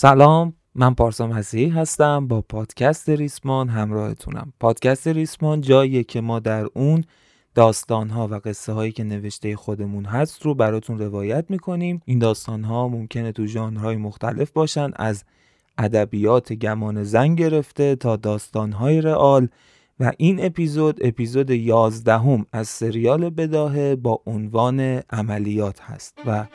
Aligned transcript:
سلام 0.00 0.52
من 0.74 0.94
پارسا 0.94 1.26
مسیحی 1.26 1.68
هستم 1.68 2.28
با 2.28 2.42
پادکست 2.42 3.08
ریسمان 3.08 3.68
همراهتونم. 3.68 4.52
پادکست 4.60 5.08
ریسمان 5.08 5.60
جاییه 5.60 6.04
که 6.04 6.20
ما 6.20 6.38
در 6.38 6.66
اون 6.74 7.04
داستانها 7.54 8.28
و 8.28 8.34
قصه 8.34 8.72
هایی 8.72 8.92
که 8.92 9.04
نوشته 9.04 9.56
خودمون 9.56 10.04
هست 10.04 10.42
رو 10.42 10.54
براتون 10.54 10.98
روایت 10.98 11.44
می‌کنیم. 11.48 12.02
این 12.04 12.18
داستانها 12.18 12.88
ممکنه 12.88 13.32
تو 13.32 13.46
ژانرهای 13.46 13.96
مختلف 13.96 14.50
باشن 14.50 14.90
از 14.96 15.24
ادبیات 15.78 16.52
گمان 16.52 17.02
زن 17.02 17.34
گرفته 17.34 17.96
تا 17.96 18.16
داستانهای 18.16 19.00
رئال. 19.00 19.48
و 20.00 20.12
این 20.16 20.44
اپیزود 20.44 20.98
اپیزود 21.06 21.50
یازدهم 21.50 22.46
از 22.52 22.68
سریال 22.68 23.30
بداهه 23.30 23.96
با 23.96 24.22
عنوان 24.26 24.80
عملیات 25.10 25.80
هست. 25.80 26.18
و 26.26 26.46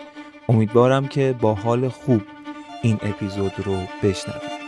امیدوارم 0.50 1.08
که 1.08 1.36
با 1.42 1.54
حال 1.54 1.90
خوب 1.90 2.22
این 2.86 3.00
اپیزود 3.02 3.54
رو 3.66 3.78
بشنوید. 4.04 4.65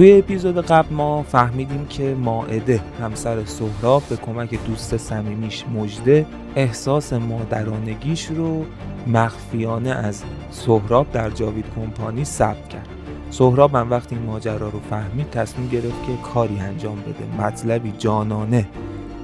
توی 0.00 0.12
اپیزود 0.12 0.66
قبل 0.66 0.94
ما 0.94 1.22
فهمیدیم 1.22 1.86
که 1.86 2.14
ماعده 2.14 2.80
همسر 3.00 3.44
سهراب 3.44 4.02
به 4.08 4.16
کمک 4.16 4.66
دوست 4.66 4.96
صمیمیش 4.96 5.64
مجده 5.74 6.26
احساس 6.56 7.12
مادرانگیش 7.12 8.26
رو 8.26 8.64
مخفیانه 9.06 9.90
از 9.90 10.22
سهراب 10.50 11.12
در 11.12 11.30
جاوید 11.30 11.64
کمپانی 11.76 12.24
ثبت 12.24 12.68
کرد. 12.68 12.88
سهراب 13.30 13.74
هم 13.74 13.90
وقتی 13.90 14.14
این 14.16 14.24
ماجرا 14.24 14.68
رو 14.68 14.80
فهمید 14.90 15.30
تصمیم 15.30 15.68
گرفت 15.68 16.06
که 16.06 16.12
کاری 16.34 16.58
انجام 16.58 16.96
بده. 17.00 17.44
مطلبی 17.44 17.92
جانانه 17.98 18.68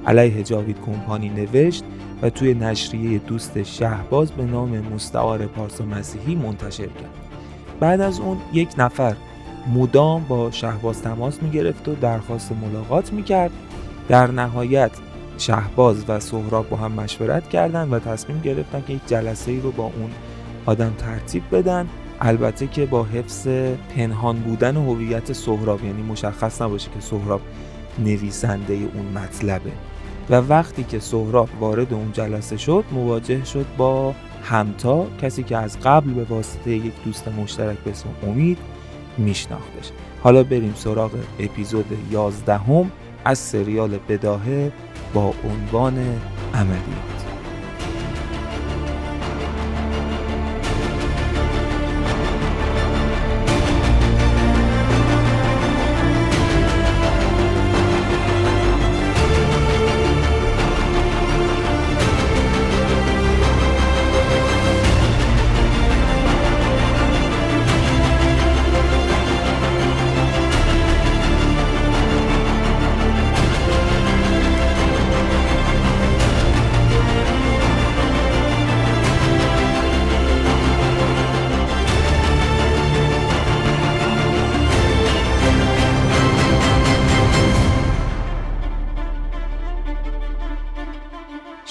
علیه 0.07 0.43
جاوید 0.43 0.77
کمپانی 0.85 1.29
نوشت 1.29 1.83
و 2.21 2.29
توی 2.29 2.53
نشریه 2.53 3.17
دوست 3.17 3.63
شهباز 3.63 4.31
به 4.31 4.43
نام 4.43 4.79
مستعار 4.79 5.45
پارسا 5.45 5.85
مسیحی 5.85 6.35
منتشر 6.35 6.83
کرد. 6.87 7.15
بعد 7.79 8.01
از 8.01 8.19
اون 8.19 8.37
یک 8.53 8.69
نفر 8.77 9.15
مدام 9.73 10.23
با 10.23 10.51
شهباز 10.51 11.01
تماس 11.01 11.43
می 11.43 11.49
گرفت 11.49 11.87
و 11.87 11.95
درخواست 11.95 12.51
ملاقات 12.51 13.13
می 13.13 13.23
کرد 13.23 13.51
در 14.07 14.31
نهایت 14.31 14.91
شهباز 15.37 16.03
و 16.07 16.19
سهراب 16.19 16.69
با 16.69 16.77
هم 16.77 16.91
مشورت 16.91 17.49
کردند 17.49 17.93
و 17.93 17.99
تصمیم 17.99 18.41
گرفتن 18.41 18.83
که 18.87 18.93
یک 18.93 19.01
جلسه 19.07 19.51
ای 19.51 19.59
رو 19.59 19.71
با 19.71 19.83
اون 19.83 20.09
آدم 20.65 20.93
ترتیب 20.97 21.43
بدن. 21.51 21.87
البته 22.21 22.67
که 22.67 22.85
با 22.85 23.03
حفظ 23.03 23.47
پنهان 23.95 24.39
بودن 24.39 24.77
هویت 24.77 25.33
سهراب 25.33 25.83
یعنی 25.83 26.01
مشخص 26.01 26.61
نباشه 26.61 26.89
که 26.93 26.99
سهراب 26.99 27.41
نویسنده 27.99 28.73
اون 28.73 29.23
مطلبه. 29.23 29.71
و 30.29 30.35
وقتی 30.35 30.83
که 30.83 30.99
سهراب 30.99 31.49
وارد 31.59 31.93
اون 31.93 32.11
جلسه 32.11 32.57
شد 32.57 32.83
مواجه 32.91 33.45
شد 33.45 33.65
با 33.77 34.15
همتا 34.43 35.07
کسی 35.21 35.43
که 35.43 35.57
از 35.57 35.79
قبل 35.79 36.13
به 36.13 36.23
واسطه 36.23 36.71
یک 36.71 36.93
دوست 37.05 37.27
مشترک 37.27 37.77
به 37.77 37.91
اسم 37.91 38.09
امید 38.23 38.57
میشناختش. 39.19 39.91
حالا 40.23 40.43
بریم 40.43 40.73
سراغ 40.75 41.11
اپیزود 41.39 41.97
11 42.11 42.57
هم 42.57 42.91
از 43.25 43.39
سریال 43.39 43.99
بداهه 44.09 44.71
با 45.13 45.33
عنوان 45.43 45.97
عملیات 46.53 47.16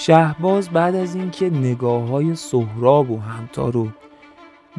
شهباز 0.07 0.69
بعد 0.69 0.95
از 0.95 1.15
اینکه 1.15 1.49
نگاه 1.49 2.07
های 2.07 2.35
سهراب 2.35 3.11
و 3.11 3.19
همتا 3.19 3.69
رو 3.69 3.89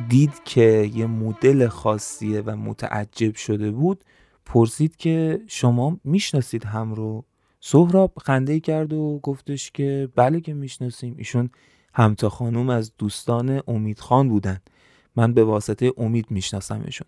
دید 0.09 0.33
که 0.44 0.91
یه 0.94 1.06
مدل 1.06 1.69
خاصیه 1.69 2.41
و 2.41 2.56
متعجب 2.56 3.34
شده 3.34 3.71
بود 3.71 4.05
پرسید 4.47 4.97
که 4.97 5.41
شما 5.47 6.00
می‌شناسید 6.05 6.65
هم 6.65 6.94
رو؟ 6.94 7.25
سهراب 7.61 8.12
خنده 8.22 8.61
کرد 8.61 8.93
و 8.93 9.21
گفتش 9.22 9.71
که 9.71 10.09
بله 10.15 10.41
که 10.41 10.55
می‌شناسیم. 10.55 11.15
ایشون 11.19 11.50
همتا 11.94 12.28
خانوم 12.28 12.71
از 12.71 12.93
دوستان 12.99 13.62
امید 13.67 13.99
خان 13.99 14.28
بودن. 14.28 14.59
من 15.17 15.34
به 15.34 15.44
واسطه 15.44 15.93
امید 15.97 16.31
میشناسمشون 16.31 17.06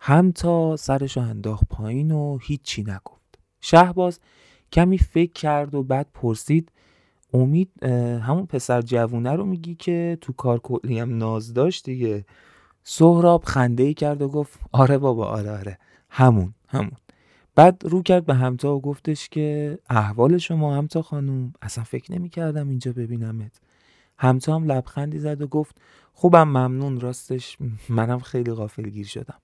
همتا 0.00 0.76
سرش 0.76 1.16
رو 1.16 1.22
انداخت 1.22 1.64
پایین 1.70 2.10
و 2.10 2.38
هیچی 2.42 2.82
نگفت. 2.82 3.38
شهباز 3.60 4.20
کمی 4.72 4.98
فکر 4.98 5.32
کرد 5.32 5.74
و 5.74 5.82
بعد 5.82 6.06
پرسید 6.14 6.72
امید 7.34 7.84
همون 8.22 8.46
پسر 8.46 8.82
جوونه 8.82 9.32
رو 9.32 9.44
میگی 9.44 9.74
که 9.74 10.18
تو 10.20 10.32
کار 10.32 10.58
کلی 10.58 10.98
هم 10.98 11.18
ناز 11.18 11.54
داشت 11.54 11.84
دیگه. 11.84 12.24
سهراب 12.84 13.44
خنده 13.44 13.82
ای 13.82 13.94
کرد 13.94 14.22
و 14.22 14.28
گفت 14.28 14.60
آره 14.72 14.98
بابا 14.98 15.26
آره 15.26 15.50
آره. 15.50 15.78
همون 16.10 16.54
همون. 16.68 16.92
بعد 17.54 17.82
رو 17.84 18.02
کرد 18.02 18.26
به 18.26 18.34
همتا 18.34 18.76
و 18.76 18.80
گفتش 18.80 19.28
که 19.28 19.78
احوال 19.90 20.38
شما 20.38 20.76
همتا 20.76 21.02
خانوم 21.02 21.52
اصلا 21.62 21.84
فکر 21.84 22.12
نمی 22.12 22.28
کردم 22.28 22.68
اینجا 22.68 22.92
ببینمت. 22.92 23.60
همتا 24.18 24.54
هم 24.54 24.64
لبخندی 24.64 25.18
زد 25.18 25.42
و 25.42 25.46
گفت 25.46 25.76
خوبم 26.12 26.48
ممنون 26.48 27.00
راستش 27.00 27.58
منم 27.88 28.18
خیلی 28.18 28.52
غافلگیر 28.52 29.06
شدم. 29.06 29.38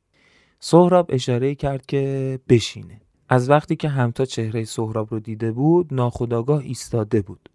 سهراب 0.60 1.06
اشاره 1.08 1.54
کرد 1.54 1.86
که 1.86 2.38
بشینه. 2.48 3.00
از 3.28 3.50
وقتی 3.50 3.76
که 3.76 3.88
همتا 3.88 4.24
چهره 4.24 4.64
سهراب 4.64 5.10
رو 5.10 5.20
دیده 5.20 5.52
بود 5.52 5.94
ناخداگاه 5.94 6.60
ایستاده 6.60 7.22
بود. 7.22 7.48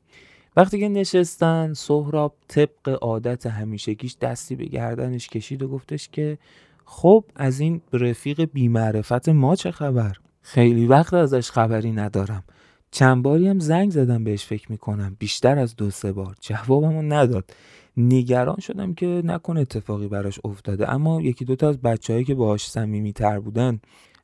وقتی 0.59 0.80
که 0.80 0.90
نشستن 0.90 1.74
سهراب 1.74 2.36
طبق 2.47 2.98
عادت 3.01 3.45
همیشگیش 3.45 4.16
دستی 4.22 4.56
به 4.56 4.66
گردنش 4.66 5.28
کشید 5.28 5.63
و 5.63 5.68
گفتش 5.68 6.10
که 6.10 6.38
خب 6.86 7.24
از 7.36 7.60
این 7.60 7.81
رفیق 7.94 8.44
بیمعرفت 8.44 9.30
ما 9.30 9.56
چه 9.56 9.72
خبر؟ 9.72 10.16
خیلی 10.42 10.86
وقت 10.86 11.13
ازش 11.13 11.51
خبری 11.51 11.92
ندارم. 11.92 12.44
چند 12.92 13.24
باری 13.24 13.48
هم 13.48 13.60
زنگ 13.60 13.92
زدم 13.92 14.24
بهش 14.24 14.45
فکر 14.45 14.72
می‌کنم. 14.72 15.16
بیشتر 15.19 15.60
از 15.60 15.75
دو 15.75 15.89
سه 15.89 16.12
بار. 16.12 16.36
جوابمو 16.42 17.01
نداد. 17.01 17.54
نگران 17.98 18.60
شدم 18.60 18.94
که 18.94 19.22
نکنه 19.25 19.60
اتفاقی 19.60 20.07
براش 20.07 20.39
افتاده. 20.44 20.94
اما 20.94 21.22
یکی 21.22 21.45
دوتا 21.45 21.69
از 21.69 21.81
بچههایی 21.81 22.25
که 22.25 22.36
باهاش 22.36 22.69
صمیمی 22.69 23.13
تر 23.13 23.39
بودن 23.39 23.80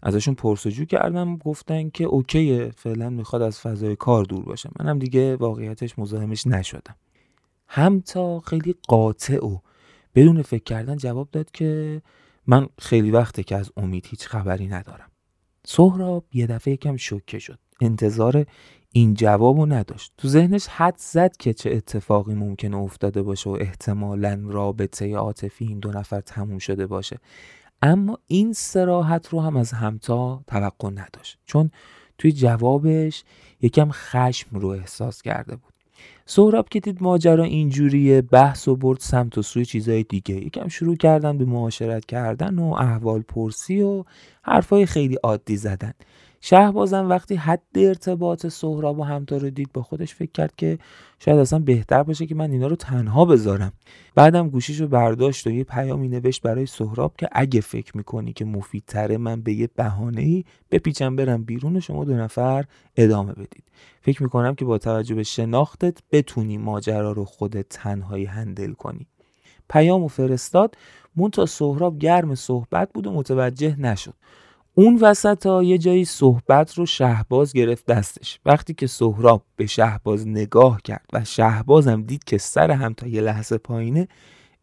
ازشون 0.06 0.36
پرسجو 0.36 0.86
کردم 0.86 1.38
گفتن 1.38 1.90
که 1.90 2.04
اوکیه 2.04 2.72
فعلا 2.78 3.10
می‌خواد 3.10 3.42
از 3.42 3.60
فضای 3.60 3.96
کار 3.96 4.24
دور 4.24 4.44
باشه. 4.44 4.70
منم 4.80 5.00
دیگه 5.00 5.36
واقعیتش 5.36 6.00
مزاحمش 6.00 6.48
نشدم. 6.48 6.96
هم 7.68 8.00
تا 8.00 8.40
خیلی 8.40 8.76
قاطع 8.88 9.46
و 9.46 9.58
بدون 10.16 10.42
فکر 10.42 10.64
کردن 10.64 10.98
جواب 10.98 11.30
داد 11.32 11.52
که 11.52 12.02
من 12.48 12.68
خیلی 12.80 13.12
وقته 13.12 13.44
که 13.44 13.56
از 13.56 13.72
امید 13.78 14.08
هیچ 14.08 14.28
خبری 14.28 14.68
ندارم. 14.68 15.12
سهراب 15.66 16.26
یه 16.34 16.48
دفعه 16.48 16.74
یکم 16.74 16.98
شوکه 16.98 17.40
شد. 17.40 17.60
انتظار 17.82 18.46
این 18.92 19.14
جوابو 19.14 19.66
نداشت. 19.66 20.14
تو 20.18 20.28
ذهنش 20.28 20.68
حد 20.68 20.96
زد 20.98 21.38
که 21.38 21.54
چه 21.54 21.72
اتفاقی 21.72 22.34
ممکنه 22.34 22.78
افتاده 22.78 23.22
باشه 23.22 23.50
و 23.50 23.58
احتمالا 23.60 24.42
رابطه 24.46 25.16
عاطفی 25.16 25.66
این 25.66 25.80
دو 25.80 25.92
نفر 25.92 26.22
تموم 26.22 26.58
شده 26.58 26.88
باشه. 26.88 27.20
اما 27.82 28.20
این 28.28 28.54
سراحت 28.54 29.28
رو 29.30 29.42
هم 29.42 29.58
از 29.58 29.72
همتا 29.72 30.44
توقع 30.48 30.90
نداشت. 30.90 31.38
چون 31.46 31.72
توی 32.18 32.32
جوابش 32.32 33.24
یکم 33.62 33.90
خشم 33.92 34.60
رو 34.60 34.68
احساس 34.68 35.22
کرده 35.22 35.56
بود. 35.56 35.74
سهراب 36.26 36.70
که 36.70 36.80
دید 36.80 37.04
ماجرا 37.04 37.44
اینجوریه 37.44 38.22
بحث 38.22 38.68
و 38.68 38.76
برد 38.76 39.00
سمت 39.00 39.38
و 39.38 39.42
سوی 39.42 39.66
چیزای 39.66 40.04
دیگه. 40.04 40.36
یکم 40.36 40.68
شروع 40.68 40.96
کردن 40.96 41.38
به 41.38 41.46
معاشرت 41.46 42.06
کردن 42.06 42.60
و 42.60 42.74
احوال 42.74 43.22
پرسی 43.22 43.82
و 43.82 44.04
حرفای 44.42 44.86
خیلی 44.86 45.16
عادی 45.16 45.58
زدن. 45.58 45.94
شهبازم 46.48 47.10
وقتی 47.10 47.36
حد 47.36 47.62
ارتباط 47.76 48.48
سهراب 48.48 49.00
و 49.00 49.04
همتا 49.04 49.38
رو 49.38 49.50
دید 49.50 49.70
با 49.74 49.84
خودش 49.84 50.16
فکر 50.16 50.32
کرد 50.32 50.56
که 50.56 50.80
شاید 51.20 51.38
اصلا 51.38 51.60
بهتر 51.60 52.04
باشه 52.04 52.26
که 52.26 52.36
من 52.36 52.52
اینا 52.52 52.68
رو 52.68 52.76
تنها 52.76 53.26
بذارم. 53.26 53.74
بعدم 54.16 54.50
گوشیش 54.50 54.82
رو 54.82 54.88
برداشت 54.88 55.48
و 55.48 55.50
یه 55.50 55.64
پیامی 55.64 56.08
نوشت 56.08 56.42
برای 56.42 56.66
سهراب 56.66 57.14
که 57.18 57.30
اگه 57.32 57.62
فکر 57.62 57.98
می‌کنی 57.98 58.34
که 58.34 58.46
مفیدتره 58.46 59.18
من 59.18 59.42
به 59.42 59.54
یه 59.54 59.70
بهانه 59.76 60.22
ای 60.22 60.44
بپیچم 60.72 61.16
برم 61.16 61.44
بیرون 61.44 61.76
و 61.76 61.80
شما 61.80 62.06
دو 62.06 62.14
نفر 62.14 62.66
ادامه 62.98 63.34
بدید. 63.34 63.64
فکر 64.02 64.24
می‌کنم 64.24 64.56
که 64.56 64.66
با 64.66 64.78
توجه 64.78 65.16
به 65.16 65.24
شناختت 65.24 65.98
بتونی 66.12 66.58
ماجرا 66.58 67.12
رو 67.12 67.26
خودت 67.26 67.70
تنهایی 67.70 68.26
هندل 68.26 68.74
کنی. 68.74 69.08
پیام 69.70 70.04
و 70.04 70.08
فرستاد 70.08 70.78
مون 71.16 71.32
تا 71.32 71.46
سهراب 71.46 72.00
گرم 72.00 72.36
صحبت 72.36 72.94
بود 72.94 73.08
و 73.08 73.12
متوجه 73.12 73.80
نشد. 73.80 74.14
اون 74.78 74.98
وسط 75.02 75.46
ها 75.46 75.64
یه 75.64 75.78
جایی 75.78 76.06
صحبت 76.06 76.74
رو 76.74 76.86
شهباز 76.86 77.54
گرفت 77.54 77.86
دستش. 77.86 78.40
وقتی 78.46 78.74
که 78.74 78.88
سهراب 78.88 79.44
به 79.56 79.66
شهباز 79.66 80.28
نگاه 80.28 80.82
کرد 80.82 81.06
و 81.14 81.24
شهبازم 81.24 82.02
دید 82.02 82.24
که 82.24 82.38
سر 82.38 82.72
هم 82.72 82.94
تا 82.94 83.08
یه 83.08 83.22
لحظه 83.22 83.58
پایینه 83.58 84.08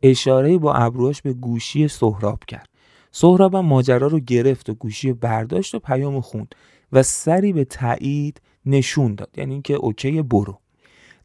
اشاره 0.03 0.59
با 0.59 0.75
ابروهاش 0.75 1.23
به 1.23 1.33
گوشی 1.33 1.89
سهراب 1.89 2.45
کرد. 2.49 2.69
سهراب 3.13 3.55
هم 3.55 3.67
ماجرا 3.67 4.07
رو 4.07 4.21
گرفت 4.21 4.71
و 4.71 4.75
گوشی 4.75 5.13
برداشت 5.13 5.75
و 5.75 5.79
پیام 5.79 6.21
خوند 6.21 6.55
و 6.93 7.03
سری 7.03 7.53
به 7.53 7.65
تایید 7.65 8.41
نشون 8.67 9.15
داد. 9.15 9.31
یعنی 9.37 9.53
اینکه 9.53 9.75
اوکی 9.75 10.23
برو. 10.23 10.59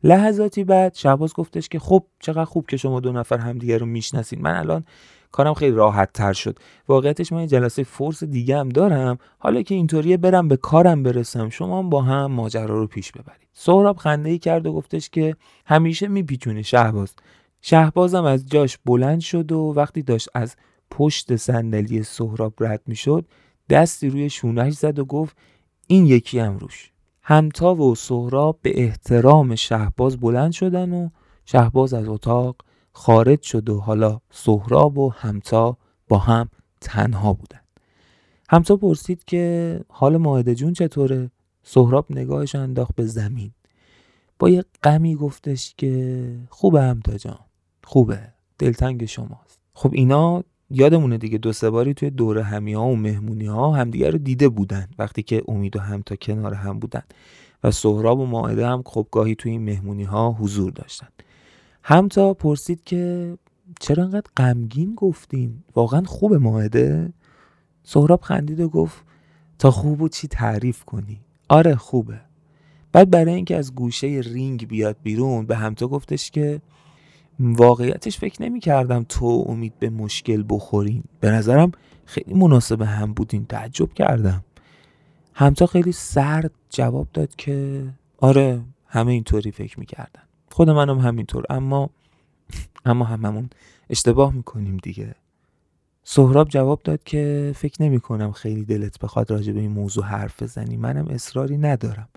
لحظاتی 0.04 0.64
بعد 0.64 0.94
شهباز 0.96 1.34
گفتش 1.34 1.70
که 1.70 1.80
خب 1.80 2.04
چقدر 2.20 2.46
خوب 2.46 2.68
که 2.68 2.78
شما 2.78 3.00
دو 3.00 3.12
نفر 3.12 3.38
همدیگه 3.38 3.78
رو 3.78 3.86
می‌شناسین. 3.86 4.42
من 4.42 4.56
الان 4.56 4.86
کارم 5.32 5.54
خیلی 5.54 5.76
راحت 5.76 6.14
تر 6.14 6.34
شد. 6.34 6.60
واقعیتش 6.88 7.32
من 7.32 7.42
یه 7.42 7.48
جلسه 7.48 7.84
فورس 7.84 8.24
دیگه 8.24 8.58
هم 8.58 8.70
دارم. 8.70 9.18
حالا 9.40 9.62
که 9.62 9.76
اینطوریه 9.76 10.18
برم 10.18 10.48
به 10.48 10.58
کارم 10.58 11.04
برسم. 11.04 11.50
شما 11.50 11.84
با 11.84 12.02
هم 12.02 12.32
ماجرا 12.32 12.80
رو 12.80 12.88
پیش 12.88 13.12
ببرید. 13.12 13.48
سهراب 13.54 13.98
خنده 13.98 14.30
ای 14.30 14.40
کرد 14.40 14.66
و 14.66 14.74
گفتش 14.74 15.10
که 15.10 15.36
همیشه 15.66 16.08
میپیچونه 16.08 16.62
شهباز. 16.62 17.16
شهبازم 17.62 18.24
از 18.24 18.46
جاش 18.46 18.78
بلند 18.86 19.20
شد 19.20 19.52
و 19.52 19.74
وقتی 19.76 20.02
داشت 20.02 20.30
از 20.34 20.56
پشت 20.92 21.36
صندلی 21.36 22.04
سهراب 22.04 22.54
رد 22.60 22.82
می‌شد 22.88 23.26
دستی 23.70 24.10
روی 24.10 24.30
شونش 24.30 24.74
زد 24.74 25.00
و 25.00 25.06
گفت 25.06 25.38
این 25.88 26.06
یکی 26.06 26.40
هم 26.40 26.58
روش. 26.58 26.92
همتا 27.22 27.76
و 27.76 27.96
سهراب 27.96 28.60
به 28.62 28.84
احترام 28.84 29.56
شهباز 29.56 30.18
بلند 30.18 30.52
شدن 30.52 30.94
و 30.94 31.10
شهباز 31.46 31.94
از 31.94 32.08
اتاق 32.08 32.56
خارج 32.98 33.42
شد 33.42 33.70
و 33.70 33.80
حالا 33.80 34.20
سهراب 34.32 34.98
و 34.98 35.10
همتا 35.10 35.78
با 36.08 36.18
هم 36.18 36.50
تنها 36.82 37.34
بودن. 37.34 37.60
همتا 38.50 38.76
پرسید 38.76 39.26
که 39.26 39.80
حال 39.90 40.18
ماهده 40.18 40.56
جون 40.56 40.74
چطوره؟ 40.74 41.32
سهراب 41.64 42.06
نگاهش 42.10 42.56
انداخت 42.56 42.96
به 42.96 43.06
زمین. 43.06 43.52
با 44.40 44.50
یه 44.50 44.66
غمی 44.84 45.16
گفتش 45.16 45.74
که 45.78 46.36
خوبه 46.50 46.82
همتا 46.82 47.18
جان. 47.18 47.40
خوبه. 47.84 48.20
دلتنگ 48.60 49.06
شماست. 49.06 49.60
خب 49.74 49.92
اینا 49.94 50.44
یادمونه 50.70 51.18
دیگه 51.18 51.38
دو 51.38 51.54
سه 51.54 51.70
باری 51.70 51.94
توی 51.94 52.10
دوره 52.10 52.44
همی 52.44 52.74
ها 52.74 52.86
و 52.88 52.96
مهمونی 52.96 53.46
ها 53.46 53.72
همدیگه 53.72 54.10
رو 54.10 54.18
دیده 54.18 54.50
بودن 54.50 54.88
وقتی 55.00 55.24
که 55.24 55.44
امید 55.48 55.76
و 55.76 55.80
همتا 55.80 56.16
کنار 56.16 56.54
هم 56.54 56.80
بودن. 56.80 57.04
و 57.64 57.72
سهراب 57.72 58.20
و 58.20 58.26
ماعده 58.26 58.68
هم 58.68 58.84
خب 58.86 59.08
گاهی 59.12 59.36
توی 59.36 59.52
این 59.52 59.64
مهمونی 59.64 60.04
ها 60.04 60.32
حضور 60.32 60.72
داشتن. 60.72 61.08
همتا 61.90 62.34
پرسید 62.34 62.84
که 62.84 63.34
چرا 63.80 64.04
انقدر 64.04 64.32
غمگین 64.38 64.96
گفتین؟ 64.96 65.64
واقعا 65.76 66.02
خوب 66.02 66.34
ماهده. 66.34 67.14
سهراب 67.84 68.22
خندید 68.22 68.60
و 68.60 68.70
گفت 68.70 69.04
تا 69.60 69.72
خوب 69.72 70.02
و 70.02 70.10
چی 70.10 70.28
تعریف 70.28 70.84
کنی؟ 70.84 71.20
آره 71.50 71.76
خوبه. 71.76 72.22
بعد 72.92 73.10
برای 73.10 73.34
اینکه 73.34 73.58
از 73.58 73.76
گوشه 73.76 74.08
رینگ 74.08 74.68
بیاد 74.68 74.98
بیرون 75.04 75.46
به 75.46 75.56
همتا 75.56 75.88
گفتش 75.88 76.32
که 76.32 76.62
واقعیتش 77.40 78.18
فکر 78.18 78.44
نمی 78.44 78.60
کردم 78.60 79.06
تو 79.10 79.46
امید 79.48 79.80
به 79.80 79.90
مشکل 79.90 80.44
بخورین. 80.50 81.04
به 81.20 81.32
نظرم 81.32 81.72
خیلی 82.06 82.34
مناسب 82.34 82.82
هم 82.82 83.14
بودین 83.14 83.46
تعجب 83.46 83.94
کردم. 83.94 84.44
همتا 85.34 85.66
خیلی 85.66 85.92
سرد 85.92 86.52
جواب 86.70 87.08
داد 87.14 87.36
که 87.36 87.88
آره 88.18 88.62
همه 88.88 89.12
اینطوری 89.12 89.52
فکر 89.52 89.80
می‌کردن. 89.80 90.27
خود 90.52 90.70
منم 90.70 91.00
همینطور 91.00 91.44
اما 91.50 91.90
اما 92.86 93.06
هممون 93.06 93.50
اشتباه 93.90 94.34
می‌کنیم 94.34 94.78
دیگه. 94.78 95.16
سهراب 96.04 96.50
جواب 96.50 96.82
داد 96.84 97.04
که 97.04 97.54
فکر 97.56 97.84
نمی 97.84 98.00
کنم 98.00 98.32
خیلی 98.32 98.66
دلت 98.66 99.00
بخواد 99.00 99.32
راجع 99.32 99.54
به 99.54 99.60
این 99.60 99.72
موضوع 99.72 100.04
حرف 100.04 100.44
بزنی. 100.44 100.78
منم 100.78 101.08
اصراری 101.08 101.58
ندارم. 101.58 102.10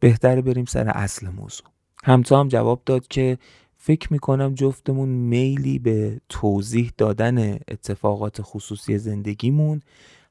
بهتره 0.00 0.42
بریم 0.42 0.64
سر 0.64 0.88
اصل 0.88 1.28
موضوع. 1.28 1.66
همتا 2.04 2.40
هم 2.40 2.48
جواب 2.48 2.82
داد 2.86 3.06
که 3.08 3.38
فکر 3.76 4.12
می‌کنم 4.12 4.54
جفتمون 4.54 5.08
میلی 5.08 5.78
به 5.78 6.20
توضیح 6.28 6.92
دادن 6.96 7.54
اتفاقات 7.54 8.42
خصوصی 8.42 8.98
زندگیمون 8.98 9.80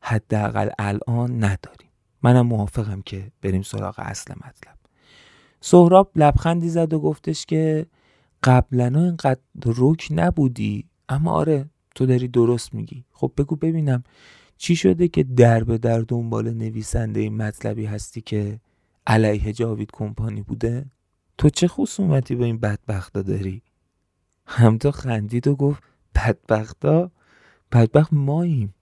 حداقل 0.02 0.70
الان 0.80 1.44
نداریم. 1.44 1.90
منم 2.24 2.48
موافقم 2.48 3.02
که 3.02 3.32
بریم 3.42 3.62
سراغ 3.62 3.96
اصل 3.98 4.34
مطلب. 4.34 4.83
سهراب 5.66 6.12
لبخندی 6.16 6.70
زد 6.70 6.94
و 6.94 7.00
گفتش 7.00 7.46
که 7.46 7.86
قبلا 8.44 8.86
اینقدر 8.86 9.40
رک 9.66 10.08
نبودی. 10.12 10.86
اما 11.10 11.32
آره 11.32 11.70
تو 11.96 12.06
داری 12.06 12.28
درست 12.28 12.74
میگی. 12.74 13.06
خب 13.12 13.32
بگو 13.38 13.56
ببینم 13.56 14.04
چی 14.58 14.76
شده 14.76 15.08
که 15.08 15.24
در 15.24 15.64
به 15.64 15.78
در 15.78 16.00
دنبال 16.00 16.54
نویسنده 16.54 17.20
این 17.20 17.38
مطلبی 17.38 17.86
هستی 17.86 18.22
که 18.22 18.60
علیه 19.08 19.54
جاوید 19.54 19.90
کمپانی 19.94 20.42
بوده؟ 20.42 20.86
تو 21.38 21.50
چه 21.50 21.68
خصومتی 21.68 22.36
با 22.36 22.46
این 22.46 22.58
بدبختا 22.58 23.22
داری؟ 23.22 23.62
همتا 24.46 24.92
خندید 24.92 25.48
و 25.48 25.56
گفت 25.56 25.84
بدبختا؟ 26.16 27.12
بدبخت 27.72 28.14
ماییم. 28.14 28.74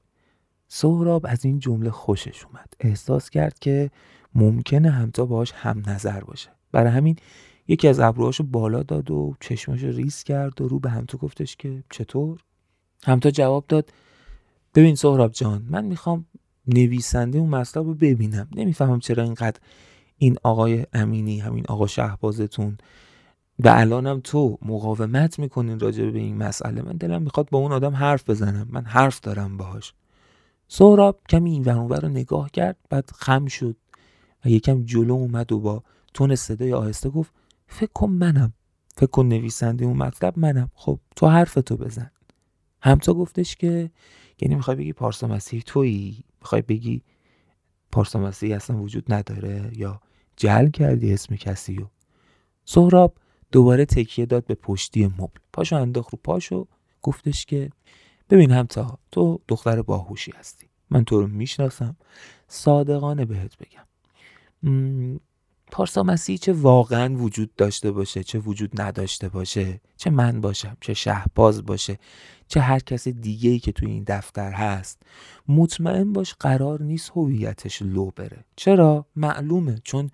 سهراب 0.67 1.25
از 1.29 1.46
این 1.46 1.60
جمله 1.60 1.91
خوشش 1.91 2.46
اومد. 2.46 2.74
احساس 2.79 3.29
کرد 3.29 3.60
که 3.60 3.91
ممکنه 4.35 4.89
همتا 4.89 5.25
باهاش 5.25 5.51
هم 5.55 5.83
نظر 5.88 6.19
باشه. 6.19 6.50
برای 6.71 6.91
همین 6.91 7.15
یکی 7.67 7.88
از 7.88 8.00
ابروهاشو 8.00 8.43
بالا 8.43 8.83
داد 8.83 9.11
و 9.11 9.35
چشماشو 9.39 9.88
ریس 9.88 10.23
کرد 10.23 10.61
و 10.61 10.67
رو 10.67 10.79
به 10.79 10.89
همتا 10.89 11.17
گفتش 11.17 11.55
که 11.55 11.83
چطور؟ 11.89 12.39
همتا 13.03 13.31
جواب 13.31 13.65
داد 13.67 13.93
ببین 14.75 14.95
سهراب 14.95 15.31
جان 15.31 15.65
من 15.69 15.85
می‌خوام 15.85 16.25
نویسنده 16.67 17.39
اون 17.39 17.50
مطلب 17.50 17.85
رو 17.85 17.93
ببینم. 17.93 18.47
نمی‌فهمم 18.55 19.00
چرا 19.00 19.23
اینقدر 19.23 19.59
این 20.17 20.38
آقای 20.43 20.85
امینی 20.93 21.39
همین 21.39 21.65
آقا 21.67 21.88
شهبازتون 21.88 22.77
و 23.59 23.69
الانم 23.69 24.21
تو 24.23 24.57
مقاومت 24.61 25.39
می‌کنین 25.39 25.79
راجع 25.79 26.09
به 26.09 26.19
این 26.19 26.38
مسئله. 26.38 26.81
من 26.81 26.91
دلم 26.91 27.21
می‌خواد 27.21 27.50
با 27.50 27.59
اون 27.59 27.71
آدم 27.71 27.95
حرف 27.95 28.29
بزنم. 28.29 28.67
من 28.69 28.85
حرف 28.85 29.19
دارم 29.19 29.57
باهاش. 29.57 29.93
سهراب 30.67 31.19
کمی 31.29 31.51
این 31.51 31.63
ور 31.63 32.00
رو 32.00 32.09
نگاه 32.09 32.51
کرد 32.51 32.77
بعد 32.89 33.09
خم 33.15 33.45
شد. 33.45 33.75
و 34.45 34.50
یکم 34.50 34.83
جلو 34.83 35.13
اومد 35.13 35.51
و 35.51 35.60
با 35.60 35.83
تون 36.13 36.36
صدای 36.36 36.74
آهسته 36.74 37.10
گفت 37.10 37.33
فکر 37.67 37.91
کن 37.93 38.10
منم. 38.10 38.53
فکر 38.95 39.10
کن 39.10 39.25
نویسنده 39.25 39.86
اون 39.86 39.98
مطلب 39.98 40.39
منم. 40.39 40.71
خب 40.74 41.00
تو 41.15 41.27
حرف 41.27 41.53
تو 41.53 41.77
بزن. 41.77 42.12
همتا 42.81 43.13
گفتش 43.13 43.55
که 43.55 43.91
یعنی 44.41 44.55
می‌خوای 44.55 44.77
بگی 44.77 44.93
پارسا 44.93 45.27
مسیح 45.27 45.63
تویی؟ 45.65 46.24
می‌خوای 46.41 46.62
بگی 46.62 47.03
پارسا 47.91 48.19
مسیح 48.19 48.55
اصلا 48.55 48.77
وجود 48.77 49.13
نداره 49.13 49.71
یا 49.75 50.01
جل 50.36 50.69
کردی 50.69 51.13
اسم 51.13 51.36
کسی 51.36 51.77
و 51.77 51.88
سهراب 52.65 53.17
دوباره 53.51 53.86
تکیه 53.86 54.25
داد 54.25 54.45
به 54.45 54.55
پشتی 54.55 55.07
مبل. 55.07 55.39
پاشو 55.53 55.75
انداخت 55.75 56.12
رو 56.12 56.19
پاشو 56.24 56.67
گفتش 57.01 57.45
که 57.45 57.69
ببین 58.29 58.51
همتا 58.51 59.00
تو 59.12 59.39
دختر 59.48 59.81
باهوشی 59.81 60.31
هستی. 60.39 60.67
من 60.89 61.03
تو 61.03 61.21
رو 61.21 61.27
می‌شناسم. 61.27 61.95
صادقانه 62.48 63.25
بهت 63.25 63.57
بگم. 63.57 63.83
پارسا 65.72 66.03
مسیحی 66.03 66.38
چه 66.38 66.53
واقعا 66.53 67.15
وجود 67.15 67.56
داشته 67.56 67.91
باشه 67.91 68.24
چه 68.24 68.39
وجود 68.39 68.82
نداشته 68.82 69.30
باشه 69.30 69.82
چه 69.98 70.10
من 70.10 70.41
باشم 70.41 70.77
چه 70.82 70.94
شهباز 70.94 71.65
باشه 71.65 72.00
چه 72.48 72.60
هر 72.60 72.80
کس 72.80 73.08
دیگه 73.08 73.50
ای 73.50 73.60
که 73.60 73.72
توی 73.72 73.91
این 73.91 74.03
دفتر 74.08 74.51
هست. 74.51 75.01
مطمئن 75.48 76.13
باش 76.13 76.34
قرار 76.34 76.82
نیست 76.82 77.12
هویتش 77.15 77.82
لو 77.82 78.12
بره. 78.12 78.46
چرا؟ 78.56 79.06
معلومه 79.15 79.82
چون 79.84 80.10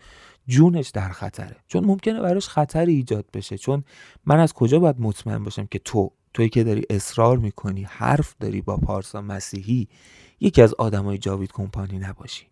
جونش 0.48 0.90
در 0.90 1.10
خطره. 1.10 1.56
چون 1.68 1.86
ممکنه 1.86 2.22
براش 2.22 2.48
خطری 2.48 2.94
ایجاد 2.94 3.26
بشه. 3.34 3.58
چون 3.58 3.84
من 4.26 4.40
از 4.40 4.54
کجا 4.54 4.80
باید 4.80 5.00
مطمئن 5.00 5.44
باشم 5.44 5.66
که 5.66 5.80
تو 5.80 6.12
توی 6.34 6.50
که 6.50 6.64
داری 6.64 6.84
اصرار 6.90 7.38
می‌کنی 7.38 7.84
حرف 7.84 8.36
داری 8.40 8.62
با 8.62 8.78
پارسا 8.78 9.22
مسیحی 9.22 9.88
یکی 10.40 10.62
از 10.62 10.74
آدمای 10.74 11.18
جاوید 11.18 11.52
کمپانی 11.52 12.00
نباشی. 12.00 12.46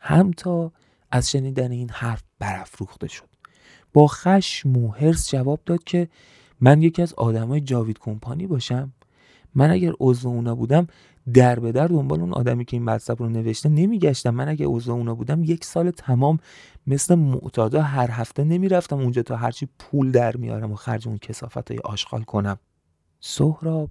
همتا 0.00 0.72
از 1.10 1.30
شنیدن 1.30 1.70
این 1.70 1.90
حرف 1.90 2.22
برافروخته 2.38 3.08
شد. 3.08 3.28
با 3.92 4.06
خشم 4.06 4.76
و 4.76 4.92
حرس 4.92 5.30
جواب 5.30 5.60
داد 5.66 5.84
که 5.84 6.08
من 6.60 6.82
یکی 6.82 7.02
از 7.02 7.14
آدمای 7.14 7.60
جاوید 7.60 7.98
کمپانی 7.98 8.46
باشم. 8.46 8.92
من 9.54 9.70
اگر 9.70 9.92
عضو 10.00 10.28
اونا 10.28 10.54
بودم 10.54 10.86
در 11.34 11.58
به 11.58 11.72
در 11.72 11.86
دنبال 11.86 12.20
اون 12.20 12.32
آدمی 12.32 12.64
که 12.64 12.76
این 12.76 12.84
مطلب 12.84 13.22
رو 13.22 13.28
نوشته 13.28 13.68
نمیگشتم. 13.68 14.30
من 14.30 14.48
اگه 14.48 14.66
عضو 14.66 14.92
اونا 14.92 15.14
بودم 15.14 15.44
یک 15.44 15.64
سال 15.64 15.90
تمام 15.90 16.38
مثل 16.86 17.14
معتادا 17.14 17.82
هر 17.82 18.10
هفته 18.10 18.44
نمی‌رفتم 18.44 18.98
اونجا 18.98 19.22
تا 19.22 19.36
هرچی 19.36 19.68
پول 19.78 20.12
در 20.12 20.36
میارم 20.36 20.72
و 20.72 20.74
خرج 20.74 21.08
اون 21.08 21.18
کسافت 21.18 21.70
های 21.70 21.80
آشغال 21.84 22.22
کنم. 22.22 22.58
سهراب 23.20 23.90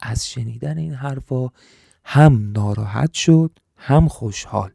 از 0.00 0.28
شنیدن 0.28 0.78
این 0.78 0.94
حرفا 0.94 1.48
هم 2.04 2.52
ناراحت 2.52 3.12
شد 3.12 3.58
هم 3.76 4.08
خوشحال. 4.08 4.70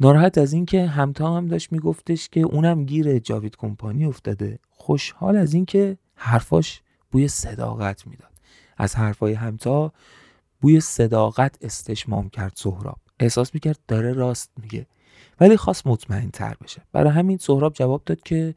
ناراحت 0.00 0.38
از 0.38 0.52
اینکه 0.52 0.86
همتا 0.86 1.36
هم 1.36 1.46
داشت 1.46 1.72
میگفتش 1.72 2.28
که 2.28 2.40
اونم 2.40 2.84
گیر 2.84 3.18
جاوید 3.18 3.56
کمپانی 3.56 4.04
افتاده. 4.04 4.58
خوشحال 4.70 5.36
از 5.36 5.54
اینکه 5.54 5.98
حرفاش 6.14 6.82
بوی 7.10 7.28
صداقت 7.28 8.06
می‌داد. 8.06 8.32
از 8.76 8.96
حرفای 8.96 9.32
همتا 9.32 9.92
بوی 10.60 10.80
صداقت 10.80 11.58
استشمام 11.60 12.28
کرد 12.28 12.52
سهراب. 12.54 12.98
احساس 13.20 13.54
می‌کرد 13.54 13.78
داره 13.88 14.12
راست 14.12 14.50
میگه 14.62 14.86
ولی 15.40 15.56
خواست 15.56 15.86
مطمئن 15.86 16.30
تر 16.30 16.54
بشه. 16.64 16.82
برای 16.92 17.12
همین 17.12 17.38
سهراب 17.38 17.72
جواب 17.72 18.02
داد 18.06 18.20
که 18.20 18.54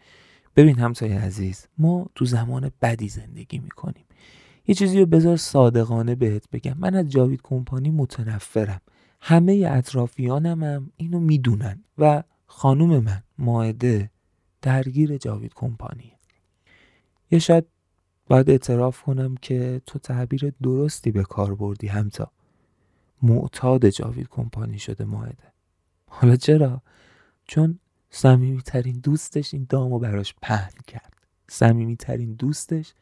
ببین 0.55 0.79
همسایه 0.79 1.19
عزیز 1.19 1.67
ما 1.77 2.05
تو 2.15 2.25
زمان 2.25 2.71
بدی 2.81 3.09
زندگی 3.09 3.59
می‌کنیم. 3.59 4.05
یه 4.67 4.75
چیزی 4.75 4.99
رو 4.99 5.05
بذار 5.05 5.37
صادقانه 5.37 6.15
بهت 6.15 6.43
بگم. 6.51 6.75
من 6.79 6.95
از 6.95 7.09
جاوید 7.09 7.41
کمپانی 7.43 7.89
متنفرم. 7.89 8.81
همه 9.21 9.69
اطرافیانم 9.71 10.63
هم 10.63 10.91
اینو 10.97 11.19
می‌دونن 11.19 11.83
و 11.97 12.23
خانوم 12.45 12.99
من 12.99 13.23
ماعده 13.37 14.11
درگیر 14.61 15.17
جاوید 15.17 15.53
کمپانی. 15.53 16.13
یه 17.31 17.39
شاید 17.39 17.65
باید 18.27 18.49
اعتراف 18.49 19.01
کنم 19.01 19.35
که 19.35 19.81
تو 19.85 19.99
تعبیر 19.99 20.53
درستی 20.63 21.11
به 21.11 21.23
کار 21.23 21.55
بردی 21.55 21.87
همتا. 21.87 22.31
معتاد 23.21 23.89
جاوید 23.89 24.27
کمپانی 24.29 24.79
شده 24.79 25.05
ماعده 25.05 25.53
حالا 26.07 26.35
چرا؟ 26.35 26.81
چون 27.47 27.79
ترین 28.65 28.99
دوستش 28.99 29.53
این 29.53 29.65
دامو 29.69 29.99
براش 29.99 30.35
پهن 30.41 30.71
کرد. 30.87 31.13
ترین 31.99 32.33
دوستش 32.33 32.93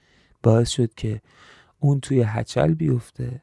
باعث 0.44 0.70
شد 0.70 0.94
که 0.94 1.22
اون 1.80 2.00
توی 2.00 2.22
هچل 2.22 2.74
بیفته 2.74 3.42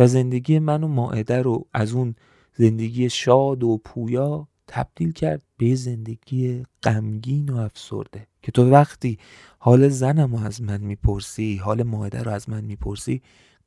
و 0.00 0.06
زندگی 0.06 0.58
من 0.58 0.84
و 0.84 0.88
ماعده 0.88 1.42
رو 1.42 1.66
از 1.72 1.92
اون 1.92 2.14
زندگی 2.54 3.10
شاد 3.10 3.64
و 3.64 3.80
پویا 3.84 4.48
تبدیل 4.66 5.12
کرد 5.12 5.42
به 5.56 5.74
زندگی 5.74 6.62
غمگین 6.82 7.48
و 7.48 7.56
افسرده. 7.56 8.26
که 8.42 8.52
تو 8.52 8.70
وقتی 8.70 9.18
حال 9.58 9.88
زنم 9.88 10.36
رو 10.36 10.42
از 10.42 10.62
من 10.62 10.80
می‌پرسی 10.80 11.56
حال 11.56 11.82
ماعده 11.82 12.22
رو 12.22 12.32
از 12.32 12.48
من 12.48 12.64
می‌پرسی 12.64 13.22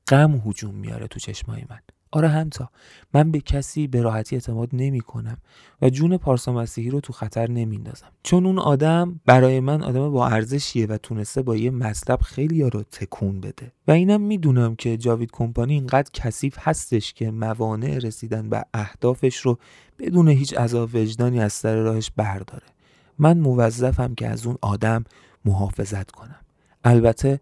غم 0.07 0.41
هجوم 0.45 0.75
میاره 0.75 1.07
تو 1.07 1.19
چشمای 1.19 1.61
من. 1.69 1.79
آره 2.15 2.27
همتا. 2.27 2.69
من 3.13 3.31
به 3.31 3.39
کسی 3.39 3.87
به 3.87 4.01
راحتی 4.01 4.35
اعتماد 4.35 4.69
نمی 4.73 5.01
کنم 5.01 5.37
و 5.81 5.89
جون 5.89 6.17
پارسا 6.17 6.53
مسیحی 6.53 6.89
رو 6.89 6.99
تو 6.99 7.13
خطر 7.13 7.51
نمیندازم 7.51 8.07
چون 8.23 8.45
اون 8.45 8.59
آدم 8.59 9.19
برای 9.25 9.59
من 9.59 9.83
آدم 9.83 10.11
با 10.11 10.27
ارزشیه 10.27 10.87
و 10.87 10.97
تونسته 10.97 11.41
با 11.41 11.55
یه 11.55 11.71
مطلب 11.71 12.21
خیلی 12.21 12.63
رو 12.63 12.83
تکون 12.83 13.41
بده. 13.41 13.71
و 13.87 13.91
اینم 13.91 14.21
می‌دونم 14.21 14.75
که 14.75 14.97
جاوید 14.97 15.29
کمپانی 15.31 15.73
اینقدر 15.73 16.09
کثیف 16.13 16.57
هستش 16.59 17.13
که 17.13 17.31
موانع 17.31 17.97
رسیدن 17.97 18.49
به 18.49 18.65
اهدافش 18.73 19.37
رو 19.37 19.57
بدون 19.99 20.27
هیچ 20.27 20.53
عذاب 20.53 20.89
وجدانی 20.93 21.39
از 21.39 21.53
سر 21.53 21.75
راهش 21.75 22.11
برداره. 22.15 22.65
من 23.19 23.37
موظفم 23.37 24.15
که 24.15 24.27
از 24.27 24.45
اون 24.45 24.57
آدم 24.61 25.03
محافظت 25.45 26.11
کنم. 26.11 26.39
البته 26.83 27.39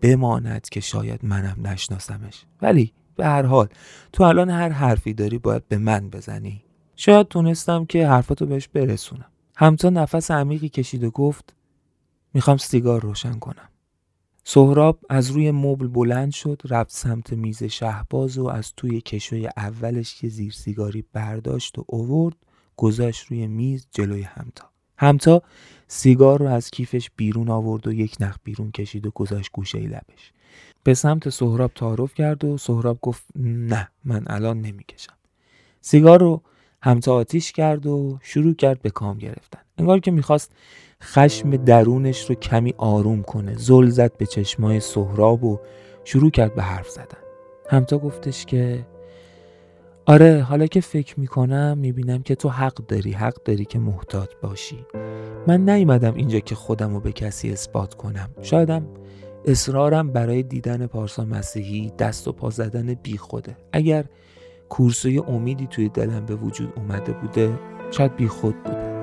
بماند 0.00 0.68
که 0.68 0.80
شاید 0.80 1.20
منم 1.24 1.66
نشناسمش. 1.66 2.44
ولی 2.62 2.92
به 3.16 3.26
هر 3.26 3.42
حال 3.42 3.68
تو 4.12 4.24
الان 4.24 4.50
هر 4.50 4.68
حرفی 4.68 5.14
داری 5.14 5.38
باید 5.38 5.68
به 5.68 5.78
من 5.78 6.10
بزنی. 6.10 6.62
شاید 6.96 7.28
تونستم 7.28 7.84
که 7.84 8.06
حرفاتو 8.06 8.46
بهش 8.46 8.68
برسونم. 8.68 9.30
همتا 9.56 9.90
نفس 9.90 10.30
عمیقی 10.30 10.68
کشید 10.68 11.04
و 11.04 11.10
گفت 11.10 11.54
می‌خوام 12.34 12.56
سیگار 12.56 13.02
روشن 13.02 13.38
کنم. 13.38 13.68
سهراب 14.44 14.98
از 15.08 15.30
روی 15.30 15.50
مبل 15.50 15.86
بلند 15.86 16.32
شد 16.32 16.62
رفت 16.64 16.90
سمت 16.90 17.32
میز 17.32 17.62
شهباز 17.62 18.38
و 18.38 18.46
از 18.46 18.72
توی 18.76 19.00
کشوی 19.00 19.48
اولش 19.56 20.24
یه 20.24 20.30
زیر 20.30 20.52
سیگاری 20.52 21.04
برداشت 21.12 21.78
و 21.78 21.84
اوورد 21.86 22.36
گذاشت 22.76 23.26
روی 23.26 23.46
میز 23.46 23.86
جلوی 23.90 24.22
همتا. 24.22 24.70
همتا 24.98 25.42
سیگار 25.88 26.38
رو 26.38 26.46
از 26.46 26.70
کیفش 26.70 27.10
بیرون 27.16 27.50
آورد 27.50 27.86
و 27.86 27.92
یک 27.92 28.16
نخ 28.20 28.36
بیرون 28.44 28.70
کشید 28.70 29.06
و 29.06 29.10
گذاشت 29.10 29.52
گوشه 29.52 29.78
لبش. 29.78 30.32
به 30.84 30.94
سمت 30.94 31.28
سهراب 31.28 31.70
تعارف 31.74 32.14
کرد 32.14 32.44
و 32.44 32.58
سهراب 32.58 32.98
گفت 33.02 33.24
نه 33.36 33.88
من 34.04 34.24
الان 34.26 34.60
نمی‌کشم. 34.60 35.14
سیگار 35.80 36.20
رو 36.20 36.42
همتا 36.82 37.14
آتیش 37.14 37.52
کرد 37.52 37.86
و 37.86 38.18
شروع 38.22 38.54
کرد 38.54 38.82
به 38.82 38.90
کام 38.90 39.18
گرفتن. 39.18 39.60
انگار 39.78 40.00
که 40.00 40.10
می‌خواست 40.10 40.52
خشم 41.02 41.56
درونش 41.56 42.30
رو 42.30 42.34
کمی 42.34 42.74
آروم 42.76 43.22
کنه. 43.22 43.54
زل 43.56 43.88
زد 43.88 44.16
به 44.16 44.26
چشمای 44.26 44.80
سهراب 44.80 45.44
و 45.44 45.60
شروع 46.04 46.30
کرد 46.30 46.54
به 46.54 46.62
حرف 46.62 46.88
زدن. 46.88 47.18
همتا 47.70 47.98
گفتش 47.98 48.46
که 48.46 48.86
آره 50.06 50.42
حالا 50.42 50.66
که 50.66 50.80
فکر 50.80 51.20
می‌کنم 51.20 51.78
می‌بینم 51.78 52.22
که 52.22 52.34
تو 52.34 52.48
حق 52.48 52.74
داری 52.74 53.12
حق 53.12 53.42
داری 53.42 53.64
که 53.64 53.78
محتاط 53.78 54.30
باشی. 54.42 54.86
من 55.46 55.68
نیومدم 55.70 56.14
اینجا 56.14 56.38
که 56.38 56.54
خودم 56.54 56.94
رو 56.94 57.00
به 57.00 57.12
کسی 57.12 57.52
اثبات 57.52 57.94
کنم. 57.94 58.30
شایدم 58.42 58.86
اصرارم 59.46 60.12
برای 60.12 60.42
دیدن 60.42 60.86
پارسا 60.86 61.24
مسیحی 61.24 61.92
دست 61.98 62.28
و 62.28 62.32
پا 62.32 62.50
زدن 62.50 62.94
بی 62.94 63.18
خوده. 63.18 63.56
اگر 63.72 64.04
کورسوی 64.68 65.18
امیدی 65.18 65.66
توی 65.66 65.88
دلم 65.88 66.26
به 66.26 66.34
وجود 66.34 66.72
اومده 66.76 67.12
بوده 67.12 67.58
شاید 67.90 68.16
بی 68.16 68.28
خود 68.28 68.62
بوده. 68.62 68.94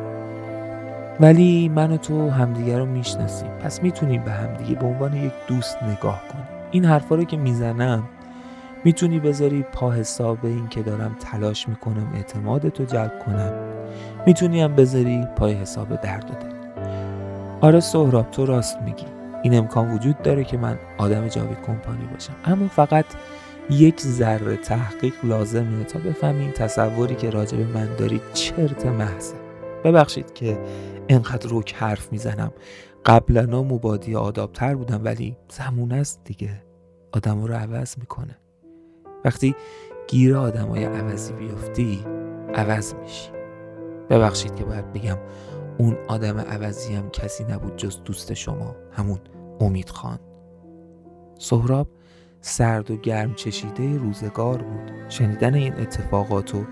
ولی 1.19 1.69
من 1.69 1.91
و 1.91 1.97
تو 1.97 2.29
همدیگه 2.29 2.77
رو 2.77 2.85
می‌شناسیم. 2.85 3.49
پس 3.49 3.83
می‌تونیم 3.83 4.23
به 4.23 4.31
همدیگه 4.31 4.75
به 4.75 4.85
عنوان 4.85 5.13
یک 5.13 5.31
دوست 5.47 5.83
نگاه 5.83 6.21
کنیم. 6.31 6.45
این 6.71 6.85
حرفا 6.85 7.15
رو 7.15 7.23
که 7.23 7.37
می‌زنم 7.37 8.09
می‌تونی 8.85 9.19
بذاری 9.19 9.61
پا 9.73 9.91
حساب 9.91 10.45
این 10.45 10.67
که 10.67 10.81
دارم 10.81 11.15
تلاش 11.19 11.69
می‌کنم 11.69 12.11
اعتمادتو 12.15 12.85
جلب 12.85 13.19
کنم. 13.25 13.53
می‌تونی 14.27 14.61
هم 14.61 14.75
بذاری 14.75 15.25
پای 15.35 15.53
حساب 15.53 16.01
درد 16.01 16.25
دل. 16.25 16.51
آره 17.61 17.79
سهراب 17.79 18.31
تو 18.31 18.45
راست 18.45 18.81
میگی. 18.81 19.20
این 19.43 19.57
امکان 19.57 19.91
وجود 19.91 20.21
داره 20.21 20.43
که 20.43 20.57
من 20.57 20.79
آدم 20.97 21.27
جاوید 21.27 21.57
کمپانی 21.67 22.05
باشم. 22.13 22.35
اما 22.45 22.67
فقط 22.67 23.05
یک 23.69 24.01
ذره 24.01 24.55
تحقیق 24.55 25.13
لازمه 25.23 25.83
تا 25.83 25.99
بفهمین 25.99 26.51
تصوری 26.51 27.15
که 27.15 27.29
راجع 27.29 27.57
به 27.57 27.65
من 27.65 27.95
دارید 27.97 28.21
چرت 28.33 28.85
محضه. 28.85 29.35
ببخشید 29.83 30.33
که 30.33 30.59
انقدر 31.09 31.49
روک 31.49 31.73
حرف 31.73 32.11
می‌زنم. 32.11 32.51
قبلا 33.05 33.63
مبادی 33.63 34.15
آدابتر 34.15 34.75
بودم 34.75 35.01
ولی 35.03 35.37
زمون 35.49 35.91
است 35.91 36.21
دیگه. 36.23 36.63
آدم 37.11 37.43
رو 37.43 37.53
عوض 37.53 37.97
می‌کنه. 37.97 38.37
وقتی 39.25 39.55
گیر 40.07 40.35
آدم 40.35 40.67
های 40.67 40.83
عوضی 40.85 41.33
بیفتی 41.33 42.05
عوض 42.53 42.93
میشی. 42.93 43.29
ببخشید 44.09 44.55
که 44.55 44.63
باید 44.63 44.93
بگم 44.93 45.17
اون 45.77 45.97
آدم 46.07 46.39
عوضی 46.39 46.95
هم 46.95 47.09
کسی 47.09 47.43
نبود 47.43 47.75
جز 47.75 48.03
دوست 48.03 48.33
شما 48.33 48.75
همون 48.91 49.19
امید 49.59 49.89
خان. 49.89 50.19
سهراب 51.39 51.87
سرد 52.41 52.91
و 52.91 52.97
گرم 52.97 53.33
چشیده 53.33 53.97
روزگار 53.97 54.57
بود. 54.57 54.91
شنیدن 55.09 55.53
این 55.53 55.73
اتفاقات 55.73 56.55
و 56.55 56.63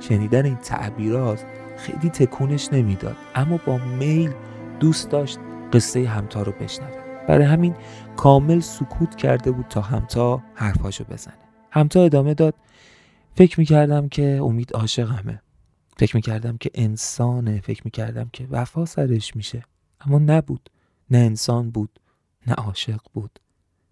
شنیدن 0.00 0.44
این 0.44 0.56
تعبیرات 0.56 1.44
خیلی 1.76 2.10
تکونش 2.10 2.68
نمی‌داد 2.72 3.16
اما 3.34 3.60
با 3.66 3.78
میل 3.78 4.32
دوست 4.80 5.10
داشت 5.10 5.38
قصه 5.72 6.08
همتا 6.08 6.42
رو 6.42 6.52
بشنوه. 6.60 7.04
برای 7.28 7.44
همین 7.44 7.74
کامل 8.16 8.60
سکوت 8.60 9.14
کرده 9.14 9.50
بود 9.50 9.66
تا 9.68 9.80
همتا 9.80 10.42
حرفاشو 10.54 11.04
بزنه. 11.04 11.34
همتا 11.70 12.02
ادامه 12.02 12.34
داد 12.34 12.54
فکر 13.34 13.60
می‌کردم 13.60 14.08
که 14.08 14.40
امید 14.42 14.72
عاشقمه. 14.72 15.42
فکر 15.96 16.16
می‌کردم 16.16 16.56
که 16.56 16.70
انسانه 16.74 17.60
فکر 17.60 17.82
می‌کردم 17.84 18.30
که 18.32 18.46
وفا 18.50 18.84
سرش 18.84 19.36
میشه. 19.36 19.62
اما 20.00 20.18
نبود. 20.18 20.70
نه 21.10 21.18
انسان 21.18 21.70
بود 21.70 22.00
نه 22.46 22.54
عاشق 22.54 23.00
بود 23.12 23.40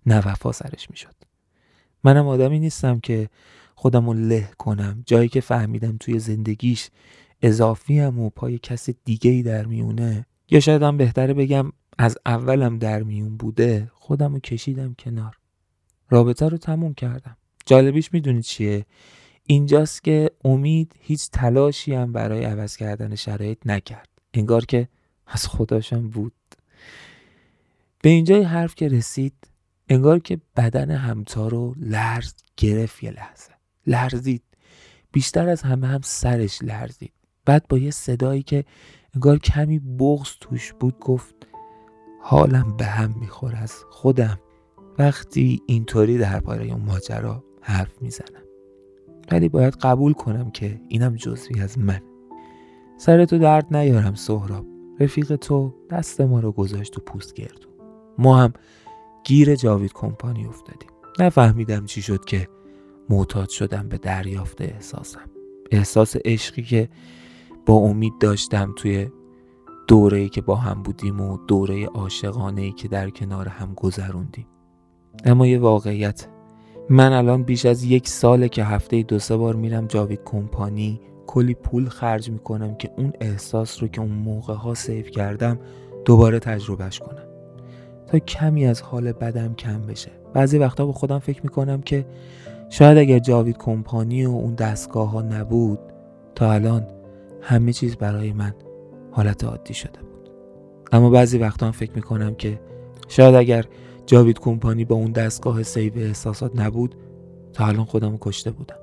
نه 0.07 0.29
وفا 0.29 0.53
سرش 0.53 0.91
می‌شد. 0.91 1.15
منم 2.05 2.27
آدمی 2.27 2.59
نیستم 2.59 3.01
که 3.01 3.29
خودم 3.75 4.07
رو 4.07 4.13
له 4.13 4.51
کنم. 4.59 5.03
جایی 5.07 5.29
که 5.29 5.41
فهمیدم 5.41 5.97
توی 6.01 6.19
زندگیش 6.19 6.91
اضافیم 7.43 8.19
و 8.19 8.31
پای 8.31 8.59
کس 8.59 8.89
دیگه 9.05 9.31
ای 9.31 9.43
در 9.43 9.67
میونه. 9.67 10.27
یا 10.51 10.61
شاید 10.61 10.83
هم 10.83 10.97
بهتره 10.97 11.35
بگم 11.35 11.73
از 11.99 12.19
اولم 12.27 12.79
در 12.79 13.03
میون 13.03 13.37
بوده 13.37 13.91
خودم 13.95 14.33
رو 14.33 14.41
کشیدم 14.41 14.95
کنار. 14.99 15.39
رابطه 16.11 16.49
رو 16.49 16.59
تموم 16.59 16.95
کردم. 16.95 17.37
جالبیش 17.67 18.13
می‌دونید 18.13 18.43
چیه؟ 18.43 18.87
اینجاست 19.47 20.05
که 20.05 20.31
امید 20.45 20.93
هیچ 21.01 21.31
تلاشی 21.31 21.95
هم 21.95 22.13
برای 22.13 22.45
عوض 22.45 22.77
کردن 22.77 23.15
شرایط 23.15 23.59
نکرد. 23.67 24.09
انگار 24.35 24.65
که 24.65 24.89
از 25.27 25.47
خداشم 25.47 26.09
بود. 26.09 26.33
به 28.03 28.09
اینجای 28.09 28.43
حرف 28.43 28.75
که 28.75 28.89
رسید 28.89 29.35
انگار 29.89 30.19
که 30.19 30.41
بدن 30.57 30.91
همتا 30.91 31.49
رو 31.49 31.75
لرز 31.77 32.35
گرفت 32.57 33.03
یه 33.03 33.11
لحظه. 33.11 33.53
لرزید. 33.87 34.43
بیشتر 35.13 35.49
از 35.49 35.63
همه 35.63 35.87
هم 35.87 36.01
سرش 36.05 36.63
لرزید. 36.63 37.13
بعد 37.45 37.69
با 37.69 37.79
یه 37.79 37.91
صدایی 37.91 38.43
که 38.43 38.65
انگار 39.15 39.39
کمی 39.39 39.79
بغز 39.79 40.31
توش 40.41 40.73
بود 40.73 40.99
گفت 40.99 41.35
حالم 42.23 42.77
به 42.77 42.85
هم 42.85 43.15
میخور 43.21 43.57
از 43.57 43.75
خودم. 43.91 44.41
وقتی 44.99 45.63
اینطوری 45.67 46.19
در 46.19 46.41
پاره 46.41 46.65
اون 46.65 46.81
ماجرا 46.81 47.45
حرف 47.61 48.03
می‌زنم. 48.03 48.42
ولی 49.31 49.49
باید 49.49 49.75
قبول 49.75 50.13
کنم 50.13 50.51
که 50.51 50.81
اینم 50.89 51.15
جزوی 51.17 51.61
از 51.61 51.79
من. 51.79 52.01
سر 52.97 53.25
تو 53.25 53.39
درد 53.39 53.77
نیارم 53.77 54.15
سهراب. 54.15 54.67
رفیق 55.01 55.37
تو 55.37 55.75
دست 55.91 56.21
ما 56.21 56.41
رو 56.41 56.53
گذاشت 56.53 56.99
و 56.99 57.01
پوست 57.01 57.35
گردو 57.35 57.69
ما 58.19 58.39
هم 58.39 58.53
گیر 59.25 59.55
جاوید 59.55 59.93
کمپانی 59.93 60.47
افتادیم. 60.47 60.91
نفهمیدم 61.19 61.87
چی 61.87 62.03
شد 62.03 62.25
که 62.25 62.49
معتاد 63.09 63.49
شدم 63.49 63.89
به 63.89 63.99
دریافت 63.99 64.61
احساسم. 64.61 65.31
احساس 65.71 66.17
عشقی 66.25 66.63
که 66.63 66.89
با 67.67 67.75
امید 67.75 68.13
داشتم 68.21 68.73
توی 68.77 69.09
دوره 69.89 70.19
ای 70.19 70.29
که 70.29 70.41
با 70.41 70.57
هم 70.57 70.83
بودیم 70.83 71.21
و 71.21 71.39
دوره 71.47 71.87
عاشقانه 71.87 72.63
ای 72.63 72.73
که 72.73 72.89
در 72.89 73.11
کنار 73.11 73.49
هم 73.49 73.75
گذروندیم. 73.75 74.47
اما 75.25 75.47
یه 75.47 75.59
واقعیت 75.59 76.27
من 76.91 77.13
الان 77.13 77.43
بیش 77.43 77.67
از 77.67 77.85
یک 77.85 78.09
ساله 78.09 78.49
که 78.49 78.65
هفته 78.65 79.03
دو 79.03 79.19
سه 79.19 79.37
بار 79.37 79.57
میرم 79.57 79.87
جاوید 79.87 80.21
کمپانی. 80.25 81.01
کلی 81.27 81.55
پول 81.55 81.89
خرج 81.89 82.31
می‌کنم 82.31 82.75
که 82.75 82.91
اون 82.97 83.13
احساس 83.21 83.83
رو 83.83 83.89
که 83.89 84.01
اون 84.01 84.11
موقع 84.11 84.55
ها 84.55 84.75
save 84.75 85.11
کردم 85.11 85.59
دوباره 86.05 86.39
تجربهش 86.39 86.99
کنم. 86.99 87.27
تا 88.07 88.19
کمی 88.19 88.67
از 88.67 88.83
حال 88.83 89.13
بدم 89.13 89.55
کم 89.55 89.83
بشه. 89.83 90.11
بعضی 90.35 90.59
وقتا 90.59 90.87
با 90.87 90.93
خودم 90.93 91.19
فکر 91.19 91.41
می‌کنم 91.43 91.83
که 91.83 92.07
شاید 92.71 92.99
اگر 92.99 93.19
جاوید 93.19 93.59
کمپانی 93.59 94.27
و 94.27 94.31
اون 94.31 94.55
دستگاه 94.55 95.11
ها 95.11 95.23
نبود 95.23 95.79
تا 96.35 96.53
الان 96.53 96.87
همه 97.41 97.73
چیز 97.73 97.97
برای 97.97 98.33
من 98.33 98.55
حالت 99.11 99.45
عادی 99.45 99.75
شده 99.75 100.01
بود. 100.01 100.31
اما 100.93 101.11
بعضی 101.11 101.39
وقتا 101.39 101.67
هم 101.67 101.73
فکر 101.73 101.93
می‌کنم 101.95 102.35
که 102.35 102.61
شاید 103.09 103.35
اگر 103.35 103.65
جاوید 104.07 104.39
کمپانی 104.39 104.85
با 104.85 104.97
اون 104.97 105.13
دستگاه 105.13 105.63
save 105.63 105.93
احساسات 105.97 106.61
نبود 106.61 106.95
تا 107.53 107.67
الان 107.67 107.85
خودم 107.85 108.19
کشته 108.21 108.51
بودم. 108.51 108.77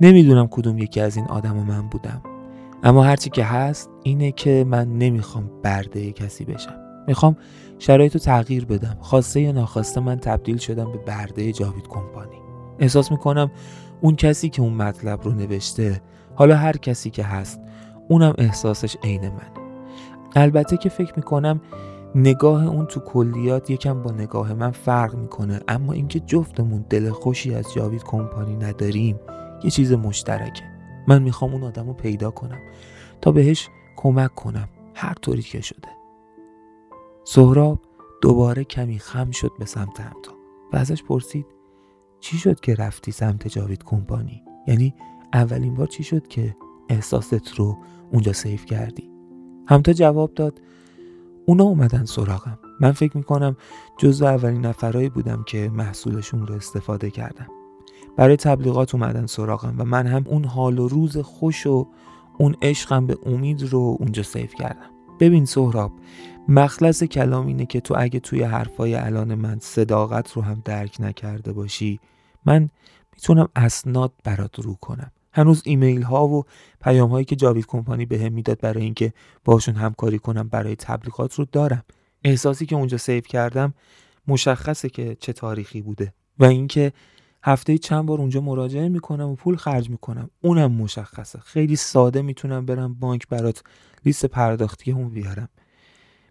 نمی‌دونم 0.00 0.48
کدوم 0.50 0.78
یکی 0.78 1.00
از 1.00 1.16
این 1.16 1.26
آدم 1.26 1.58
و 1.58 1.64
من 1.64 1.88
بودم. 1.88 2.22
اما 2.82 3.02
هرچی 3.02 3.30
که 3.30 3.44
هست 3.44 3.90
اینه 4.02 4.32
که 4.32 4.64
من 4.68 4.98
نمی‌خوام 4.98 5.50
برده 5.62 6.12
کسی 6.12 6.44
بشم. 6.44 6.74
می‌خوام 7.06 7.36
شرایط 7.78 8.12
رو 8.12 8.20
تغییر 8.20 8.64
بدم. 8.64 8.96
خواسته 9.00 9.40
یا 9.40 9.52
ناخواسته 9.52 10.00
من 10.00 10.16
تبدیل 10.16 10.56
شدم 10.56 10.92
به 10.92 10.98
برده 10.98 11.52
جاوید 11.52 11.88
کمپانی. 11.88 12.36
احساس 12.78 13.10
می‌کنم 13.10 13.50
اون 14.00 14.16
کسی 14.16 14.48
که 14.48 14.62
اون 14.62 14.72
مطلب 14.72 15.22
رو 15.22 15.32
نوشته 15.32 16.00
حالا 16.34 16.56
هر 16.56 16.76
کسی 16.76 17.10
که 17.10 17.24
هست 17.24 17.60
اونم 18.08 18.34
احساسش 18.38 18.96
عین 19.02 19.28
منه 19.28 19.62
البته 20.36 20.76
که 20.76 20.88
فکر 20.88 21.12
می‌کنم 21.16 21.60
نگاه 22.14 22.66
اون 22.66 22.86
تو 22.86 23.00
کلیات 23.00 23.70
یکم 23.70 24.02
با 24.02 24.10
نگاه 24.10 24.54
من 24.54 24.70
فرق 24.70 25.14
می‌کنه. 25.14 25.60
اما 25.68 25.92
اینکه 25.92 26.20
جفتمون 26.20 26.84
دل 26.90 27.10
خوشی 27.10 27.54
از 27.54 27.66
جاوید 27.74 28.04
کمپانی 28.04 28.56
نداریم 28.56 29.20
یه 29.64 29.70
چیز 29.70 29.92
مشترکه. 29.92 30.64
من 31.08 31.22
می‌خوام 31.22 31.52
اون 31.52 31.62
آدم 31.62 31.86
رو 31.86 31.92
پیدا 31.92 32.30
کنم 32.30 32.58
تا 33.20 33.32
بهش 33.32 33.68
کمک 33.96 34.34
کنم. 34.34 34.68
هر 34.94 35.14
طوری 35.14 35.42
که 35.42 35.60
شده. 35.60 35.88
سهراب 37.24 37.78
دوباره 38.22 38.64
کمی 38.64 38.98
خم 38.98 39.30
شد 39.30 39.50
به 39.58 39.64
سمت 39.64 40.00
همتا. 40.00 40.32
و 40.72 40.76
ازش 40.76 41.02
پرسید 41.02 41.46
چی 42.20 42.38
شد 42.38 42.60
که 42.60 42.74
رفتی 42.74 43.12
سمت 43.12 43.48
جاوید 43.48 43.84
کمپانی؟ 43.84 44.42
یعنی 44.68 44.94
اولین 45.32 45.74
بار 45.74 45.86
چی 45.86 46.02
شد 46.02 46.26
که 46.26 46.56
احساست 46.88 47.54
رو 47.54 47.78
اونجا 48.12 48.32
سیف 48.32 48.64
کردی؟ 48.64 49.10
همتا 49.66 49.92
جواب 49.92 50.34
داد 50.34 50.60
اونا 51.46 51.64
اومدن 51.64 52.04
سراغم. 52.04 52.58
من 52.80 52.92
فکر 52.92 53.16
می‌کنم 53.16 53.56
جز 53.98 54.22
اولین 54.22 54.66
نفرهایی 54.66 55.08
بودم 55.08 55.42
که 55.46 55.70
محصولشون 55.74 56.46
رو 56.46 56.54
استفاده 56.54 57.10
کردم 57.10 57.46
برای 58.16 58.36
تبلیغات 58.36 58.94
اومدن 58.94 59.26
سراغم 59.26 59.74
و 59.78 59.84
من 59.84 60.06
هم 60.06 60.24
اون 60.26 60.44
حال 60.44 60.78
و 60.78 60.88
روز 60.88 61.18
خوش 61.18 61.66
و 61.66 61.88
اون 62.38 62.56
عشقم 62.62 63.06
به 63.06 63.18
امید 63.26 63.62
رو 63.62 63.96
اونجا 64.00 64.22
save 64.22 64.54
کردم. 64.54 64.90
ببین 65.20 65.44
سهراب 65.44 65.92
مخلص 66.48 67.02
کلام 67.02 67.46
اینه 67.46 67.66
که 67.66 67.80
تو 67.80 67.94
اگه 67.98 68.20
توی 68.20 68.42
حرفای 68.42 68.94
الان 68.94 69.34
من 69.34 69.58
صداقت 69.60 70.32
رو 70.32 70.42
هم 70.42 70.62
درک 70.64 70.96
نکرده 71.00 71.52
باشی 71.52 72.00
من 72.46 72.70
می‌تونم 73.14 73.48
اسناد 73.56 74.12
برات 74.24 74.60
رو 74.60 74.74
کنم. 74.74 75.10
هنوز 75.32 75.62
ایمیل 75.64 76.02
ها 76.02 76.28
و 76.28 76.44
پیام 76.80 77.10
هایی 77.10 77.24
که 77.24 77.36
جاوید 77.36 77.66
کمپانی 77.66 78.06
به 78.06 78.18
هم 78.18 78.32
می‌داد 78.32 78.60
برای 78.60 78.84
اینکه 78.84 79.12
باشون 79.44 79.74
همکاری 79.74 80.18
کنم 80.18 80.48
برای 80.48 80.76
تبلیغات 80.76 81.34
رو 81.34 81.46
دارم. 81.52 81.84
احساسی 82.24 82.66
که 82.66 82.76
اونجا 82.76 82.98
save 82.98 83.20
کردم 83.20 83.74
مشخصه 84.28 84.88
که 84.88 85.16
چه 85.20 85.32
تاریخی 85.32 85.82
بوده 85.82 86.14
و 86.38 86.44
اینکه 86.44 86.92
هفته 87.44 87.78
چند 87.78 88.06
بار 88.06 88.18
اونجا 88.18 88.40
مراجعه 88.40 88.88
می‌کنم 88.88 89.28
و 89.28 89.34
پول 89.34 89.56
خرج 89.56 89.90
می‌کنم. 89.90 90.30
اونم 90.40 90.72
مشخصه. 90.72 91.38
خیلی 91.38 91.76
ساده 91.76 92.22
می‌تونم 92.22 92.66
برم 92.66 92.94
بانک 92.94 93.28
برات 93.28 93.62
لیست 94.04 94.26
پرداختی 94.26 94.92
اون 94.92 95.08
بیارم. 95.08 95.48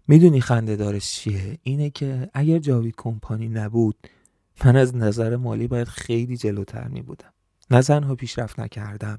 می‌دونی 0.08 0.40
خنده 0.40 0.76
دارش 0.76 1.12
چیه؟ 1.12 1.58
اینه 1.62 1.90
که 1.90 2.30
اگر 2.34 2.58
جاوید 2.58 2.94
کمپانی 2.96 3.48
نبود 3.48 3.96
من 4.64 4.76
از 4.76 4.96
نظر 4.96 5.36
مالی 5.36 5.66
باید 5.66 5.88
خیلی 5.88 6.36
جلوتر 6.36 6.88
می 6.88 7.02
بودم 7.02 7.32
نه 7.72 7.82
تنها 7.82 8.14
پیشرفت 8.14 8.60
نکردم 8.60 9.18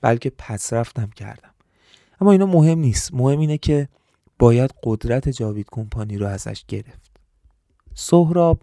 بلکه 0.00 0.30
پس 0.38 0.72
رفتم 0.72 1.10
کردم. 1.10 1.50
اما 2.20 2.32
اینا 2.32 2.46
مهم 2.46 2.78
نیست. 2.78 3.14
مهم 3.14 3.38
اینه 3.38 3.58
که 3.58 3.88
باید 4.38 4.70
قدرت 4.82 5.28
جاوید 5.28 5.66
کمپانی 5.70 6.18
رو 6.18 6.26
ازش 6.26 6.64
گرفت. 6.68 7.10
سهراب 7.94 8.60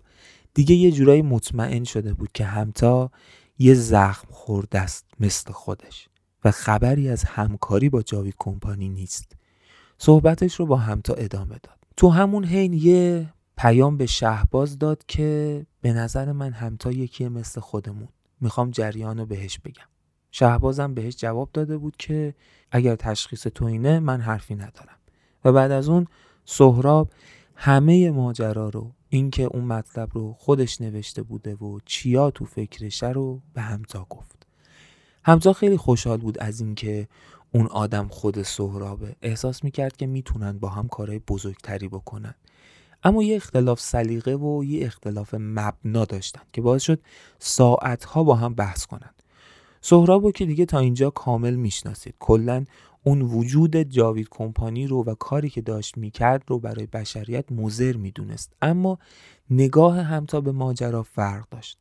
دیگه 0.54 0.76
یه 0.76 0.92
جورایی 0.92 1.22
مطمئن 1.22 1.84
شده 1.84 2.14
بود 2.14 2.32
که 2.32 2.46
همتا 2.46 3.12
یه 3.60 3.74
زخم 3.74 4.28
خورده 4.32 4.80
است 4.80 5.06
مثل 5.20 5.52
خودش 5.52 6.10
و 6.46 6.52
خبری 6.52 7.10
از 7.10 7.24
همکاری 7.24 7.90
با 7.90 8.02
جاوید 8.02 8.36
کمپانی 8.40 8.90
نیست. 8.90 9.36
صحبتش 9.98 10.56
رو 10.56 10.66
با 10.66 10.78
همتا 10.78 11.14
ادامه 11.14 11.60
داد. 11.64 11.78
تو 11.98 12.10
همون 12.10 12.46
حین 12.46 12.74
یه 12.74 13.30
پیام 13.58 13.98
به 13.98 14.06
شهباز 14.06 14.78
داد 14.78 15.04
که 15.08 15.66
به 15.82 15.94
نظر 15.94 16.32
من 16.32 16.52
همتا 16.52 16.92
یکی 16.92 17.28
مثل 17.28 17.62
خودمون. 17.62 18.08
می‌خوام 18.44 18.72
جریان 18.72 19.18
رو 19.18 19.26
بهش 19.26 19.60
بگم. 19.60 19.88
شهبازم 20.32 20.94
بهش 20.94 21.16
جواب 21.16 21.50
داده 21.54 21.78
بود 21.78 21.98
که 21.98 22.36
اگر 22.72 22.96
تشخیص 22.96 23.48
تو 23.48 23.66
اینه 23.66 24.00
من 24.00 24.22
حرفی 24.22 24.56
ندارم. 24.56 24.98
و 25.46 25.52
بعد 25.52 25.72
از 25.72 25.90
اون 25.90 26.08
سهراب 26.46 27.10
همه 27.56 28.12
ماجرا 28.12 28.70
رو 28.70 28.92
اینکه 29.10 29.44
اون 29.44 29.64
مطلب 29.64 30.10
رو 30.14 30.34
خودش 30.34 30.82
نوشته 30.82 31.24
بوده 31.24 31.56
و 31.56 31.80
چیا 31.86 32.32
تو 32.32 32.46
فکرشه 32.46 33.10
رو 33.10 33.42
به 33.54 33.62
همتا 33.62 34.06
گفت. 34.10 34.48
همتا 35.24 35.54
خیلی 35.54 35.78
خوشحال 35.78 36.18
بود 36.18 36.40
از 36.40 36.62
اینکه 36.62 37.08
اون 37.52 37.68
آدم 37.68 38.08
خود 38.08 38.42
سهرابه. 38.42 39.16
احساس 39.22 39.64
می‌کرد 39.64 39.98
که 39.98 40.08
می‌تونن 40.08 40.60
با 40.60 40.70
هم 40.70 40.88
کارهای 40.88 41.20
بزرگتری 41.20 41.88
بکنن. 41.88 42.36
اما 43.04 43.24
یه 43.24 43.36
اختلاف 43.36 43.80
سلیقه 43.80 44.36
و 44.36 44.64
یه 44.64 44.86
اختلاف 44.86 45.36
مبنا 45.40 46.06
داشتن 46.06 46.42
که 46.54 46.62
باعث 46.62 46.84
شد 46.84 47.02
ساعتها 47.40 48.24
با 48.24 48.36
هم 48.36 48.54
بحث 48.54 48.86
کنن. 48.86 49.14
سهراب 49.82 50.32
که 50.32 50.46
دیگه 50.46 50.66
تا 50.66 50.80
اینجا 50.80 51.10
کامل 51.10 51.56
می‌شناسید. 51.56 52.16
کلا 52.20 52.66
اون 53.04 53.22
وجود 53.22 53.78
جاوید 53.78 54.28
کمپانی 54.32 54.88
رو 54.88 55.04
و 55.04 55.16
کاری 55.16 55.50
که 55.50 55.62
داشت 55.62 55.98
می‌کرد 55.98 56.44
رو 56.48 56.60
برای 56.60 56.86
بشریت 56.86 57.52
مزر 57.52 57.98
می‌دونست. 57.98 58.54
اما 58.62 59.00
نگاه 59.50 60.02
همتا 60.02 60.42
به 60.42 60.52
ماجرا 60.52 61.04
فرق 61.04 61.50
داشت. 61.52 61.78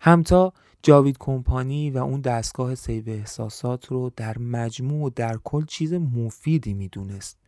همتا 0.00 0.52
جاوید 0.82 1.16
کمپانی 1.18 1.90
و 1.90 1.98
اون 1.98 2.20
دستگاه 2.20 2.74
سیو 2.74 3.04
احساسات 3.06 3.86
رو 3.86 4.12
در 4.16 4.38
مجموع 4.38 5.06
و 5.06 5.10
در 5.10 5.38
کل 5.44 5.64
چیز 5.64 5.92
مفیدی 5.92 6.74
می‌دونست. 6.74 7.38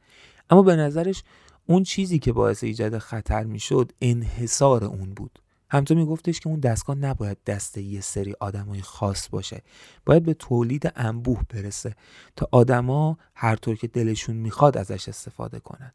اما 0.51 0.63
به 0.63 0.77
نظرش 0.77 1.23
اون 1.67 1.83
چیزی 1.83 2.19
که 2.19 2.33
باعث 2.33 2.65
ایجاد 2.65 2.99
خطر 2.99 3.45
می‌شد 3.45 3.93
انحصار 4.03 4.85
اون 4.85 5.15
بود. 5.15 5.39
همطور 5.71 5.97
میگفتش 5.97 6.41
که 6.41 6.49
اون 6.49 6.61
دستگاه 6.61 6.97
نباید 6.97 7.39
دست 7.47 7.79
یه 7.79 8.01
سری 8.01 8.35
آدمای 8.41 8.81
خاص 8.81 9.29
باشه. 9.29 9.63
باید 10.07 10.25
به 10.25 10.35
تولید 10.35 10.93
انبوه 10.97 11.43
برسه 11.49 11.95
تا 12.37 12.49
آدما 12.53 13.19
هر 13.35 13.57
طور 13.57 13.77
که 13.77 13.87
دلشون 13.87 14.37
می‌خواد 14.37 14.79
ازش 14.79 15.09
استفاده 15.09 15.61
کنن. 15.61 15.93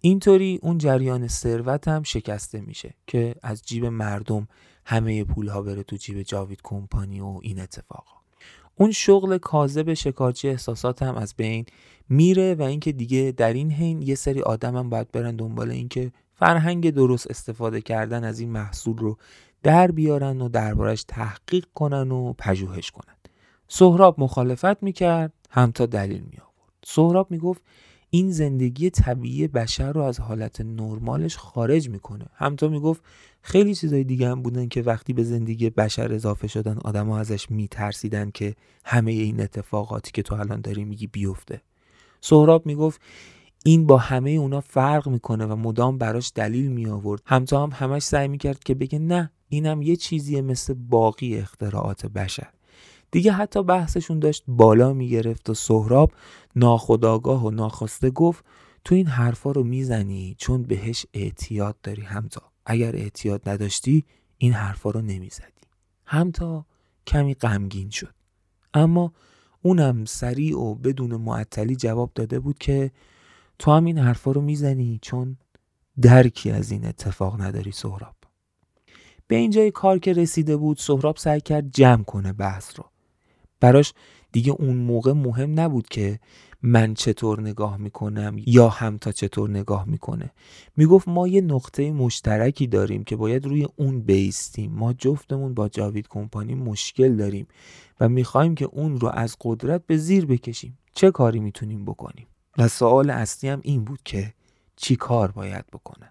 اینطوری 0.00 0.58
اون 0.62 0.78
جریان 0.78 1.28
ثروت 1.28 1.88
هم 1.88 2.02
شکسته 2.02 2.60
میشه 2.60 2.94
که 3.06 3.34
از 3.42 3.62
جیب 3.62 3.84
مردم 3.84 4.48
همه 4.84 5.24
پول 5.24 5.48
ها 5.48 5.62
بره 5.62 5.82
تو 5.82 5.96
جیب 5.96 6.22
جاوید 6.22 6.60
کمپانی 6.62 7.20
و 7.20 7.38
این 7.42 7.60
اتفاقا. 7.60 8.21
اون 8.76 8.90
شغل 8.90 9.38
کاذب 9.38 9.94
شکارچی 9.94 10.48
احساسات 10.48 11.02
هم 11.02 11.16
از 11.16 11.34
بین 11.36 11.66
میره 12.08 12.54
و 12.54 12.62
اینکه 12.62 12.92
دیگه 12.92 13.34
در 13.36 13.52
این 13.52 13.70
حین 13.70 14.02
یه 14.02 14.14
سری 14.14 14.42
آدم 14.42 14.76
هم 14.76 14.90
باید 14.90 15.12
برن 15.12 15.36
دنبال 15.36 15.70
اینکه 15.70 16.12
فرهنگ 16.34 16.90
درست 16.90 17.30
استفاده 17.30 17.80
کردن 17.80 18.24
از 18.24 18.40
این 18.40 18.50
محصول 18.50 18.98
رو 18.98 19.16
در 19.62 19.90
بیارن 19.90 20.40
و 20.40 20.48
دربارش 20.48 21.04
تحقیق 21.08 21.66
کنن 21.74 22.10
و 22.12 22.32
پژوهش 22.32 22.90
کنن. 22.90 23.14
سهراب 23.68 24.20
مخالفت 24.20 24.82
می‌کرد 24.82 25.32
هم 25.50 25.70
تا 25.70 25.86
دلیل 25.86 26.20
می 26.20 26.36
آورد 26.36 26.72
سهراب 26.84 27.30
می‌گفت 27.30 27.62
این 28.14 28.30
زندگی 28.30 28.90
طبیعی 28.90 29.48
بشر 29.48 29.92
رو 29.92 30.00
از 30.00 30.20
حالت 30.20 30.60
نرمالش 30.60 31.36
خارج 31.36 31.88
می‌کنه. 31.88 32.24
همتا 32.34 32.68
می‌گفت 32.68 33.02
خیلی 33.42 33.74
چیزای 33.74 34.04
دیگه 34.04 34.28
هم 34.28 34.42
بودن 34.42 34.68
که 34.68 34.82
وقتی 34.82 35.12
به 35.12 35.22
زندگی 35.24 35.70
بشر 35.70 36.12
اضافه 36.12 36.46
شدن 36.46 36.78
آدما 36.78 37.18
ازش 37.18 37.50
میترسیدن 37.50 38.30
که 38.30 38.54
همه 38.84 39.12
این 39.12 39.40
اتفاقاتی 39.40 40.10
که 40.12 40.22
تو 40.22 40.34
الان 40.34 40.60
داری 40.60 40.84
میگی 40.84 41.06
بیفته. 41.06 41.60
سهراب 42.20 42.66
می‌گفت 42.66 43.00
این 43.64 43.86
با 43.86 43.98
همه 43.98 44.30
اونا 44.30 44.60
فرق 44.60 45.08
می‌کنه 45.08 45.46
و 45.46 45.56
مدام 45.56 45.98
براش 45.98 46.32
دلیل 46.34 46.72
می 46.72 46.86
آورد 46.86 47.22
همتا 47.26 47.62
هم 47.62 47.70
همش 47.72 48.02
سعی 48.02 48.28
می‌کرد 48.28 48.64
که 48.64 48.74
بگه 48.74 48.98
نه 48.98 49.30
اینم 49.48 49.82
یه 49.82 49.96
چیزیه 49.96 50.42
مثل 50.42 50.74
باقی 50.74 51.36
اختراعات 51.38 52.06
بشر. 52.06 52.48
دیگه 53.12 53.32
حتی 53.32 53.62
بحثشون 53.62 54.18
داشت 54.18 54.44
بالا 54.48 54.92
می‌گرفت 54.92 55.50
و 55.50 55.54
سهراب 55.54 56.12
ناخداگاه 56.56 57.44
و 57.46 57.50
ناخواسته 57.50 58.10
گفت 58.10 58.44
تو 58.84 58.94
این 58.94 59.06
حرفا 59.06 59.50
رو 59.50 59.64
می‌زنی 59.64 60.34
چون 60.38 60.62
بهش 60.62 61.06
اعتیاد 61.14 61.76
داری. 61.82 62.02
همتا 62.02 62.42
اگر 62.66 62.96
اعتیاد 62.96 63.48
نداشتی 63.48 64.04
این 64.38 64.52
حرفا 64.52 64.90
رو 64.90 65.00
نمی‌زدی. 65.00 65.62
همتا 66.06 66.66
کمی 67.06 67.34
غمگین 67.34 67.90
شد. 67.90 68.14
اما 68.74 69.12
اونم 69.62 70.04
سریع 70.04 70.58
و 70.58 70.74
بدون 70.74 71.16
معطلی 71.16 71.76
جواب 71.76 72.10
داده 72.14 72.40
بود 72.40 72.58
که 72.58 72.90
تو 73.58 73.70
هم 73.70 73.84
این 73.84 73.98
حرفا 73.98 74.32
رو 74.32 74.40
می‌زنی 74.40 74.98
چون 75.02 75.36
درکی 76.02 76.50
از 76.50 76.70
این 76.70 76.86
اتفاق 76.86 77.40
نداری 77.40 77.72
سهراب. 77.72 78.16
به 79.26 79.36
اینجای 79.36 79.70
کار 79.70 79.98
که 79.98 80.12
رسیده 80.12 80.56
بود 80.56 80.76
سهراب 80.76 81.16
سعی 81.16 81.40
کرد 81.40 81.70
جمع 81.70 82.04
کنه 82.04 82.32
بحث 82.32 82.78
رو. 82.78 82.84
براش 83.62 83.92
دیگه 84.32 84.52
اون 84.52 84.76
موقع 84.76 85.12
مهم 85.12 85.60
نبود 85.60 85.88
که 85.88 86.20
من 86.62 86.94
چطور 86.94 87.40
نگاه 87.40 87.76
می‌کنم 87.76 88.36
یا 88.46 88.68
همتا 88.68 89.12
چطور 89.12 89.50
نگاه 89.50 89.84
می‌کنه. 89.84 90.30
می‌گفت 90.76 91.08
ما 91.08 91.28
یه 91.28 91.40
نقطه 91.40 91.92
مشترکی 91.92 92.66
داریم 92.66 93.04
که 93.04 93.16
باید 93.16 93.46
روی 93.46 93.68
اون 93.76 94.00
بیستیم. 94.00 94.72
ما 94.72 94.92
جفتمون 94.92 95.54
با 95.54 95.68
جاوید 95.68 96.08
کمپانی 96.08 96.54
مشکل 96.54 97.16
داریم 97.16 97.46
و 98.00 98.08
می‌خوایم 98.08 98.54
که 98.54 98.64
اون 98.64 99.00
رو 99.00 99.08
از 99.08 99.36
قدرت 99.40 99.86
به 99.86 99.96
زیر 99.96 100.26
بکشیم. 100.26 100.78
چه 100.94 101.10
کاری 101.10 101.40
می‌تونیم 101.40 101.84
بکنیم؟ 101.84 102.26
و 102.58 102.68
سوال 102.68 103.10
اصلی 103.10 103.50
هم 103.50 103.60
این 103.62 103.84
بود 103.84 104.00
که 104.04 104.34
چی 104.76 104.96
کار 104.96 105.30
باید 105.30 105.66
بکنن. 105.66 106.10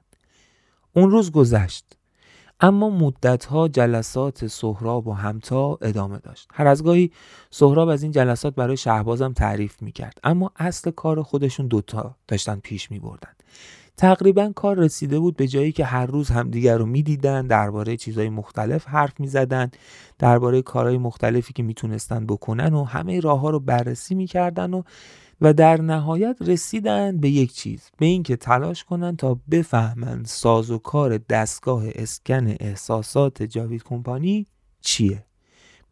اون 0.93 1.11
روز 1.11 1.31
گذشت. 1.31 1.97
اما 2.63 2.89
مدتها 2.89 3.67
جلسات 3.67 4.47
سهراب 4.47 5.07
و 5.07 5.13
همتا 5.13 5.77
ادامه 5.81 6.17
داشت. 6.17 6.47
هر 6.53 6.67
از 6.67 6.83
گاهی 6.83 7.11
سهراب 7.49 7.89
از 7.89 8.03
این 8.03 8.11
جلسات 8.11 8.55
برای 8.55 8.77
شهبازم 8.77 9.33
تعریف 9.33 9.81
می‌کرد. 9.81 10.17
اما 10.23 10.51
اصل 10.55 10.91
کار 10.91 11.23
خودشون 11.23 11.67
دوتا 11.67 12.15
داشتن 12.27 12.59
پیش 12.63 12.91
میبردن. 12.91 13.31
تقریبا 13.97 14.51
کار 14.55 14.77
رسیده 14.77 15.19
بود 15.19 15.37
به 15.37 15.47
جایی 15.47 15.71
که 15.71 15.85
هر 15.85 16.05
روز 16.05 16.29
همدیگر 16.29 16.77
رو 16.77 16.85
می‌دیدن 16.85 17.47
درباره 17.47 17.97
چیزهای 17.97 18.29
مختلف 18.29 18.87
حرف 18.87 19.19
می‌زدن 19.19 19.71
درباره 20.19 20.61
کارهای 20.61 20.97
مختلفی 20.97 21.53
که 21.53 21.63
می‌تونستن 21.63 22.25
بکنن 22.25 22.73
و 22.73 22.83
همه 22.83 23.19
راه 23.19 23.39
ها 23.39 23.49
رو 23.49 23.59
بررسی 23.59 24.15
می‌کردن 24.15 24.73
و 24.73 24.83
و 25.41 25.53
در 25.53 25.81
نهایت 25.81 26.37
رسیدن 26.41 27.17
به 27.17 27.29
یک 27.29 27.53
چیز 27.53 27.89
به 27.97 28.05
اینکه 28.05 28.35
تلاش 28.35 28.83
کنن 28.83 29.15
تا 29.15 29.39
بفهمن 29.51 30.23
ساز 30.23 30.71
و 30.71 30.77
کار 30.77 31.17
دستگاه 31.17 31.83
اسکن 31.95 32.47
احساسات 32.47 33.43
جاوید 33.43 33.83
کمپانی 33.83 34.47
چیه. 34.81 35.25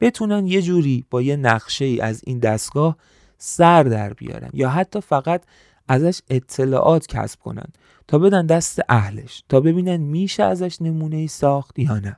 بتونن 0.01 0.47
یه 0.47 0.61
جوری 0.61 1.05
با 1.09 1.21
یه 1.21 1.35
نقشه 1.35 1.85
ای 1.85 2.01
از 2.01 2.21
این 2.25 2.39
دستگاه 2.39 2.97
سر 3.37 3.83
در 3.83 4.13
بیارن 4.13 4.49
یا 4.53 4.69
حتی 4.69 5.01
فقط 5.01 5.43
ازش 5.87 6.21
اطلاعات 6.29 7.07
کسب 7.07 7.39
کنن 7.39 7.67
تا 8.07 8.19
بدن 8.19 8.45
دست 8.45 8.79
اهلش 8.89 9.43
تا 9.49 9.59
ببینن 9.59 9.97
میشه 9.97 10.43
ازش 10.43 10.81
نمونه 10.81 11.17
ای 11.17 11.27
ساخت 11.27 11.79
یا 11.79 11.99
نه. 11.99 12.17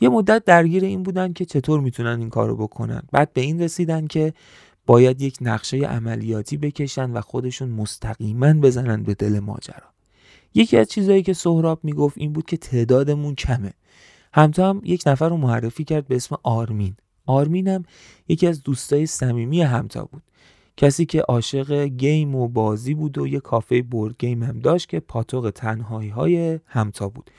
یه 0.00 0.08
مدت 0.08 0.44
درگیر 0.44 0.84
این 0.84 1.02
بودن 1.02 1.32
که 1.32 1.44
چطور 1.44 1.80
می‌تونن 1.80 2.18
این 2.20 2.30
کارو 2.30 2.56
بکنن. 2.56 3.02
بعد 3.12 3.32
به 3.32 3.40
این 3.40 3.60
رسیدن 3.60 4.06
که 4.06 4.34
باید 4.88 5.22
یک 5.22 5.38
نقشه 5.40 5.76
عملیاتی 5.76 6.56
بکشن 6.56 7.10
و 7.10 7.20
خودشون 7.20 7.68
مستقیما 7.68 8.52
بزنن 8.52 9.02
به 9.02 9.14
دل 9.14 9.38
ماجرا. 9.38 9.88
یکی 10.54 10.76
از 10.76 10.88
چیزهایی 10.88 11.22
که 11.22 11.32
سهراب 11.32 11.80
می‌گفت 11.82 12.18
این 12.18 12.32
بود 12.32 12.46
که 12.46 12.56
تعدادمون 12.56 13.34
کمه. 13.34 13.72
همتا 14.34 14.70
هم 14.70 14.80
یک 14.84 15.02
نفر 15.06 15.28
رو 15.28 15.36
معرفی 15.36 15.84
کرد 15.84 16.06
به 16.06 16.16
اسم 16.16 16.36
آرمین. 16.42 16.96
آرمین 17.26 17.68
هم 17.68 17.84
یکی 18.28 18.46
از 18.46 18.62
دوستای 18.62 19.06
صمیمی 19.06 19.62
همتا 19.62 20.04
بود. 20.04 20.22
کسی 20.76 21.06
که 21.06 21.20
عاشق 21.20 21.84
game 21.84 22.34
و 22.34 22.48
بازی 22.48 22.94
بود 22.94 23.18
و 23.18 23.26
یه 23.26 23.40
کافه 23.40 23.82
board 23.82 24.14
game 24.18 24.42
هم 24.42 24.58
داشت 24.58 24.88
که 24.88 25.00
پاتوق 25.00 25.52
تنهایی 25.54 26.08
های 26.08 26.60
همتا 26.66 27.08
بود. 27.08 27.30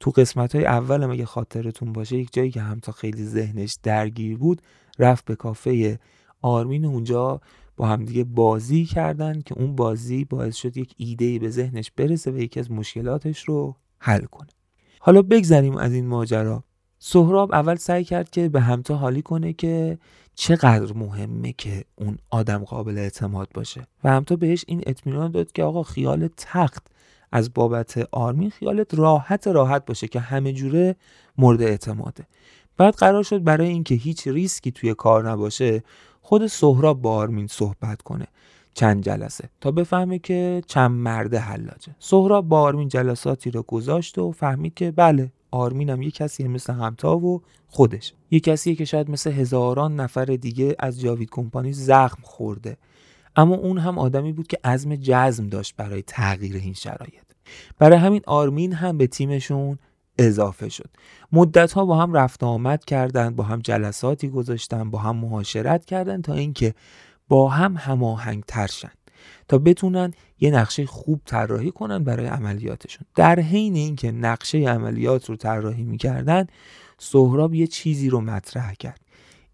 تو 0.00 0.10
قسمت 0.10 0.54
های 0.54 0.64
اول 0.64 1.02
هم 1.02 1.10
اگه 1.10 1.24
خاطرتون 1.24 1.92
باشه 1.92 2.16
یک 2.16 2.28
جایی 2.32 2.50
که 2.50 2.60
همتا 2.60 2.92
خیلی 2.92 3.24
ذهنش 3.24 3.76
درگیر 3.82 4.38
بود 4.38 4.62
رفت 4.98 5.24
به 5.24 5.36
کافه 5.36 5.98
آرمین 6.44 6.84
اونجا 6.84 7.40
با 7.76 7.86
همدیگه 7.86 8.24
بازی 8.24 8.84
کردن 8.84 9.40
که 9.40 9.58
اون 9.58 9.76
بازی 9.76 10.24
باعث 10.24 10.56
شد 10.56 10.76
یک 10.76 10.94
ایده 10.96 11.38
به 11.38 11.50
ذهنش 11.50 11.90
برسه 11.96 12.30
و 12.30 12.38
یکی 12.38 12.60
از 12.60 12.70
مشکلاتش 12.70 13.44
رو 13.44 13.76
حل 13.98 14.24
کنه. 14.24 14.48
حالا 15.00 15.22
بگذریم 15.22 15.76
از 15.76 15.92
این 15.92 16.06
ماجرا. 16.06 16.64
سهراب 16.98 17.52
اول 17.52 17.74
سعی 17.74 18.04
کرد 18.04 18.30
که 18.30 18.48
به 18.48 18.60
همتا 18.60 18.96
حالی 18.96 19.22
کنه 19.22 19.52
که 19.52 19.98
چقدر 20.34 20.92
مهمه 20.92 21.52
که 21.52 21.84
اون 21.94 22.18
آدم 22.30 22.64
قابل 22.64 22.98
اعتماد 22.98 23.48
باشه. 23.54 23.86
و 24.04 24.10
همتا 24.10 24.36
بهش 24.36 24.64
این 24.68 24.82
اطمینان 24.86 25.30
داد 25.30 25.52
که 25.52 25.62
آقا 25.62 25.82
خیال 25.82 26.28
تخت 26.36 26.86
از 27.32 27.54
بابت 27.54 28.08
آرمین 28.12 28.50
خیالت 28.50 28.94
راحت 28.94 29.46
راحت 29.46 29.86
باشه 29.86 30.08
که 30.08 30.20
همه 30.20 30.52
جوره 30.52 30.96
مورد 31.38 31.62
اعتماده. 31.62 32.26
بعد 32.76 32.94
قرار 32.94 33.22
شد 33.22 33.44
برای 33.44 33.68
اینکه 33.68 33.94
هیچ 33.94 34.28
ریسکی 34.28 34.70
توی 34.70 34.94
کار 34.94 35.30
نباشه 35.30 35.82
خود 36.26 36.46
سهراب 36.46 37.02
با 37.02 37.14
آرمین 37.14 37.46
صحبت 37.46 38.02
کنه 38.02 38.26
چند 38.74 39.02
جلسه 39.02 39.48
تا 39.60 39.70
بفهمه 39.70 40.18
که 40.18 40.62
چند 40.66 40.90
مرده 40.90 41.38
حلاجه. 41.38 41.96
سهراب 41.98 42.48
با 42.48 42.60
آرمین 42.60 42.88
جلساتی 42.88 43.50
رو 43.50 43.62
گذاشت 43.62 44.18
و 44.18 44.32
فهمید 44.32 44.74
که 44.74 44.90
بله 44.90 45.32
آرمین 45.50 45.90
هم 45.90 46.02
یه 46.02 46.10
کسی 46.10 46.48
مثل 46.48 46.72
همتا 46.72 47.18
و 47.18 47.42
خودش. 47.68 48.12
یه 48.30 48.40
کسیه 48.40 48.74
که 48.74 48.84
شاید 48.84 49.10
مثل 49.10 49.32
هزاران 49.32 50.00
نفر 50.00 50.24
دیگه 50.24 50.76
از 50.78 51.00
جاوید 51.00 51.30
کمپانی 51.30 51.72
زخم 51.72 52.22
خورده. 52.22 52.76
اما 53.36 53.54
اون 53.54 53.78
هم 53.78 53.98
آدمی 53.98 54.32
بود 54.32 54.46
که 54.46 54.58
عزم 54.64 54.96
جزم 54.96 55.46
داشت 55.46 55.76
برای 55.76 56.02
تغییر 56.02 56.56
این 56.56 56.74
شرایط. 56.74 57.24
برای 57.78 57.98
همین 57.98 58.22
آرمین 58.26 58.72
هم 58.72 58.98
به 58.98 59.06
تیمشون 59.06 59.78
اضافه 60.18 60.68
شد. 60.68 60.90
مدت 61.32 61.72
ها 61.72 61.84
با 61.84 61.96
هم 61.96 62.12
رفت 62.12 62.44
آمد 62.44 62.84
کردند 62.84 63.36
با 63.36 63.44
هم 63.44 63.60
جلساتی 63.60 64.28
گذاشتن 64.28 64.90
با 64.90 64.98
هم 64.98 65.16
معاشرت 65.16 65.84
کردند 65.84 66.24
تا 66.24 66.34
اینکه 66.34 66.74
با 67.28 67.48
هم 67.48 67.76
هماهنگ 67.76 68.44
ترشن 68.48 68.90
تا 69.48 69.58
بتونن 69.58 70.12
یه 70.40 70.50
نقشه 70.50 70.86
خوب 70.86 71.20
طراحی 71.26 71.70
کنن 71.70 72.04
برای 72.04 72.26
عملیاتشون. 72.26 73.06
در 73.14 73.40
حین 73.40 73.74
اینکه 73.74 74.12
نقشه 74.12 74.58
عملیات 74.58 75.28
رو 75.28 75.36
طراحی 75.36 75.82
می‌کردن 75.82 76.46
سهراب 76.98 77.54
یه 77.54 77.66
چیزی 77.66 78.10
رو 78.10 78.20
مطرح 78.20 78.74
کرد. 78.74 79.00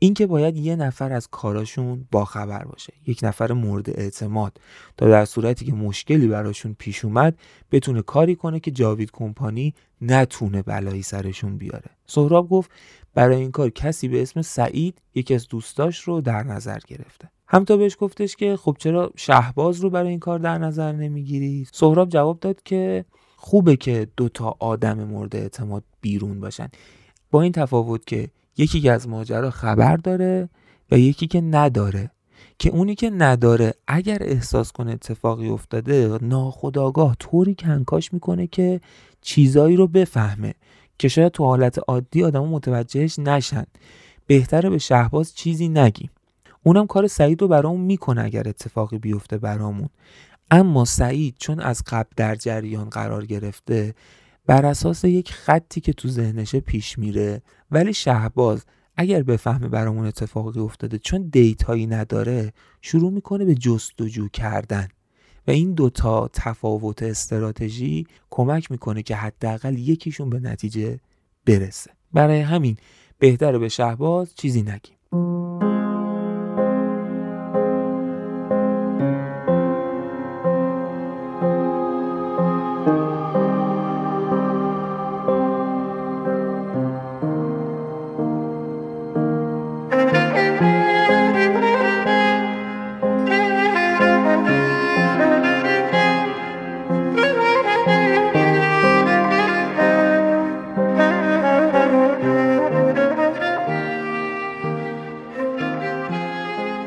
اینکه 0.03 0.27
باید 0.27 0.57
یه 0.57 0.77
نفر 0.77 1.13
از 1.13 1.29
کاراشون 1.29 2.07
باخبر 2.11 2.65
باشه 2.65 2.93
یک 3.07 3.21
نفر 3.23 3.53
مورد 3.53 3.91
اعتماد 3.91 4.61
تا 4.97 5.09
در 5.09 5.25
صورتی 5.25 5.65
که 5.65 5.73
مشکلی 5.73 6.29
براشون 6.29 6.77
پیش 6.79 7.05
اومد 7.05 7.39
بتونه 7.73 8.03
کاری 8.03 8.37
کنه 8.37 8.61
که 8.61 8.71
جاوید 8.71 9.11
کمپانی 9.11 9.75
نتونه 10.01 10.63
بلایی 10.63 11.03
سرشون 11.03 11.59
بیاره. 11.59 11.91
سهراب 12.07 12.49
گفت 12.49 12.71
برای 13.15 13.37
این 13.37 13.51
کار 13.51 13.71
کسی 13.71 14.09
به 14.09 14.23
اسم 14.23 14.43
سعید 14.43 14.99
یکی 15.15 15.35
از 15.35 15.49
دوستاش 15.49 16.01
رو 16.01 16.21
در 16.21 16.43
نظر 16.43 16.79
گرفته. 16.87 17.31
همتا 17.47 17.77
بهش 17.77 17.97
گفتش 18.01 18.37
که 18.37 18.57
خب 18.57 18.77
چرا 18.79 19.13
شهباز 19.17 19.81
رو 19.81 19.91
برای 19.91 20.09
این 20.09 20.19
کار 20.19 20.39
در 20.39 20.59
نظر 20.59 20.93
نمی‌گیری؟ 20.93 21.67
سهراب 21.73 22.09
جواب 22.09 22.41
داد 22.41 22.63
که 22.63 23.05
خوبه 23.37 23.77
که 23.77 24.09
دوتا 24.17 24.57
آدم 24.59 25.05
مورد 25.05 25.37
اعتماد 25.37 25.85
بیرون 26.01 26.41
باشن. 26.41 26.69
با 27.31 27.43
این 27.43 27.53
تفاوت 27.53 28.07
که 28.07 28.31
یکی 28.61 28.81
که 28.81 28.93
از 28.93 29.09
ماجرا 29.09 29.51
خبر 29.51 29.97
داره 29.97 30.49
و 30.91 30.99
یکی 30.99 31.27
که 31.27 31.41
نداره. 31.41 32.11
که 32.59 32.71
اونی 32.71 32.95
که 32.95 33.11
نداره 33.11 33.75
اگر 33.87 34.19
احساس 34.21 34.73
کنه 34.73 34.93
اتفاقی 34.93 35.49
افتاده 35.49 36.19
ناخداگاه 36.23 37.17
طوری 37.19 37.55
کنکاش 37.55 38.13
می‌کنه 38.13 38.47
که 38.47 38.81
چیزایی 39.21 39.77
رو 39.77 39.87
بفهمه 39.87 40.55
که 40.99 41.09
شاید 41.09 41.33
تو 41.33 41.45
حالت 41.45 41.79
عادی 41.89 42.25
آدم 42.25 42.45
متوجهش 42.45 43.19
نشن. 43.19 43.65
بهتره 44.27 44.71
به 44.71 44.79
شهباز 44.79 45.35
چیزی 45.35 45.69
نگیم. 45.69 46.11
اونم 46.63 46.87
کار 46.87 47.07
سعید 47.07 47.43
رو 47.43 47.49
برامون 47.49 47.81
می‌کنه 47.81 48.25
اگر 48.25 48.49
اتفاقی 48.49 48.99
بیفته 48.99 49.39
برامون. 49.39 49.89
اما 50.51 50.85
سعید 50.85 51.35
چون 51.39 51.61
از 51.61 51.83
قبل 51.87 52.11
در 52.17 52.35
جریان 52.35 52.91
قرار 52.91 53.27
گرفته 53.27 53.95
بر 54.47 54.67
اساس 54.67 55.05
یک 55.05 55.33
خطی 55.33 55.81
که 55.81 55.93
تو 55.93 56.09
ذهنشه 56.09 56.61
پیش 56.61 56.99
میره. 56.99 57.43
ولی 57.71 57.95
شهباز 57.95 58.65
اگر 58.97 59.23
بفهمه 59.23 59.69
برامون 59.69 60.07
اتفاقی 60.07 60.61
افتاده 60.61 60.99
چون 60.99 61.29
دیتایی 61.33 61.87
نداره 61.87 62.53
شروع 62.83 63.13
می‌کنه 63.13 63.45
به 63.45 63.55
جستجو 63.55 64.29
کردن. 64.29 64.89
و 65.47 65.51
این 65.51 65.75
دوتا 65.75 66.31
تفاوت 66.33 67.03
استراتژی 67.03 68.07
کمک 68.31 68.71
می‌کنه 68.71 69.03
که 69.03 69.17
حداقل 69.17 69.79
یکیشون 69.79 70.31
به 70.31 70.41
نتیجه 70.41 71.01
برسه. 71.47 71.91
برای 72.13 72.41
همین 72.41 72.77
بهتره 73.19 73.59
به 73.59 73.69
شهباز 73.69 74.35
چیزی 74.35 74.63
نگیم. 74.63 75.80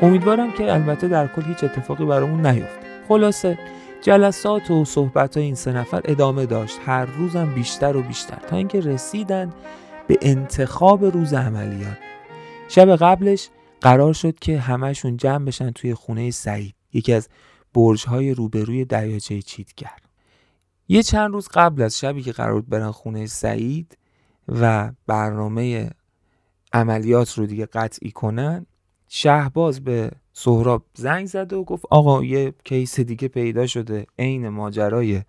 امیدوارم 0.04 0.52
که 0.52 0.72
البته 0.72 1.08
در 1.08 1.26
کل 1.26 1.42
هیچ 1.42 1.64
اتفاقی 1.64 2.04
برامون 2.04 2.46
نیفته. 2.46 2.86
خلاصه 3.08 3.58
جلسات 4.02 4.70
و 4.70 4.84
صحبت 4.84 5.36
این 5.36 5.54
سه 5.54 5.72
نفر 5.72 6.00
ادامه 6.04 6.46
داشت. 6.46 6.78
هر 6.86 7.04
روزم 7.04 7.54
بیشتر 7.54 7.96
و 7.96 8.02
بیشتر. 8.02 8.36
تا 8.36 8.56
اینکه 8.56 8.80
رسیدن 8.80 9.52
به 10.06 10.18
انتخاب 10.22 11.04
روز 11.04 11.32
عملیات. 11.32 11.96
شب 12.68 12.96
قبلش 12.96 13.48
قرار 13.80 14.12
شد 14.12 14.38
که 14.38 14.58
همهشون 14.58 15.16
جمع 15.16 15.44
بشن 15.44 15.70
توی 15.70 15.94
خونه 15.94 16.30
سعید. 16.30 16.74
یکی 16.92 17.12
از 17.12 17.28
برج‌های 17.74 18.34
روبروی 18.34 18.84
دریاچه 18.84 19.42
چیتگر. 19.42 19.96
یه 20.88 21.02
چند 21.02 21.32
روز 21.32 21.48
قبل 21.54 21.82
از 21.82 21.98
شبی 21.98 22.22
که 22.22 22.32
قرار 22.32 22.54
بود 22.54 22.68
برن 22.68 22.90
خونه 22.90 23.26
سعید 23.26 23.98
و 24.48 24.92
برنامه 25.06 25.90
عملیات 26.72 27.38
رو 27.38 27.46
دیگه 27.46 27.66
قطعی 27.66 28.10
کنن 28.10 28.66
شهباز 29.16 29.84
به 29.84 30.10
سهراب 30.32 30.84
زنگ 30.94 31.26
زده 31.26 31.56
و 31.56 31.64
گفت 31.64 31.84
آقا 31.90 32.24
یه 32.24 32.54
کیس 32.64 33.00
دیگه 33.00 33.28
پیدا 33.28 33.66
شده 33.66 34.06
عین 34.18 34.48
ماجرای 34.48 35.22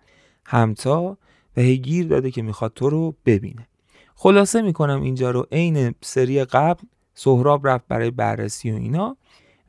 همتا 0.44 1.18
و 1.56 1.60
هی 1.60 1.78
گیر 1.78 2.06
داده 2.06 2.30
که 2.30 2.42
می‌خواد 2.42 2.72
تو 2.74 2.90
رو 2.90 3.16
ببینه. 3.26 3.68
خلاصه 4.14 4.62
می‌کنم 4.62 5.02
اینجا 5.02 5.30
رو 5.30 5.46
عین 5.52 5.94
سری 6.00 6.44
قبل 6.44 6.84
سهراب 7.14 7.68
رفت 7.68 7.84
برای 7.88 8.10
بررسی 8.10 8.70
و 8.70 8.74
اینا 8.74 9.16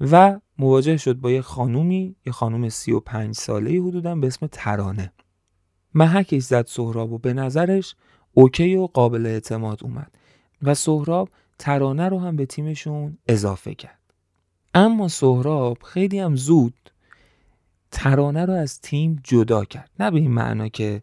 و 0.01 0.39
مواجه 0.57 0.97
شد 0.97 1.15
با 1.15 1.31
یه 1.31 1.41
خانومی 1.41 2.15
یه 2.25 2.33
خانوم 2.33 2.69
سی 2.69 2.91
و 2.91 2.99
پنج 2.99 3.35
ساله 3.35 3.81
حدودا 3.81 4.15
به 4.15 4.27
اسم 4.27 4.47
ترانه. 4.51 5.13
محکش 5.93 6.41
زد 6.41 6.65
سهراب 6.65 7.11
و 7.11 7.17
به 7.17 7.33
نظرش 7.33 7.95
اوکی 8.33 8.75
و 8.75 8.87
قابل 8.87 9.25
اعتماد 9.25 9.83
اومد 9.83 10.11
و 10.61 10.73
سهراب 10.73 11.29
ترانه 11.59 12.09
رو 12.09 12.19
هم 12.19 12.35
به 12.35 12.45
تیمشون 12.45 13.17
اضافه 13.27 13.75
کرد. 13.75 13.96
اما 14.73 15.07
سهراب 15.07 15.77
خیلی 15.83 16.19
هم 16.19 16.35
زود 16.35 16.73
ترانه 17.91 18.45
رو 18.45 18.53
از 18.53 18.81
تیم 18.81 19.21
جدا 19.23 19.65
کرد. 19.65 19.89
نه 19.99 20.11
به 20.11 20.17
این 20.17 20.31
معنا 20.31 20.67
که 20.67 21.01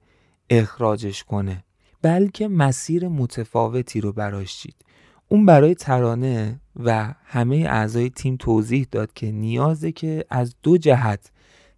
اخراجش 0.51 1.25
کنه 1.25 1.65
بلکه 2.03 2.49
مسیر 2.49 3.09
متفاوتی 3.09 4.01
رو 4.01 4.13
براش 4.13 4.57
چید 4.57 4.75
اون 5.29 5.47
برای 5.47 5.75
ترانه 5.75 6.61
و 6.77 7.15
همه 7.25 7.57
اعضای 7.57 8.11
تیم 8.11 8.37
توضیح 8.37 8.87
داد 8.91 9.13
که 9.13 9.33
نیازه 9.33 9.93
که 9.93 10.25
از 10.31 10.55
دو 10.63 10.79
جهت 10.79 11.31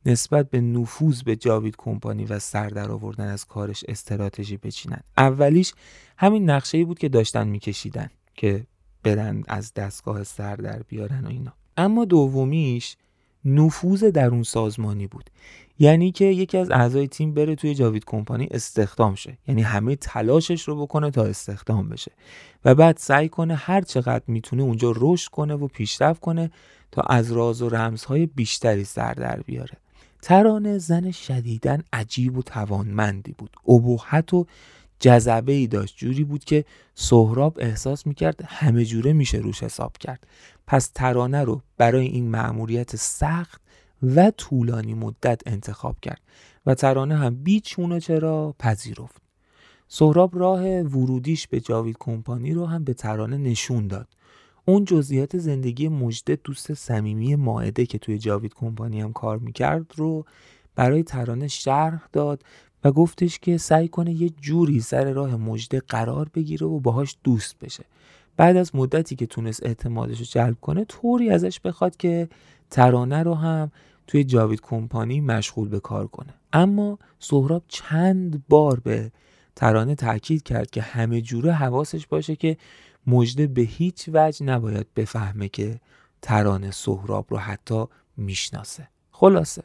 نسبت 0.07 0.51
به 0.51 0.61
نفوذ 0.61 1.23
به 1.23 1.37
جاوید 1.37 1.75
کمپانی 1.79 2.25
و 2.25 2.39
سر 2.39 2.69
در 2.69 2.91
آوردن 2.91 3.29
از 3.29 3.45
کارش 3.45 3.85
استراتژی 3.89 4.57
بچینن. 4.57 5.01
اولیش 5.19 5.75
همین 6.19 6.51
نقشه 6.51 6.85
بود 6.85 6.99
که 6.99 7.09
داشتن 7.09 7.49
میکشیدن 7.49 8.11
که 8.35 8.67
برن 9.03 9.45
از 9.49 9.75
دستگاه 9.75 10.25
سر 10.25 10.57
در 10.57 10.83
بیارن 10.83 11.25
و 11.25 11.29
اینا. 11.29 11.53
اما 11.77 12.05
دومیش 12.05 12.97
نفوذ 13.45 14.05
درون 14.05 14.43
سازمانی 14.43 15.07
بود. 15.07 15.31
یعنی 15.79 16.13
که 16.13 16.25
یکی 16.25 16.59
از 16.59 16.71
اعضای 16.71 17.09
تیم 17.09 17.35
بره 17.35 17.55
توی 17.55 17.75
جاوید 17.75 18.05
کمپانی 18.05 18.49
استخدام 18.51 19.15
شه. 19.15 19.39
یعنی 19.49 19.63
همه 19.63 19.97
تلاشش 19.97 20.63
رو 20.63 20.83
بکنه 20.83 21.11
تا 21.11 21.25
استخدام 21.25 21.89
بشه. 21.89 22.13
و 22.65 22.75
بعد 22.75 22.97
سعی 22.97 23.29
کنه 23.29 23.55
هر 23.55 23.81
چقدر 23.81 24.25
می‌تونه 24.27 24.63
اونجا 24.63 24.93
رشد 24.97 25.31
کنه 25.31 25.55
و 25.55 25.67
پیشرفت 25.67 26.21
کنه 26.21 26.51
تا 26.93 27.03
از 27.03 27.33
راز 27.33 27.63
و 27.63 27.69
رمزهای 27.69 28.27
بیشتری 28.27 28.85
سر 28.85 29.15
در 29.15 29.41
بیاره. 29.41 29.77
ترانه 30.23 30.79
زن 30.79 31.11
شدیدن 31.11 31.83
عجیب 31.93 32.39
و 32.39 32.43
توانمندی 32.43 33.35
بود. 33.39 33.51
ابهت 33.69 34.35
و 34.35 34.47
جذبه 35.01 35.53
ای 35.53 35.67
داشت. 35.67 35.97
جوری 35.97 36.25
بود 36.25 36.45
که 36.45 36.65
سهراب 36.95 37.59
احساس 37.61 38.07
می‌کرد 38.07 38.41
همه 38.47 38.85
جوره 38.85 39.13
میشه 39.13 39.39
روش 39.39 39.63
حساب 39.63 39.93
کرد. 39.99 40.27
پس 40.67 40.91
ترانه 40.95 41.45
رو 41.45 41.63
برای 41.77 42.07
این 42.07 42.31
مأموریت 42.31 42.97
سخت 42.97 43.63
و 44.03 44.31
طولانی 44.31 44.95
مدت 44.95 45.43
انتخاب 45.47 45.97
کرد 46.03 46.21
و 46.67 46.75
ترانه 46.75 47.17
هم 47.17 47.35
بیچونه 47.35 48.01
چرا 48.01 48.55
پذیرفت. 48.59 49.23
سهراب 49.89 50.39
راه 50.39 50.81
ورودیش 50.81 51.49
به 51.49 51.61
جاوید 51.61 51.97
کمپانی 51.99 52.53
رو 52.53 52.67
هم 52.67 52.85
به 52.85 52.95
ترانه 52.95 53.37
نشون 53.37 53.87
داد. 53.87 54.09
اون 54.65 54.85
جزئیات 54.85 55.39
زندگی 55.39 55.89
مجده 55.89 56.39
دوست 56.45 56.75
صمیمی 56.75 57.37
ماعده 57.37 57.87
که 57.87 57.99
توی 57.99 58.19
جاوید 58.19 58.55
کمپانی 58.55 59.01
هم 59.01 59.13
کار 59.13 59.39
می‌کرد 59.39 59.87
رو 59.97 60.25
برای 60.75 61.03
ترانه 61.03 61.49
شرح 61.49 62.09
داد 62.13 62.45
و 62.85 62.93
گفتش 62.93 63.39
که 63.39 63.59
سعی 63.59 63.89
کنه 63.89 64.13
یه 64.13 64.29
جوری 64.29 64.81
سر 64.81 65.13
راه 65.13 65.37
مجده 65.37 65.81
قرار 65.81 66.29
بگیره 66.35 66.67
و 66.67 66.81
باهاش 66.81 67.17
دوست 67.25 67.59
بشه. 67.59 67.85
بعد 68.37 68.57
از 68.57 68.75
مدتی 68.75 69.17
که 69.17 69.27
تونست 69.27 69.67
اعتمادش 69.67 70.19
رو 70.19 70.25
جلب 70.25 70.61
کنه 70.61 70.85
طوری 70.85 71.31
ازش 71.31 71.61
بخواد 71.61 71.97
که 71.97 72.29
ترانه 72.71 73.23
رو 73.23 73.35
هم 73.35 73.71
توی 74.07 74.25
جاوید 74.25 74.61
کمپانی 74.61 75.21
مشغول 75.21 75.69
به 75.69 75.81
کار 75.81 76.07
کنه. 76.07 76.35
اما 76.53 76.99
سهراب 77.19 77.63
چند 77.69 78.43
بار 78.49 78.81
به 78.81 79.13
ترانه 79.57 79.95
تاکید 79.95 80.43
کرد 80.43 80.71
که 80.71 80.83
همه 80.83 81.21
جوره 81.21 81.53
حواسش 81.53 82.07
باشه 82.07 82.37
که 82.37 82.57
مجده 83.07 83.47
به 83.47 83.63
هیچ 83.63 84.11
وجه 84.13 84.47
نباید 84.47 84.87
بفهمه 84.97 85.49
که 85.49 85.81
ترانه 86.23 86.71
سهراب 86.71 87.27
رو 87.29 87.37
حتی 87.37 87.85
می‌شناسه. 88.17 88.89
خلاصه 89.11 89.63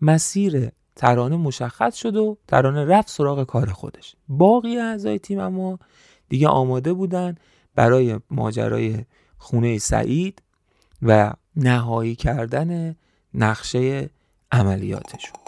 مسیر 0.00 0.70
ترانه 0.96 1.36
مشخص 1.36 1.94
شد 1.94 2.16
و 2.16 2.36
ترانه 2.48 2.84
رفت 2.84 3.10
سراغ 3.10 3.44
کار 3.44 3.70
خودش. 3.70 4.16
باقی 4.28 4.78
اعضای 4.78 5.18
تیم 5.18 5.38
اما 5.38 5.78
دیگه 6.28 6.48
آماده 6.48 6.92
بودن 6.92 7.34
برای 7.74 8.20
ماجرای 8.30 9.04
خونه 9.38 9.78
سعید 9.78 10.42
و 11.02 11.32
نهایی 11.56 12.14
کردن 12.14 12.96
نقشه 13.34 14.10
عملیاتشون. 14.52 15.41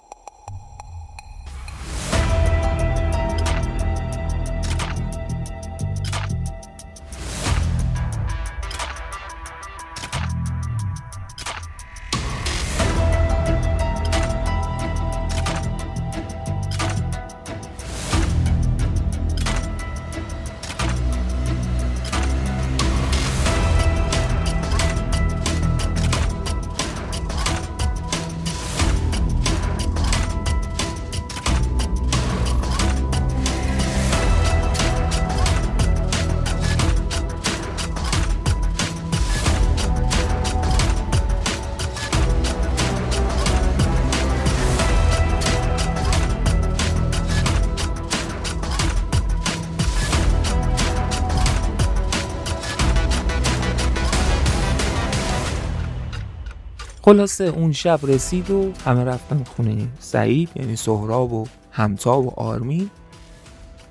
خلاصه 57.05 57.45
اون 57.45 57.73
شب 57.73 58.01
رسید 58.03 58.51
و 58.51 58.73
همه 58.85 59.05
رفتن 59.05 59.45
خونه 59.57 59.89
سعید 59.99 60.49
یعنی 60.57 60.77
سهراب 60.77 61.33
و 61.33 61.47
همتا 61.73 62.23
و 62.23 62.41
آرمین. 62.41 62.91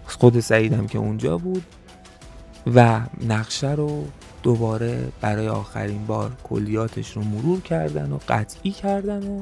خود 0.05 0.39
سعیدم 0.39 0.87
که 0.87 0.97
اونجا 0.97 1.37
بود 1.37 1.63
و 2.75 3.01
نقشه 3.27 3.71
رو 3.71 4.05
دوباره 4.43 5.07
برای 5.21 5.47
آخرین 5.47 6.05
بار 6.05 6.31
کلیاتش 6.43 7.11
رو 7.11 7.23
مرور 7.23 7.61
کردن 7.61 8.11
و 8.11 8.17
قطعی 8.29 8.71
کردن 8.71 9.27
و 9.27 9.41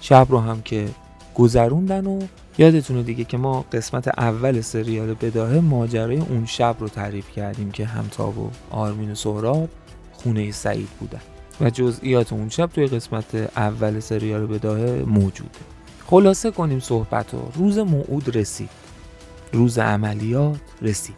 شب 0.00 0.26
رو 0.30 0.38
هم 0.38 0.62
که 0.62 0.88
گذروندن 1.34 2.06
و 2.06 2.20
یادتونه 2.58 3.02
دیگه 3.02 3.24
که 3.24 3.36
ما 3.36 3.64
قسمت 3.72 4.08
اول 4.08 4.60
سریال 4.60 5.14
بداهه 5.14 5.60
ماجرای 5.60 6.16
اون 6.16 6.46
شب 6.46 6.76
رو 6.78 6.88
تعریف 6.88 7.30
کردیم 7.30 7.70
که 7.70 7.86
همتاب 7.86 8.38
و 8.38 8.50
آرمین 8.70 9.12
و 9.12 9.14
سهراب 9.14 9.68
خونه 10.12 10.50
سعید 10.50 10.88
بودن. 11.00 11.31
و 11.62 11.70
جزئیات 11.70 12.32
اون 12.32 12.48
شب 12.48 12.66
توی 12.66 12.86
قسمت 12.86 13.34
اول 13.56 14.00
سریال 14.00 14.46
بداهه 14.46 15.04
موجوده 15.06 15.58
خلاصه 16.06 16.50
کنیم 16.50 16.80
صحبت 16.80 17.34
رو 17.34 17.52
روز 17.54 17.78
موعود 17.78 18.36
رسید. 18.36 18.70
روز 19.52 19.78
عملیات 19.78 20.60
رسید. 20.82 21.16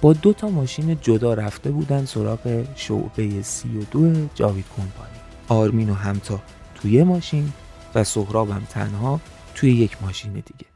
با 0.00 0.12
دو 0.12 0.32
تا 0.32 0.48
ماشین 0.48 0.98
جدا 1.02 1.34
رفته 1.34 1.70
بودن 1.70 2.04
سراغ 2.04 2.64
شعبه 2.74 3.42
سی 3.42 3.78
و 3.78 3.82
دو 3.90 4.26
جاوید 4.34 4.64
کمپانی. 4.76 5.18
آرمین 5.48 5.90
و 5.90 5.94
همتا 5.94 6.42
توی 6.74 7.02
ماشین 7.02 7.52
و 7.94 8.04
سهراب 8.04 8.48
تنها 8.70 9.20
توی 9.54 9.70
یک 9.70 10.02
ماشین 10.02 10.32
دیگه. 10.32 10.66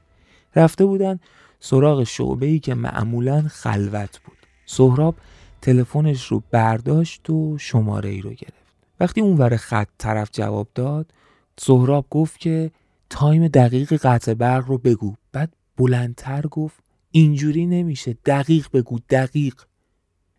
رفته 0.57 0.85
بودن 0.85 1.21
سراغ 1.61 2.05
شعبه 2.05 2.47
ای 2.47 2.59
که 2.59 2.75
معمولا 2.75 3.43
خلوت 3.49 4.21
بود. 4.25 4.37
سهراب 4.67 5.15
تلفنش 5.63 6.27
رو 6.27 6.43
برداشت 6.51 7.31
و 7.31 7.59
شماره 7.59 8.11
ای 8.11 8.21
رو 8.21 8.31
گرفت. 8.31 8.60
وقتی 9.01 9.21
اون 9.21 9.37
ور 9.37 9.57
خط 9.57 9.89
طرف 9.99 10.31
جواب 10.33 10.69
داد 10.75 11.13
سهراب 11.59 12.07
گفت 12.11 12.41
که 12.41 12.71
تایم 13.11 13.49
دقیق 13.49 13.93
قطع 13.93 14.35
برق 14.35 14.67
رو 14.69 14.79
بگو. 14.79 15.15
بعد 15.33 15.53
بلندتر 15.77 16.43
گفت 16.43 16.79
اینجوری 17.11 17.67
نمیشه. 17.67 18.17
دقیق 18.27 18.67
بگو 18.73 18.99
دقیق. 19.11 19.55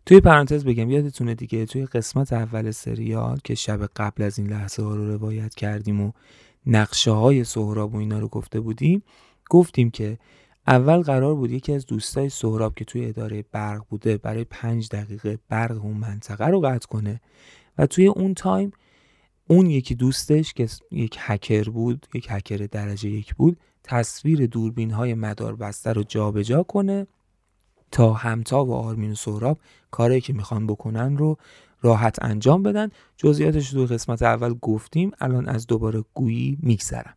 توی 0.06 0.20
پرانتز 0.20 0.64
بگم 0.64 0.90
یادتونه 0.90 1.34
دیگه 1.34 1.66
توی 1.66 1.86
قسمت 1.86 2.32
اول 2.32 2.70
سریال 2.70 3.38
که 3.44 3.54
شب 3.54 3.86
قبل 3.96 4.22
از 4.22 4.38
این 4.38 4.48
لحظه 4.48 4.82
ها 4.82 4.94
رو 4.94 5.12
روایت 5.12 5.54
کردیم 5.54 6.00
و 6.00 6.12
نقشه 6.66 7.10
های 7.10 7.44
سهراب 7.44 7.94
و 7.94 7.98
اینا 7.98 8.18
رو 8.18 8.28
گفته 8.28 8.60
بودیم 8.60 9.02
گفتیم 9.50 9.90
که 9.90 10.18
اول 10.66 11.02
قرار 11.02 11.34
بود 11.34 11.50
یکی 11.50 11.72
از 11.72 11.86
دوستای 11.86 12.28
سهراب 12.28 12.74
که 12.74 12.84
توی 12.84 13.06
اداره 13.06 13.44
برق 13.52 13.84
بوده 13.88 14.16
برای 14.16 14.44
پنج 14.44 14.88
دقیقه 14.88 15.38
برق 15.48 15.84
اون 15.84 15.96
منطقه 15.96 16.46
رو 16.46 16.60
قطع 16.60 16.88
کنه. 16.88 17.20
و 17.78 17.86
توی 17.86 18.06
اون 18.06 18.34
تایم 18.34 18.72
اون 19.48 19.66
یکی 19.66 19.94
دوستش 19.94 20.52
که 20.52 20.68
یک 20.90 21.16
هکر 21.20 21.70
بود 21.70 22.06
یک 22.14 22.26
هکر 22.30 22.56
درجه 22.56 23.10
یک 23.10 23.34
بود 23.34 23.56
تصویر 23.84 24.46
دوربین 24.46 24.90
های 24.90 25.14
مدار 25.14 25.56
بسته 25.56 25.92
رو 25.92 26.02
جابجا 26.02 26.56
جا 26.56 26.62
کنه 26.62 27.06
تا 27.90 28.12
همتا 28.12 28.64
و 28.64 28.74
آرمین 28.74 29.12
و 29.12 29.14
سهراب 29.14 29.58
کاری 29.90 30.20
که 30.20 30.32
می‌خوان 30.32 30.66
بکنن 30.66 31.16
رو 31.16 31.36
راحت 31.82 32.22
انجام 32.22 32.62
بدن. 32.62 32.88
جزئیاتش 33.16 33.74
رو 33.74 33.86
قسمت 33.86 34.22
اول 34.22 34.54
گفتیم 34.54 35.10
الان 35.20 35.48
از 35.48 35.66
دوباره 35.66 36.04
گویی 36.14 36.58
میگذرم. 36.62 37.16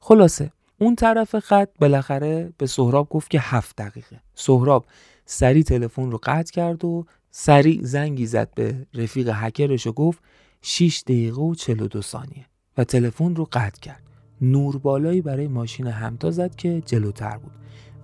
خلاصه 0.00 0.52
اون 0.80 0.94
طرف 0.94 1.38
خط 1.38 1.68
بالاخره 1.80 2.52
به 2.58 2.66
سهراب 2.66 3.08
گفت 3.08 3.30
که 3.30 3.40
هفت 3.40 3.76
دقیقه. 3.76 4.20
سهراب 4.34 4.86
سری 5.26 5.62
تلفن 5.62 6.10
رو 6.10 6.18
قطع 6.22 6.52
کرد 6.52 6.84
و 6.84 7.06
سریع 7.30 7.80
زنگی 7.82 8.26
زد 8.26 8.54
به 8.54 8.86
رفیق 8.94 9.30
هکرش 9.34 9.86
و 9.86 9.92
گفت 9.92 10.22
6 10.62 11.02
دقیقه 11.06 11.42
و 11.42 11.54
42 11.54 12.02
ثانیه. 12.02 12.46
و 12.78 12.84
تلفن 12.84 13.36
رو 13.36 13.48
قطع 13.52 13.80
کرد. 13.80 14.02
نور 14.40 14.78
بالایی 14.78 15.20
برای 15.20 15.48
ماشین 15.48 15.86
همتا 15.86 16.30
زد 16.30 16.54
که 16.54 16.82
جلوتر 16.86 17.38
بود. 17.38 17.52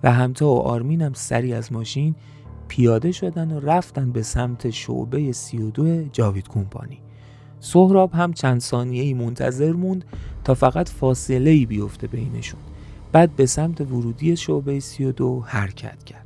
و 0.03 0.11
همتا 0.11 0.47
و 0.47 0.59
آرمین 0.59 1.01
هم 1.01 1.13
سری 1.13 1.53
از 1.53 1.73
ماشین 1.73 2.15
پیاده 2.67 3.11
شدن 3.11 3.51
و 3.51 3.59
رفتن 3.59 4.11
به 4.11 4.21
سمت 4.21 4.69
شعبه 4.69 5.31
32 5.31 6.03
جاوید 6.03 6.47
کمپانی 6.47 7.01
سهراب 7.59 8.13
هم 8.13 8.33
چند 8.33 8.61
ثانیه 8.61 9.03
ای 9.03 9.13
منتظر 9.13 9.71
موند 9.71 10.05
تا 10.43 10.53
فقط 10.53 10.89
فاصله 10.89 11.49
ای 11.49 11.65
بیفته 11.65 12.07
بینشون. 12.07 12.59
بعد 13.11 13.35
به 13.35 13.45
سمت 13.45 13.81
ورودی 13.81 14.37
شعبه 14.37 14.79
32 14.79 15.43
حرکت 15.45 16.03
کرد. 16.03 16.24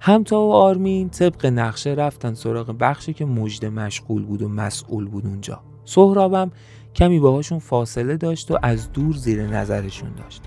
همتا 0.00 0.40
و 0.40 0.52
آرمین 0.52 1.08
طبق 1.08 1.46
نقشه 1.46 1.90
رفتن 1.90 2.34
سراغ 2.34 2.76
بخشی 2.80 3.12
که 3.12 3.24
مجد 3.24 3.64
مشغول 3.64 4.24
بود 4.24 4.42
و 4.42 4.48
مسئول 4.48 5.08
بود 5.08 5.26
اونجا. 5.26 5.60
سهرابم 5.84 6.50
کمی 6.94 7.20
باهاشون 7.20 7.58
فاصله 7.58 8.16
داشت 8.16 8.50
و 8.50 8.58
از 8.62 8.92
دور 8.92 9.16
زیر 9.16 9.46
نظرشون 9.46 10.10
داشت. 10.12 10.42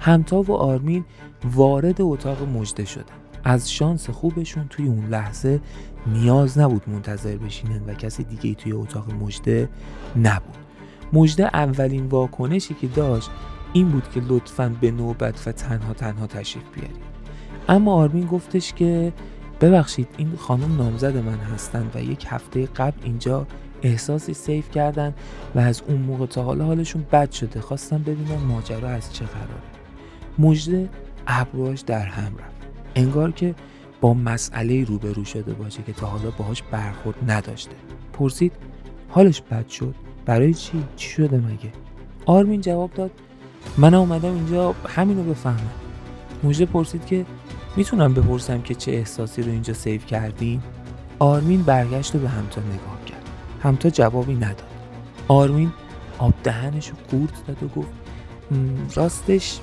همتا 0.00 0.42
و 0.42 0.52
آرمین 0.52 1.04
وارد 1.44 2.00
اتاق 2.00 2.42
مجده 2.42 2.84
شدن. 2.84 3.14
از 3.44 3.72
شانس 3.72 4.10
خوبشون 4.10 4.68
توی 4.68 4.86
اون 4.86 5.06
لحظه 5.06 5.60
نیاز 6.06 6.58
نبود 6.58 6.82
منتظر 6.88 7.36
بشینن 7.36 7.84
و 7.86 7.94
کسی 7.94 8.24
دیگه 8.24 8.54
توی 8.54 8.72
اتاق 8.72 9.12
مجده 9.12 9.68
نبود. 10.16 10.56
مجده 11.12 11.44
اولین 11.44 12.06
واکنشی 12.06 12.74
که 12.74 12.86
داشت 12.86 13.30
این 13.72 13.88
بود 13.88 14.10
که 14.10 14.20
لطفا 14.28 14.76
به 14.80 14.90
نوبت 14.90 15.42
و 15.46 15.52
تنها 15.52 15.94
تنها 15.94 16.26
تشریف 16.26 16.64
بیارید. 16.74 17.13
اما 17.68 17.94
آرمین 17.94 18.26
گفتش 18.26 18.72
که 18.72 19.12
ببخشید 19.60 20.08
این 20.16 20.36
خانم 20.36 20.76
نامزد 20.76 21.16
من 21.16 21.38
هستند 21.38 21.92
و 21.94 22.02
یک 22.02 22.26
هفته 22.28 22.66
قبل 22.66 22.98
اینجا 23.04 23.46
احساسی 23.82 24.34
سیف 24.34 24.70
کردن 24.70 25.14
و 25.54 25.58
از 25.58 25.82
اون 25.88 26.00
موقع 26.00 26.26
تا 26.26 26.42
حالا 26.42 26.64
حالشون 26.64 27.04
بد 27.12 27.30
شده. 27.30 27.60
خواستم 27.60 27.98
ببینم 28.02 28.42
ماجرا 28.48 28.88
از 28.88 29.12
چه 29.14 29.24
قراره. 29.24 29.74
مجده 30.38 30.88
ابروهاش 31.26 31.80
در 31.80 32.06
هم 32.06 32.32
رفت. 32.38 32.66
انگار 32.94 33.30
که 33.30 33.54
با 34.00 34.14
مسئله 34.14 34.84
روبرو 34.84 35.24
شده 35.24 35.54
باشه 35.54 35.82
که 35.82 35.92
تا 35.92 36.06
حالا 36.06 36.30
باهاش 36.30 36.62
برخورد 36.62 37.30
نداشته. 37.30 37.76
پرسید 38.12 38.52
حالش 39.08 39.40
بد 39.40 39.68
شد؟ 39.68 39.94
برای 40.26 40.54
چی؟ 40.54 40.84
چی 40.96 41.10
شده 41.10 41.36
مگه؟ 41.36 41.72
آرمین 42.26 42.60
جواب 42.60 42.90
داد 42.94 43.10
من 43.78 43.94
اومدم 43.94 44.34
اینجا 44.34 44.74
همینو 44.88 45.22
بفهمم. 45.22 45.83
مجده 46.44 46.66
پرسید 46.66 47.06
که 47.06 47.26
می‌تونم 47.76 48.14
بپرسم 48.14 48.62
که 48.62 48.74
چه 48.74 48.92
احساسی 48.92 49.42
رو 49.42 49.50
اینجا 49.50 49.74
سیف 49.74 50.06
کردین؟ 50.06 50.62
آرمین 51.18 51.62
برگشت 51.62 52.14
و 52.14 52.18
به 52.18 52.28
همتا 52.28 52.60
نگاه 52.60 53.04
کرد. 53.06 53.28
همتا 53.62 53.90
جوابی 53.90 54.34
نداد. 54.34 54.70
آرمین 55.28 55.72
آب 56.18 56.34
دهنش 56.44 56.88
رو 56.88 56.96
قورت 57.10 57.46
داد 57.46 57.62
و 57.62 57.68
گفت 57.68 57.92
راستش 58.94 59.60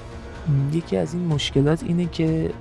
یکی 0.73 0.97
از 0.97 1.13
این 1.13 1.25
مشکلات 1.25 1.83
اینه 1.83 2.05
که 2.05 2.51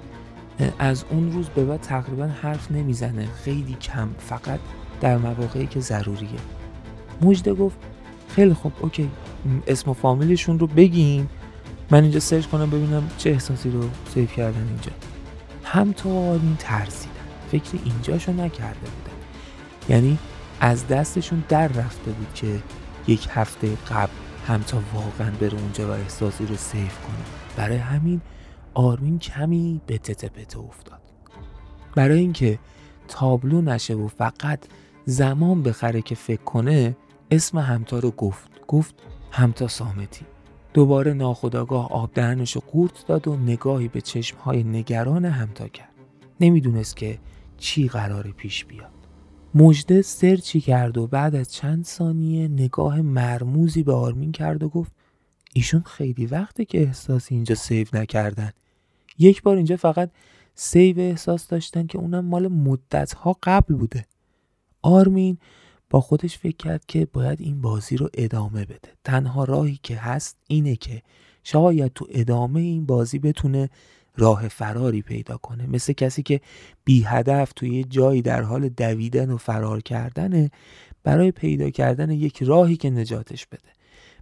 از 0.78 1.04
اون 1.10 1.32
روز 1.32 1.48
به 1.48 1.64
بعد 1.64 1.80
تقریبا 1.80 2.26
حرف 2.26 2.70
نمی‌زنه. 2.70 3.26
خیلی 3.26 3.76
کم 3.80 4.08
فقط 4.18 4.60
در 5.00 5.18
مواقعی 5.18 5.66
که 5.66 5.80
ضروریه. 5.80 6.28
مژده 7.22 7.54
گفت 7.54 7.76
خیلی 8.28 8.54
خوب 8.54 8.72
okay. 8.80 9.10
اسم 9.66 9.90
و 9.90 9.94
فامیلشون 9.94 10.58
رو 10.58 10.66
بگیم 10.66 11.28
من 11.90 12.02
اینجا 12.02 12.20
search 12.20 12.46
کنم 12.46 12.70
ببینم 12.70 13.10
چه 13.18 13.30
احساسی 13.30 13.70
رو 13.70 13.90
save 14.14 14.32
کردن 14.32 14.68
اینجا. 14.68 14.92
همتا 15.64 16.10
آرمین 16.10 16.56
ترسیدن. 16.58 17.14
فکر 17.50 17.78
اینجاشو 17.84 18.32
نکرده 18.32 18.80
بودن. 18.80 19.16
یعنی 19.88 20.18
از 20.60 20.88
دستشون 20.88 21.44
در 21.48 21.68
رفته 21.68 22.10
بود 22.10 22.34
که 22.34 22.62
یک 23.06 23.28
هفته 23.30 23.76
قبل 23.90 24.12
هم 24.46 24.62
تا 24.62 24.82
واقعا 24.94 25.30
بره 25.40 25.58
اونجا 25.58 25.88
و 25.88 25.90
احساسی 25.90 26.46
رو 26.46 26.56
سیف 26.56 26.98
کنه. 26.98 27.24
برای 27.56 27.76
همین 27.76 28.20
آرمین 28.74 29.18
کمی 29.18 29.80
به 29.86 29.98
تته 29.98 30.28
پته 30.28 30.58
افتاد. 30.58 31.00
برای 31.96 32.18
اینکه 32.18 32.58
تابلو 33.08 33.62
نشه 33.62 33.94
و 33.94 34.08
فقط 34.08 34.58
زمان 35.04 35.62
بخره 35.62 36.02
که 36.02 36.14
فکر 36.14 36.42
کنه 36.42 36.96
اسم 37.30 37.58
همتا 37.58 37.98
رو 37.98 38.10
گفت. 38.10 38.50
گفت 38.68 38.94
همتا 39.30 39.68
سامتی 39.68 40.26
دوباره 40.74 41.12
ناخداگاه 41.12 41.92
آب 41.92 42.10
دهنش 42.14 42.56
قورت 42.56 43.06
داد 43.06 43.28
و 43.28 43.36
نگاهی 43.36 43.88
به 43.88 44.00
چشمهای 44.00 44.64
نگران 44.64 45.24
همتا 45.24 45.68
کرد. 45.68 45.94
نمی‌دونست 46.40 46.96
که 46.96 47.18
چی 47.58 47.88
قرار 47.88 48.34
پیش 48.36 48.64
بیاد. 48.64 48.90
مژده 49.54 50.02
search 50.02 50.52
ی 50.52 50.60
کرد 50.60 50.98
و 50.98 51.06
بعد 51.06 51.34
از 51.34 51.52
چند 51.52 51.84
ثانیه 51.84 52.48
نگاه 52.48 53.00
مرموزی 53.00 53.82
به 53.82 53.92
آرمین 53.92 54.32
کرد 54.32 54.62
و 54.62 54.68
گفت 54.68 54.92
ایشون 55.54 55.82
خیلی 55.82 56.26
وقته 56.26 56.64
که 56.64 56.80
احساس 56.82 57.32
اینجا 57.32 57.54
save 57.54 57.86
نکردن. 57.92 58.50
یک 59.18 59.42
بار 59.42 59.56
اینجا 59.56 59.76
فقط 59.76 60.10
save 60.54 60.98
احساس 60.98 61.46
داشتن 61.46 61.86
که 61.86 61.98
اونم 61.98 62.24
مال 62.24 62.48
مدت 62.48 63.12
ها 63.12 63.36
قبل 63.42 63.74
بوده. 63.74 64.06
آرمین 64.82 65.38
با 65.90 66.00
خودش 66.00 66.38
فکر 66.38 66.56
کرد 66.56 66.86
که 66.86 67.06
باید 67.12 67.40
این 67.40 67.60
بازی 67.60 67.96
رو 67.96 68.08
ادامه 68.14 68.64
بده. 68.64 68.88
تنها 69.04 69.44
راهی 69.44 69.80
که 69.82 69.96
هست 69.96 70.36
اینه 70.46 70.76
که 70.76 71.02
شاید 71.44 71.92
تو 71.92 72.06
ادامه 72.10 72.60
این 72.60 72.86
بازی 72.86 73.18
بتونه 73.18 73.70
راه 74.16 74.48
فراری 74.48 75.02
پیدا 75.02 75.36
کنه. 75.36 75.66
مثل 75.66 75.92
کسی 75.92 76.22
که 76.22 76.40
بی 76.84 77.02
هدف 77.02 77.52
توی 77.52 77.74
یه 77.74 77.84
جایی 77.84 78.22
در 78.22 78.42
حال 78.42 78.68
دویدن 78.68 79.30
و 79.30 79.36
فرار 79.36 79.80
کردنه 79.80 80.50
برای 81.02 81.30
پیدا 81.30 81.70
کردن 81.70 82.10
یک 82.10 82.42
راهی 82.42 82.76
که 82.76 82.90
نجاتش 82.90 83.46
بده. 83.46 83.68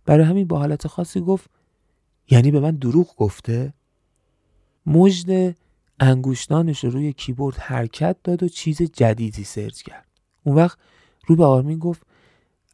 برای 0.04 0.24
همین 0.24 0.46
با 0.46 0.58
حالت 0.58 0.86
خاصی 0.86 1.20
گفت 1.20 1.50
یعنی 2.30 2.50
به 2.50 2.60
من 2.60 2.76
دروغ 2.76 3.16
گفته؟ 3.16 3.72
مژده 4.86 5.56
انگشتانش 6.00 6.84
رو 6.84 6.90
روی 6.90 7.12
کیبورد 7.12 7.56
حرکت 7.56 8.16
داد 8.24 8.42
و 8.42 8.48
چیز 8.48 8.82
جدیدی 8.82 9.44
search 9.44 9.82
کرد. 9.82 10.06
اون 10.44 10.56
وقت 10.56 10.78
رو 11.28 11.36
به 11.36 11.44
آرمین 11.44 11.78
گفت 11.78 12.02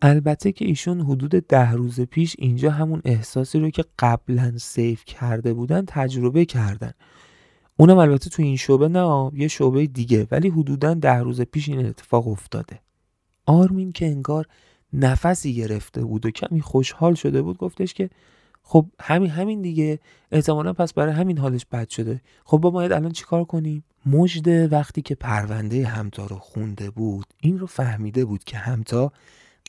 البته 0.02 0.52
که 0.52 0.64
ایشون 0.64 1.00
حدود 1.00 1.30
ده 1.30 1.72
روز 1.72 2.00
پیش 2.00 2.36
اینجا 2.38 2.70
همون 2.70 3.02
احساسی 3.04 3.58
رو 3.58 3.70
که 3.70 3.84
قبلا 3.98 4.52
save 4.58 5.04
کرده 5.04 5.54
بودن 5.54 5.84
تجربه 5.86 6.44
کردن. 6.44 6.92
اونم 7.76 7.98
البته 7.98 8.30
تو 8.30 8.42
این 8.42 8.56
شعبه 8.56 8.88
نه 8.88 9.30
یه 9.34 9.48
شعبه 9.48 9.86
دیگه 9.86 10.26
ولی 10.30 10.48
حدودا 10.48 10.94
ده 10.94 11.18
روز 11.18 11.40
پیش 11.40 11.68
این 11.68 11.86
اتفاق 11.86 12.28
افتاده. 12.28 12.80
آرمین 13.46 13.92
که 13.92 14.06
انگار 14.06 14.46
نفسی 14.92 15.54
گرفته 15.54 16.04
بود 16.04 16.26
و 16.26 16.30
کمی 16.30 16.60
خوشحال 16.60 17.14
شده 17.14 17.42
بود 17.42 17.58
گفتش 17.58 17.94
که 17.94 18.10
خب 18.66 18.86
همین 19.00 19.30
همین 19.30 19.62
دیگه. 19.62 19.98
احتمالا 20.32 20.72
پس 20.72 20.92
برای 20.92 21.12
همین 21.12 21.38
حالش 21.38 21.66
بد 21.66 21.88
شده. 21.88 22.20
خب 22.44 22.58
با 22.58 22.70
باید 22.70 22.92
الان 22.92 23.12
چیکار 23.12 23.44
کنیم؟ 23.44 23.84
مجده 24.06 24.68
وقتی 24.68 25.02
که 25.02 25.14
پرونده 25.14 25.86
همتا 25.86 26.26
رو 26.26 26.38
خونده 26.38 26.90
بود 26.90 27.26
این 27.40 27.58
رو 27.58 27.66
فهمیده 27.66 28.24
بود 28.24 28.44
که 28.44 28.56
همتا 28.56 29.12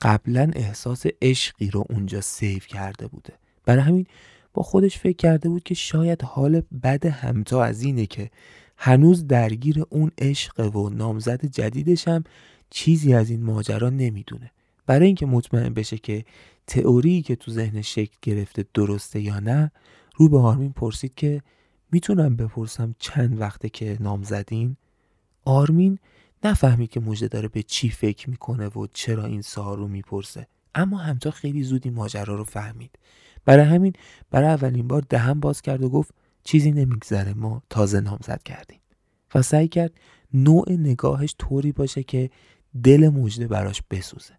قبلا 0.01 0.51
احساس 0.55 1.05
عشقی 1.21 1.69
رو 1.69 1.85
اونجا 1.89 2.21
سیو 2.21 2.59
کرده 2.59 3.07
بوده. 3.07 3.33
برای 3.65 3.81
همین 3.81 4.05
با 4.53 4.63
خودش 4.63 4.97
فکر 4.97 5.15
کرده 5.15 5.49
بود 5.49 5.63
که 5.63 5.73
شاید 5.73 6.21
حال 6.21 6.61
بد 6.83 7.05
همتا 7.05 7.63
از 7.63 7.81
اینه 7.81 8.05
که 8.05 8.29
هنوز 8.77 9.27
درگیر 9.27 9.83
اون 9.89 10.11
عشق 10.17 10.75
و 10.75 10.89
نامزد 10.89 11.45
جدیدش 11.45 12.07
هم 12.07 12.23
چیزی 12.69 13.13
از 13.13 13.29
این 13.29 13.43
ماجرا 13.43 13.89
نمی‌دونه. 13.89 14.51
برای 14.85 15.05
اینکه 15.05 15.25
مطمئن 15.25 15.73
بشه 15.73 15.97
که 15.97 16.25
تئوری 16.67 17.21
که 17.21 17.35
تو 17.35 17.51
ذهنش 17.51 17.95
شکل 17.95 18.17
گرفته 18.21 18.65
درسته 18.73 19.19
یا 19.19 19.39
نه 19.39 19.71
رو 20.15 20.29
به 20.29 20.39
آرمین 20.39 20.73
پرسید 20.73 21.15
که 21.15 21.41
می‌تونم 21.91 22.35
بپرسم 22.35 22.95
چند 22.99 23.41
وقته 23.41 23.69
که 23.69 23.97
نامزدین 23.99 24.77
آرمین 25.45 25.99
نفهمید 26.43 26.89
که 26.89 26.99
مجده 26.99 27.27
داره 27.27 27.47
به 27.47 27.63
چی 27.63 27.89
فکر 27.89 28.29
می‌کنه 28.29 28.67
و 28.67 28.87
چرا 28.93 29.25
این 29.25 29.41
سوال 29.41 29.77
رو 29.77 29.87
می‌پرسه. 29.87 30.47
اما 30.75 30.97
همتا 30.97 31.31
خیلی 31.31 31.63
زودی 31.63 31.89
ماجرا 31.89 32.35
رو 32.35 32.43
فهمید. 32.43 32.99
برای 33.45 33.65
همین 33.65 33.93
برای 34.31 34.47
اولین 34.47 34.87
بار 34.87 35.05
دهن 35.09 35.39
باز 35.39 35.61
کرد 35.61 35.83
و 35.83 35.89
گفت 35.89 36.13
چیزی 36.43 36.71
نمیگذره 36.71 37.33
ما 37.33 37.63
تازه 37.69 37.99
نامزد 37.99 38.43
کردیم. 38.43 38.79
و 39.35 39.41
سعی 39.41 39.67
کرد 39.67 39.93
نوع 40.33 40.71
نگاهش 40.71 41.35
طوری 41.39 41.71
باشه 41.71 42.03
که 42.03 42.29
دل 42.83 43.09
مجده 43.09 43.47
براش 43.47 43.81
بسوزه. 43.91 44.33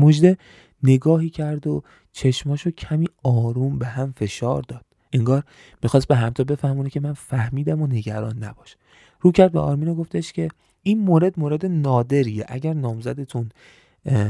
مجده 0.00 0.38
نگاهی 0.82 1.30
کرد 1.30 1.66
و 1.66 1.82
چشماشو 2.12 2.70
کمی 2.70 3.06
آروم 3.22 3.78
به 3.78 3.86
هم 3.86 4.14
فشار 4.16 4.62
داد. 4.62 4.84
انگار 5.12 5.42
می‌خواست 5.82 6.08
به 6.08 6.16
همتا 6.16 6.44
بفهمونه 6.44 6.90
که 6.90 7.00
من 7.00 7.12
فهمیدم 7.12 7.82
و 7.82 7.86
نگران 7.86 8.44
نباش. 8.44 8.76
رو 9.20 9.32
کرد 9.32 9.52
به 9.52 9.60
آرمین 9.60 9.88
و 9.88 9.94
گفتش 9.94 10.32
که 10.32 10.48
این 10.82 10.98
مورد 10.98 11.40
مورد 11.40 11.66
نادریه. 11.66 12.44
اگر 12.48 12.74
نامزدتون 12.74 13.48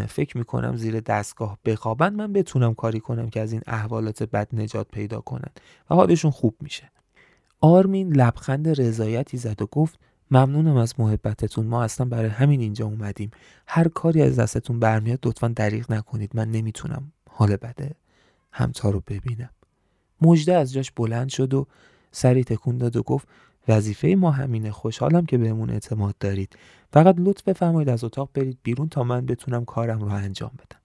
فکر 0.08 0.38
می‌کنم 0.38 0.76
زیر 0.76 1.00
دستگاه 1.00 1.58
بخوابن 1.64 2.14
من 2.14 2.32
بتونم 2.32 2.74
کاری 2.74 3.00
کنم 3.00 3.30
که 3.30 3.40
از 3.40 3.52
این 3.52 3.62
احوالات 3.66 4.22
بد 4.22 4.48
نجات 4.52 4.88
پیدا 4.88 5.20
کنن 5.20 5.50
و 5.90 5.94
حالشون 5.94 6.30
خوب 6.30 6.54
میشه. 6.60 6.90
آرمین 7.60 8.12
لبخند 8.12 8.80
رضایتی 8.80 9.36
زد 9.36 9.62
و 9.62 9.66
گفت 9.66 9.98
ممنونم 10.30 10.76
از 10.76 11.00
محبتتون. 11.00 11.66
ما 11.66 11.82
اصلا 11.82 12.06
برای 12.06 12.30
همین 12.30 12.60
اینجا 12.60 12.86
اومدیم. 12.86 13.30
هر 13.66 13.88
کاری 13.88 14.22
از 14.22 14.38
دستتون 14.38 14.80
برمیاد 14.80 15.26
لطفا 15.26 15.48
دریغ 15.48 15.92
نکنید. 15.92 16.30
من 16.34 16.50
نمی‌تونم. 16.50 17.12
حال 17.30 17.56
بده. 17.56 17.94
همتا 18.52 18.90
رو 18.90 19.02
ببینم. 19.06 19.50
مجده 20.22 20.54
از 20.54 20.72
جاش 20.72 20.90
بلند 20.90 21.28
شد 21.28 21.54
و 21.54 21.66
سری 22.12 22.44
تکون 22.44 22.78
داد 22.78 22.96
و 22.96 23.02
گفت 23.02 23.28
وظیفه 23.68 24.08
ما 24.08 24.30
همینه. 24.30 24.70
خوشحالم 24.70 25.26
که 25.26 25.38
بهمون 25.38 25.70
اعتماد 25.70 26.14
دارید. 26.20 26.56
فقط 26.92 27.14
لطف 27.18 27.42
بفرمایید 27.42 27.88
از 27.88 28.04
اتاق 28.04 28.30
برید 28.34 28.58
بیرون 28.62 28.88
تا 28.88 29.04
من 29.04 29.26
بتونم 29.26 29.64
کارم 29.64 30.00
رو 30.00 30.08
انجام 30.08 30.50
بدم. 30.54 30.80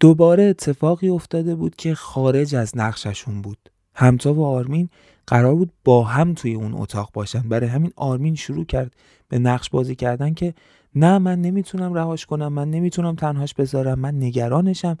دوباره 0.00 0.42
اتفاقی 0.42 1.08
افتاده 1.08 1.54
بود 1.54 1.76
که 1.76 1.94
خارج 1.94 2.54
از 2.54 2.76
نقششون 2.76 3.42
بود. 3.42 3.70
همتا 3.94 4.34
و 4.34 4.44
آرمین 4.44 4.88
قرار 5.26 5.54
بود 5.54 5.72
با 5.84 6.04
هم 6.04 6.34
توی 6.34 6.54
اون 6.54 6.74
اتاق 6.74 7.10
باشن. 7.12 7.48
برای 7.48 7.68
همین 7.68 7.92
آرمین 7.96 8.34
شروع 8.34 8.64
کرد 8.64 8.94
به 9.28 9.38
نقش 9.38 9.70
بازی 9.70 9.94
کردن 9.94 10.34
که 10.34 10.54
نه 10.94 11.18
من 11.18 11.40
نمی‌تونم 11.40 11.94
رهاش 11.94 12.26
کنم 12.26 12.52
من 12.52 12.70
نمی‌تونم 12.70 13.14
تنهاش 13.14 13.54
بذارم 13.54 13.98
من 13.98 14.14
نگرانشم. 14.14 14.98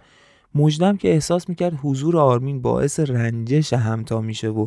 مجدم 0.54 0.96
که 0.96 1.12
احساس 1.12 1.48
می‌کرد 1.48 1.78
حضور 1.82 2.18
آرمین 2.18 2.62
باعث 2.62 3.00
رنجش 3.00 3.72
همتا 3.72 4.20
میشه 4.20 4.48
و 4.48 4.66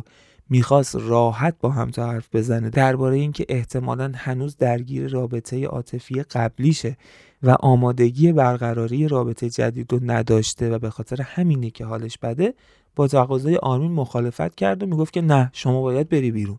می‌خواست 0.50 0.96
راحت 0.96 1.54
با 1.60 1.70
همتا 1.70 2.10
حرف 2.10 2.28
بزنه. 2.34 2.70
درباره 2.70 3.16
اینکه 3.16 3.46
احتمالا 3.48 4.12
هنوز 4.14 4.56
درگیر 4.56 5.08
رابطه 5.08 5.66
عاطفی 5.66 6.22
قبلیشه 6.22 6.96
و 7.42 7.50
آمادگی 7.50 8.32
برقراری 8.32 9.08
رابطه 9.08 9.50
جدید 9.50 9.92
رو 9.92 10.00
نداشته 10.02 10.70
و 10.70 10.78
به 10.78 10.90
خاطر 10.90 11.22
همینه 11.22 11.70
که 11.70 11.84
حالش 11.84 12.18
بده 12.18 12.54
با 13.00 13.08
تقاضای 13.08 13.56
آرمین 13.56 13.92
مخالفت 13.92 14.54
کرد 14.54 14.82
و 14.82 14.86
می‌گفت 14.86 15.12
که 15.12 15.20
نه 15.20 15.50
شما 15.52 15.80
باید 15.80 16.08
بری 16.08 16.30
بیرون. 16.30 16.58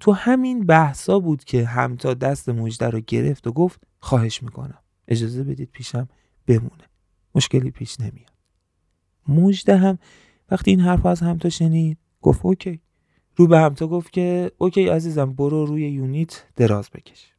تو 0.00 0.12
همین 0.12 0.66
بحثا 0.66 1.18
بود 1.18 1.44
که 1.44 1.64
همتا 1.64 2.14
دست 2.14 2.48
مژده 2.48 2.90
رو 2.90 3.00
گرفت 3.00 3.46
و 3.46 3.52
گفت 3.52 3.80
خواهش 4.00 4.42
می‌کنم. 4.42 4.78
اجازه 5.08 5.44
بدید 5.44 5.70
پیشم 5.72 6.08
بمونه. 6.46 6.84
مشکلی 7.34 7.70
پیش 7.70 8.00
نمیاد. 8.00 8.32
مژده 9.28 9.76
هم 9.76 9.98
وقتی 10.50 10.70
این 10.70 10.80
حرف 10.80 11.06
از 11.06 11.20
همتا 11.20 11.48
شنید 11.48 11.98
گفت 12.22 12.40
okay. 12.42 12.80
رو 13.36 13.46
به 13.46 13.58
همتا 13.58 13.86
گفت 13.86 14.12
که 14.12 14.50
okay 14.58 14.88
عزیزم 14.88 15.32
برو 15.32 15.66
روی 15.66 15.90
unit 15.90 16.44
دراز 16.56 16.90
بکش. 16.90 17.32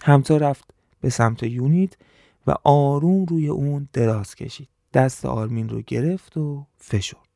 همتا 0.00 0.36
رفت 0.36 0.74
به 1.00 1.10
سمت 1.10 1.42
یونیت 1.42 1.96
و 2.46 2.54
آروم 2.64 3.24
روی 3.24 3.48
اون 3.48 3.88
دراز 3.92 4.34
کشید. 4.34 4.68
دست 4.94 5.26
آرمین 5.26 5.68
رو 5.68 5.82
گرفت 5.86 6.36
و 6.36 6.66
فشرد. 6.76 7.33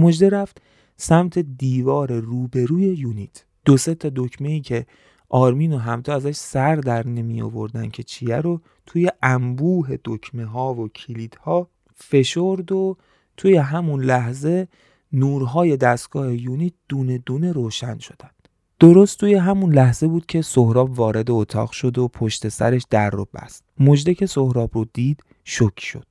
مجده 0.00 0.28
رفت 0.28 0.62
سمت 0.96 1.38
دیوار 1.38 2.12
روبروی 2.12 2.84
یونیت. 2.84 3.44
دو 3.64 3.76
سه 3.76 3.94
تا 3.94 4.10
دکمه 4.16 4.48
ای 4.48 4.60
که 4.60 4.86
آرمین 5.28 5.72
و 5.72 5.78
همتا 5.78 6.14
ازش 6.14 6.36
سر 6.36 6.76
در 6.76 7.06
نمی 7.06 7.42
آوردن 7.42 7.88
که 7.88 8.02
چیه 8.02 8.36
رو 8.36 8.60
توی 8.86 9.10
انبوه 9.22 9.96
دکمه 10.04 10.44
ها 10.44 10.74
و 10.74 10.88
کلید 10.88 11.34
ها 11.34 11.68
فشرد 11.94 12.72
و 12.72 12.96
توی 13.36 13.56
همون 13.56 14.04
لحظه 14.04 14.68
نورهای 15.12 15.76
دستگاه 15.76 16.34
یونیت 16.34 16.72
دونه 16.88 17.18
دونه 17.18 17.52
روشن 17.52 17.98
شدن. 17.98 18.30
درست 18.80 19.18
توی 19.18 19.34
همون 19.34 19.74
لحظه 19.74 20.08
بود 20.08 20.26
که 20.26 20.42
سهراب 20.42 20.98
وارد 20.98 21.30
اتاق 21.30 21.70
شد 21.70 21.98
و 21.98 22.08
پشت 22.08 22.48
سرش 22.48 22.82
در 22.90 23.10
رو 23.10 23.28
بست. 23.34 23.64
مجده 23.80 24.14
که 24.14 24.26
سهراب 24.26 24.70
رو 24.74 24.86
دید 24.92 25.22
شک 25.44 25.80
شد. 25.80 26.06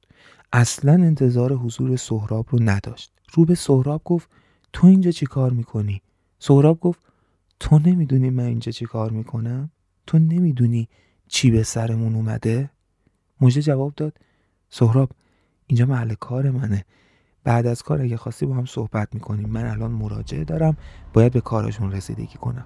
اصلا 0.53 0.93
انتظار 0.93 1.53
حضور 1.53 1.95
سهراب 1.95 2.45
رو 2.49 2.59
نداشت. 2.61 3.18
رو 3.33 3.45
به 3.45 3.55
سهراب 3.55 4.01
گفت 4.05 4.29
تو 4.73 4.87
اینجا 4.87 5.11
چی 5.11 5.25
کار 5.25 5.51
می‌کنی؟ 5.51 6.01
سهراب 6.39 6.79
گفت 6.79 6.99
تو 7.59 7.79
نمی‌دونی 7.79 8.29
من 8.29 8.43
اینجا 8.43 8.71
چی 8.71 8.85
کار 8.85 9.11
می‌کنم؟ 9.11 9.71
تو 10.07 10.19
نمی‌دونی 10.19 10.89
چی 11.27 11.51
به 11.51 11.63
سرمون 11.63 12.15
اومده؟ 12.15 12.69
مجده 13.41 13.61
جواب 13.61 13.93
داد 13.95 14.17
سهراب 14.69 15.11
اینجا 15.67 15.85
محل 15.85 16.13
کار 16.13 16.51
منه 16.51 16.85
بعد 17.43 17.67
از 17.67 17.83
کار 17.83 18.01
اگه 18.01 18.17
خواستی 18.17 18.45
با 18.45 18.55
هم 18.55 18.65
صحبت 18.65 19.13
می‌کنیم 19.13 19.49
من 19.49 19.65
الان 19.65 19.91
مراجعه 19.91 20.43
دارم 20.43 20.77
باید 21.13 21.31
به 21.31 21.41
کارشون 21.41 21.91
رسیدگی 21.91 22.37
کنم 22.37 22.65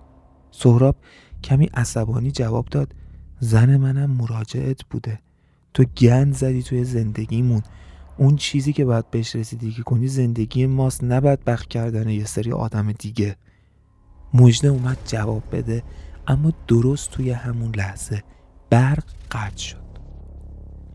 سهراب 0.52 0.96
کمی 1.44 1.70
عصبانی 1.74 2.32
جواب 2.32 2.66
داد 2.66 2.96
زن 3.40 3.78
منم 3.78 4.12
مراجعت 4.12 4.84
بوده 4.90 5.20
تو 5.74 5.84
گند 5.84 6.34
زدی 6.34 6.64
توی 6.64 6.84
زندگیمون 6.84 7.62
اون 8.18 8.36
چیزی 8.36 8.74
که 8.74 8.86
باید 8.86 9.12
بهش 9.12 9.36
رسیدگی 9.36 9.84
کنی 9.84 10.08
زندگی 10.08 10.66
ماست 10.66 11.04
نباید 11.04 11.46
بخ 11.46 11.68
کردن 11.68 12.10
یه 12.10 12.26
سری 12.26 12.52
آدم 12.52 12.92
دیگه. 12.92 13.36
مجده 14.34 14.68
اومد 14.68 14.98
جواب 15.06 15.44
بده 15.52 15.84
اما 16.28 16.52
درست 16.68 17.12
توی 17.12 17.32
همون 17.32 17.76
لحظه 17.76 18.24
برق 18.70 19.04
قطع 19.32 19.58
شد. 19.58 19.84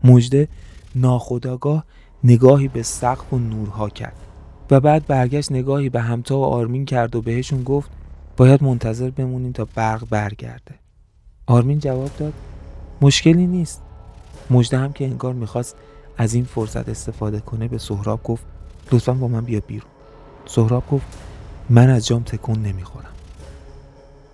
مجده 0.03 0.47
ناخداگاه 0.95 1.85
نگاهی 2.23 2.67
به 2.67 2.83
سقف 2.83 3.33
و 3.33 3.39
نورها 3.39 3.89
کرد 3.89 4.17
و 4.71 4.79
بعد 4.79 5.07
برگشت 5.07 5.51
نگاهی 5.51 5.89
به 5.89 6.01
همتا 6.01 6.37
و 6.37 6.43
آرمین 6.43 6.85
کرد 6.85 7.15
و 7.15 7.21
بهشون 7.21 7.63
گفت 7.63 7.91
باید 8.37 8.63
منتظر 8.63 9.09
بمونیم 9.09 9.51
تا 9.51 9.67
برق 9.75 10.09
برگرده. 10.09 10.75
آرمین 11.45 11.79
جواب 11.79 12.09
داد 12.17 12.33
مشکلی 13.01 13.47
نیست. 13.47 13.81
مجده 14.49 14.77
هم 14.77 14.93
که 14.93 15.05
انگار 15.05 15.33
می‌خواست 15.33 15.75
از 16.21 16.33
این 16.33 16.45
فرصت 16.45 16.89
استفاده 16.89 17.39
کنه 17.39 17.67
به 17.67 17.77
سهراب 17.77 18.23
گفت 18.23 18.43
لطفا 18.91 19.13
با 19.13 19.27
من 19.27 19.41
بیا 19.41 19.61
بیرون. 19.67 19.89
سهراب 20.45 20.83
گفت 20.91 21.05
من 21.69 21.89
از 21.89 22.07
جام 22.07 22.23
تکون 22.23 22.61
نمی‌خورم. 22.61 23.11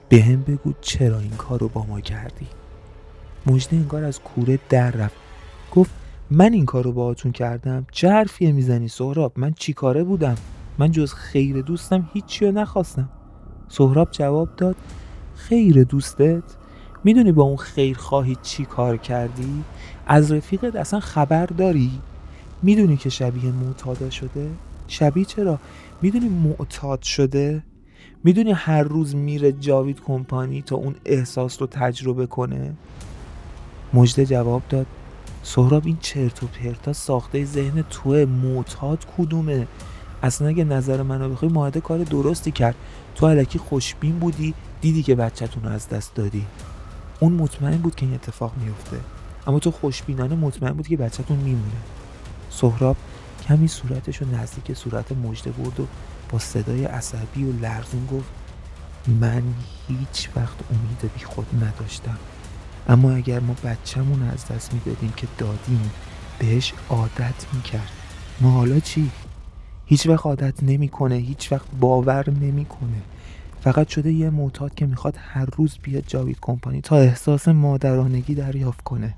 به 0.10 0.22
هم 0.22 0.42
بگو 0.42 0.74
چرا 0.82 1.20
این 1.20 1.30
کار 1.30 1.60
رو 1.60 1.68
با 1.68 1.86
ما 1.86 2.02
کردی؟ 2.02 2.48
مجده 3.46 3.76
انگار 3.76 4.04
از 4.04 4.20
کوره 4.20 4.60
در 4.70 4.92
رفت. 4.92 5.16
گفت 5.72 5.92
من 6.32 6.54
این 6.54 6.66
کارو 6.66 6.92
باهاتون 6.92 7.32
کردم؟ 7.32 7.86
چه 7.92 8.10
حرفیه 8.10 8.52
می‌زنی 8.52 8.88
سهراب؟ 8.88 9.32
من 9.36 9.54
چیکاره 9.54 10.04
بودم؟ 10.04 10.36
من 10.78 10.92
جز 10.92 11.14
خیر 11.14 11.62
دوستم 11.62 12.10
هیچی 12.14 12.46
رو 12.46 12.52
نخواستم. 12.52 13.10
سهراب 13.70 14.12
جواب 14.12 14.50
داد 14.58 14.76
خیر 15.36 15.84
دوستت؟ 15.84 16.44
می‌دونی 17.06 17.32
با 17.32 17.44
اون 17.44 17.58
خیر 17.58 17.98
خواهی 17.98 18.38
چی 18.44 18.66
کار 18.66 18.98
کردی؟ 18.98 19.64
از 20.08 20.32
رفیقت 20.32 20.76
اصلا 20.76 21.00
خبر 21.00 21.46
داری؟ 21.46 21.92
می‌دونی 22.64 22.98
که 22.98 23.10
شبیه 23.10 23.52
معتادا 23.52 24.10
شده؟ 24.10 24.50
شبیه 24.88 25.26
چرا؟ 25.26 25.60
می‌دونی 26.02 26.30
معتاد 26.30 27.02
شده؟ 27.02 27.64
می‌دونی 28.24 28.52
هر 28.52 28.84
روز 28.84 29.16
میره 29.16 29.52
جاوید 29.52 30.02
کمپانی 30.02 30.62
تا 30.62 30.76
اون 30.76 30.96
احساس 31.06 31.62
رو 31.62 31.68
تجربه 31.68 32.28
کنه؟ 32.28 32.74
مجده 33.94 34.26
جواب 34.26 34.62
داد 34.70 34.86
سهراب 35.44 35.86
این 35.86 35.98
چرت 36.02 36.44
و 36.44 36.48
پرتا 36.48 36.94
ساخته 36.94 37.46
ذهن 37.46 37.84
توه 37.90 38.26
معتاد 38.26 39.06
کدومه 39.18 39.68
اصلا 40.24 40.48
اگه 40.48 40.64
نظر 40.64 41.02
منو 41.02 41.30
بخوای 41.30 41.52
ماهده 41.52 41.82
کار 41.82 42.04
درستی 42.04 42.52
کرد 42.52 42.76
تو 43.16 43.28
علکی 43.28 43.60
خوشبین 43.60 44.20
بودی 44.20 44.54
دیدی 44.82 45.04
که 45.04 45.16
بچهتون 45.16 45.64
رو 45.64 45.70
از 45.70 45.90
دست 45.90 46.16
دادی 46.16 46.46
اون 47.20 47.34
مطمئن 47.34 47.78
بود 47.78 47.96
که 47.96 48.06
این 48.06 48.16
اتفاق 48.16 48.54
میفته 48.58 49.00
اما 49.48 49.60
تو 49.60 49.72
خوشبینانه 49.72 50.36
مطمئن 50.36 50.74
بود 50.74 50.88
که 50.88 50.98
بچهتون 50.98 51.38
میمونه. 51.38 51.82
سهراب 52.50 52.98
کمی 53.48 53.68
صورتش 53.68 54.18
رو 54.18 54.28
نزدیک 54.36 54.74
صورت 54.74 55.12
مجده 55.12 55.52
برد 55.52 55.80
و 55.80 55.88
با 56.30 56.40
صدای 56.40 56.86
عصبی 56.86 57.44
و 57.44 57.52
لرزون 57.52 58.06
گفت 58.06 58.30
من 59.08 59.44
هیچ 59.88 60.30
وقت 60.36 60.58
امید 60.70 61.12
بی 61.18 61.26
خود 61.26 61.48
نداشتم. 61.64 62.18
اما 62.90 63.12
اگر 63.12 63.40
ما 63.40 63.56
بچهمون 63.64 64.30
از 64.30 64.48
دست 64.48 64.74
می‌دادیم 64.74 65.14
که 65.18 65.28
دادیم 65.38 65.92
بهش 66.40 66.74
عادت 66.90 67.46
می‌کرد. 67.54 67.92
ما 68.42 68.52
حالا 68.52 68.80
چی؟ 68.80 69.12
هیچ 69.86 70.08
وقت 70.08 70.26
عادت 70.26 70.64
نمی‌کنه 70.64 71.16
هیچ 71.16 71.52
وقت 71.52 71.66
باور 71.80 72.30
نمی‌کنه. 72.30 73.02
فقط 73.66 73.88
شده 73.88 74.12
یه 74.12 74.30
معتاد 74.30 74.76
که 74.76 74.86
می‌خواد 74.86 75.16
هر 75.18 75.46
روز 75.46 75.78
بیاد 75.84 76.04
جاوید 76.08 76.38
کمپانی 76.42 76.82
تا 76.82 76.98
احساس 76.98 77.48
مادرانگی 77.48 78.36
دریافت 78.36 78.82
کنه. 78.82 79.16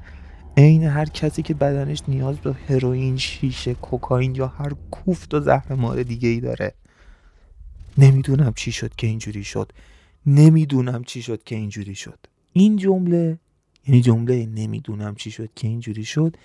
عین 0.58 0.84
هر 0.84 1.06
کسی 1.06 1.42
که 1.42 1.54
بدنش 1.54 2.02
نیاز 2.08 2.38
به 2.38 2.56
هروئین 2.70 3.18
شیشه 3.18 3.74
کوکائین 3.74 4.36
یا 4.36 4.48
هر 4.48 4.74
کوفت 4.92 5.34
و 5.34 5.40
زهر 5.40 5.74
مار 5.74 6.04
دیگه 6.04 6.30
ای 6.30 6.40
داره. 6.40 6.74
نمی‌دونم 7.98 8.54
چی 8.56 8.72
شد 8.72 8.96
که 8.96 9.08
اینجوری 9.08 9.44
شد. 9.44 9.72
نمی‌دونم 10.26 11.04
چی 11.04 11.22
شد 11.22 11.44
که 11.44 11.56
اینجوری 11.56 11.96
شد. 11.96 12.20
این 12.54 12.78
جمله 12.78 13.40
یعنی 13.88 14.02
جمله 14.02 14.46
نمی‌دونم 14.46 15.16
چی 15.16 15.32
شد 15.32 15.50
که 15.56 15.68
اینجوری 15.68 16.06
شد 16.06 16.36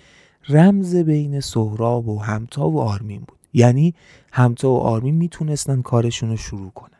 رمز 0.49 0.95
بین 0.95 1.39
سهراب 1.39 2.07
و 2.07 2.19
همتا 2.19 2.69
و 2.69 2.81
آرمین 2.81 3.19
بود. 3.19 3.39
یعنی 3.53 3.93
همتا 4.31 4.69
و 4.69 4.77
آرمین 4.77 5.15
می‌تونستن 5.15 5.81
کارشون 5.81 6.29
رو 6.29 6.37
شروع 6.37 6.71
کنن. 6.71 6.92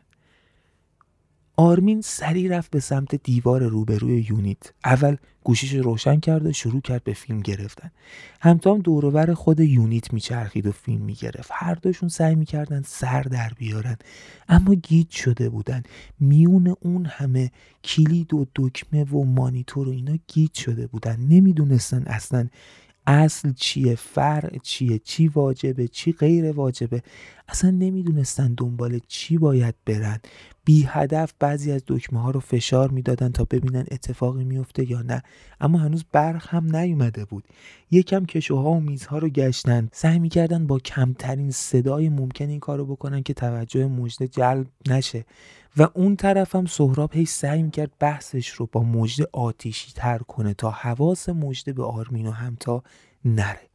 آرمین 1.56 2.00
سری 2.00 2.48
رفت 2.48 2.70
به 2.70 2.80
سمت 2.80 3.14
دیوار 3.14 3.62
روبروی 3.62 4.26
یونیت. 4.30 4.72
اول 4.84 5.16
گوشیش 5.44 5.74
روشن 5.74 6.20
کرد 6.20 6.46
و 6.46 6.52
شروع 6.52 6.80
کرد 6.80 7.04
به 7.04 7.12
فیلم 7.12 7.40
گرفتن. 7.40 7.90
همتا 8.40 8.74
هم 8.74 8.80
دورور 8.80 9.34
خود 9.34 9.60
یونیت 9.60 10.12
میچرخید 10.12 10.66
و 10.66 10.72
فیلم 10.72 11.02
می‌گرفت. 11.02 11.50
هر 11.52 11.74
دوشون 11.74 12.08
سعی 12.08 12.34
می‌کردن 12.34 12.82
سر 12.86 13.22
در 13.22 13.52
بیارن. 13.58 13.96
اما 14.48 14.74
گیج 14.74 15.10
شده 15.10 15.48
بودن. 15.48 15.82
میون 16.20 16.74
اون 16.80 17.06
همه 17.06 17.50
کلید 17.84 18.34
و 18.34 18.46
دکمه 18.54 19.04
و 19.04 19.24
مانیتور 19.24 19.88
و 19.88 19.92
اینا 19.92 20.18
گیج 20.28 20.54
شده 20.54 20.86
بودن. 20.86 21.20
نمی‌دونستن 21.20 22.02
اصلا 22.06 22.48
اصل 23.06 23.52
چیه 23.52 23.94
فرع 23.94 24.58
چیه 24.62 24.98
چی 24.98 25.28
واجبه 25.28 25.88
چی 25.88 26.12
غیر 26.12 26.52
واجبه؟ 26.52 27.02
اصلا 27.48 27.70
نمی‌دونستن 27.70 28.54
دنبال 28.54 29.00
چی 29.08 29.38
باید 29.38 29.74
برن. 29.86 30.20
بی 30.64 30.82
هدف 30.88 31.32
بعضی 31.38 31.72
از 31.72 31.82
دکمه 31.86 32.22
ها 32.22 32.30
رو 32.30 32.40
فشار 32.40 32.90
می‌دادن 32.90 33.28
تا 33.28 33.44
ببینن 33.44 33.84
اتفاقی 33.90 34.44
میفته 34.44 34.90
یا 34.90 35.02
نه. 35.02 35.22
اما 35.60 35.78
هنوز 35.78 36.04
برق 36.12 36.46
هم 36.48 36.76
نیومده 36.76 37.24
بود. 37.24 37.44
یکم 37.90 38.24
کشوها 38.24 38.70
و 38.70 38.80
میزها 38.80 39.18
رو 39.18 39.28
گشتن. 39.28 39.88
سعی 39.92 40.18
می‌کردن 40.18 40.66
با 40.66 40.78
کمترین 40.78 41.50
صدای 41.50 42.08
ممکن 42.08 42.48
این 42.48 42.60
کارو 42.60 42.86
بکنن 42.86 43.22
که 43.22 43.34
توجه 43.34 43.86
مجده 43.86 44.28
جلب 44.28 44.66
نشه. 44.88 45.24
و 45.76 45.88
اون 45.94 46.16
طرف 46.16 46.54
هم 46.54 46.66
سهراب 46.66 47.14
هی 47.14 47.24
سعی 47.24 47.62
می‌کرد 47.62 47.90
بحثش 47.98 48.48
رو 48.48 48.68
با 48.72 48.82
مجده 48.82 49.26
آتیشی 49.32 49.92
تر 49.94 50.18
کنه 50.18 50.54
تا 50.54 50.70
حواس 50.70 51.28
مجده 51.28 51.72
به 51.72 51.84
آرمین 51.84 52.26
و 52.26 52.30
همتا 52.30 52.82
نره. 53.24 53.68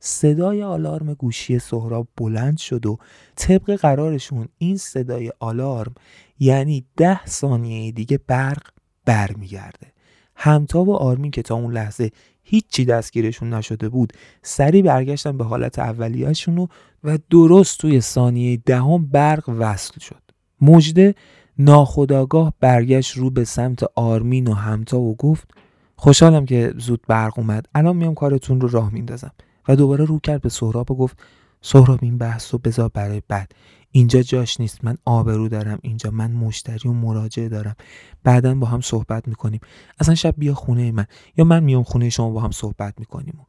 صدای 0.00 0.62
آلارم 0.62 1.14
گوشی 1.14 1.58
سهراب 1.58 2.08
بلند 2.16 2.58
شد 2.58 2.86
و 2.86 2.98
طبق 3.36 3.76
قرارشون 3.76 4.48
این 4.58 4.76
صدای 4.76 5.32
آلارم 5.38 5.94
یعنی 6.38 6.84
ده 6.96 7.26
ثانیه 7.26 7.92
دیگه 7.92 8.20
برق 8.26 8.62
برمیگرده. 9.04 9.92
همتا 10.36 10.84
و 10.84 10.94
آرمین 10.94 11.30
که 11.30 11.42
تا 11.42 11.54
اون 11.54 11.72
لحظه 11.72 12.10
هیچی 12.42 12.84
دستگیرشون 12.84 13.54
نشده 13.54 13.88
بود 13.88 14.12
سری 14.42 14.82
برگشتن 14.82 15.38
به 15.38 15.44
حالت 15.44 15.78
اولیهشون 15.78 16.68
و 17.04 17.18
درست 17.30 17.78
توی 17.78 18.00
ثانیه 18.00 18.56
دهم 18.56 19.06
برق 19.06 19.48
وصل 19.48 20.00
شد. 20.00 20.22
مجده 20.60 21.14
ناخداگاه 21.58 22.52
برگشت 22.60 23.16
رو 23.16 23.30
به 23.30 23.44
سمت 23.44 23.82
آرمین 23.94 24.46
و 24.48 24.54
همتا 24.54 25.00
و 25.00 25.16
گفت 25.16 25.50
خوشحالم 25.96 26.46
که 26.46 26.74
زود 26.78 27.00
برق 27.08 27.38
اومد. 27.38 27.66
الان 27.74 27.96
میام 27.96 28.14
کارتون 28.14 28.60
رو 28.60 28.68
راه 28.68 28.92
میندازم. 28.92 29.32
و 29.68 29.76
دوباره 29.76 30.04
رو 30.04 30.18
کرد 30.18 30.42
به 30.42 30.48
سهراب 30.48 30.90
و 30.90 30.94
گفت 30.94 31.18
سهراب 31.60 31.98
این 32.02 32.18
بحث 32.18 32.52
رو 32.54 32.60
بذار 32.64 32.90
برای 32.94 33.22
بعد. 33.28 33.52
اینجا 33.90 34.22
جاش 34.22 34.60
نیست. 34.60 34.84
من 34.84 34.98
آبرو 35.04 35.48
دارم 35.48 35.78
اینجا. 35.82 36.10
من 36.10 36.32
مشتری 36.32 36.88
و 36.88 36.92
مراجعه 36.92 37.48
دارم. 37.48 37.76
بعدا 38.24 38.54
با 38.54 38.66
هم 38.66 38.80
صحبت 38.80 39.28
می‌کنیم. 39.28 39.60
اصلا 40.00 40.14
شب 40.14 40.34
بیا 40.38 40.54
خونه 40.54 40.92
من. 40.92 41.06
یا 41.36 41.44
من 41.44 41.62
میام 41.62 41.82
خونه 41.82 42.08
شما 42.10 42.30
با 42.30 42.40
هم 42.40 42.50
صحبت 42.50 42.94
می‌کنیم. 42.98 43.46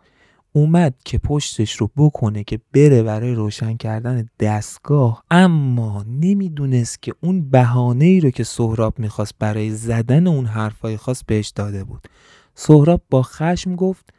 اومد 0.55 0.95
که 1.05 1.17
پشتش 1.17 1.75
رو 1.75 1.89
بکنه 1.97 2.43
که 2.43 2.59
بره 2.73 3.03
برای 3.03 3.33
روشن 3.33 3.77
کردن 3.77 4.29
دستگاه 4.39 5.23
اما 5.31 6.05
نمی‌دونست 6.07 7.01
که 7.01 7.13
اون 7.21 7.49
بهانه 7.49 8.05
ای 8.05 8.19
رو 8.19 8.29
که 8.29 8.43
سهراب 8.43 8.99
می‌خواست 8.99 9.33
برای 9.39 9.71
زدن 9.71 10.27
اون 10.27 10.45
حرفای 10.45 10.97
خاص 10.97 11.23
بهش 11.27 11.49
داده 11.49 11.83
بود 11.83 12.07
سهراب 12.55 13.01
با 13.09 13.23
خشم 13.23 13.75
گفت 13.75 14.13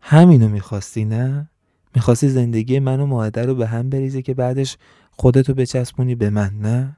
همینو 0.00 0.48
می‌خواستی 0.48 1.04
نه؟ 1.04 1.50
می‌خواستی 1.94 2.28
زندگی 2.28 2.78
من 2.78 3.00
و 3.00 3.06
ماهده 3.06 3.42
رو 3.42 3.54
به 3.54 3.66
هم 3.66 3.90
بریزی 3.90 4.22
که 4.22 4.34
بعدش 4.34 4.76
خودتو 5.10 5.54
بچسبونی 5.54 6.14
به 6.14 6.30
من 6.30 6.50
نه؟ 6.60 6.96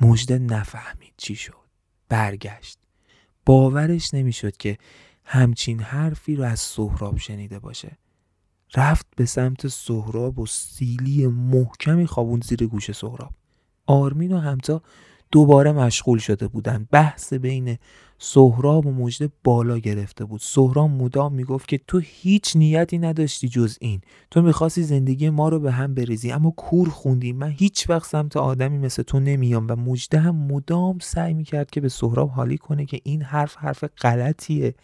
مجده 0.00 0.38
نفهمید 0.38 1.12
چی 1.16 1.34
شد 1.34 1.54
برگشت 2.08 2.78
باورش 3.46 4.14
نمی‌شد 4.14 4.56
که 4.56 4.78
همچین 5.24 5.80
حرفی 5.80 6.36
رو 6.36 6.44
از 6.44 6.60
سهراب 6.60 7.18
شنیده 7.18 7.58
باشه. 7.58 7.98
رفت 8.76 9.06
به 9.16 9.24
سمت 9.24 9.66
سهراب 9.66 10.38
و 10.38 10.46
سیلی 10.46 11.26
محکمی 11.26 12.06
خوابون 12.06 12.40
زیر 12.40 12.66
گوش 12.66 12.92
سهراب. 12.92 13.30
آرمین 13.86 14.32
و 14.32 14.38
همتا 14.38 14.82
دوباره 15.30 15.72
مشغول 15.72 16.18
شده 16.18 16.48
بودن 16.48 16.86
بحث 16.90 17.32
بین 17.32 17.78
سهراب 18.18 18.86
و 18.86 18.92
مجده 18.92 19.30
بالا 19.44 19.78
گرفته 19.78 20.24
بود. 20.24 20.40
سهراب 20.40 20.90
مدام 20.90 21.34
می‌گفت 21.34 21.68
که 21.68 21.80
تو 21.86 21.98
هیچ 21.98 22.56
نیتی 22.56 22.98
نداشتی 22.98 23.48
جز 23.48 23.78
این. 23.80 24.00
تو 24.30 24.42
می‌خواستی 24.42 24.82
زندگی 24.82 25.30
ما 25.30 25.48
رو 25.48 25.60
به 25.60 25.72
هم 25.72 25.94
بریزی 25.94 26.32
اما 26.32 26.50
کور 26.50 26.88
خوندی. 26.88 27.32
من 27.32 27.50
هیچ 27.50 27.90
وقت 27.90 28.10
سمت 28.10 28.36
آدمی 28.36 28.78
مثل 28.78 29.02
تو 29.02 29.20
نمیام. 29.20 29.66
و 29.68 29.76
مجده 29.76 30.18
هم 30.18 30.36
مدام 30.36 30.98
سعی 30.98 31.34
می‌کرد 31.34 31.70
که 31.70 31.80
به 31.80 31.88
سهراب 31.88 32.30
حالی 32.30 32.58
کنه 32.58 32.86
که 32.86 33.00
این 33.04 33.22
حرف 33.22 33.56
حرف 33.56 33.84
غلطیه. 33.84 34.74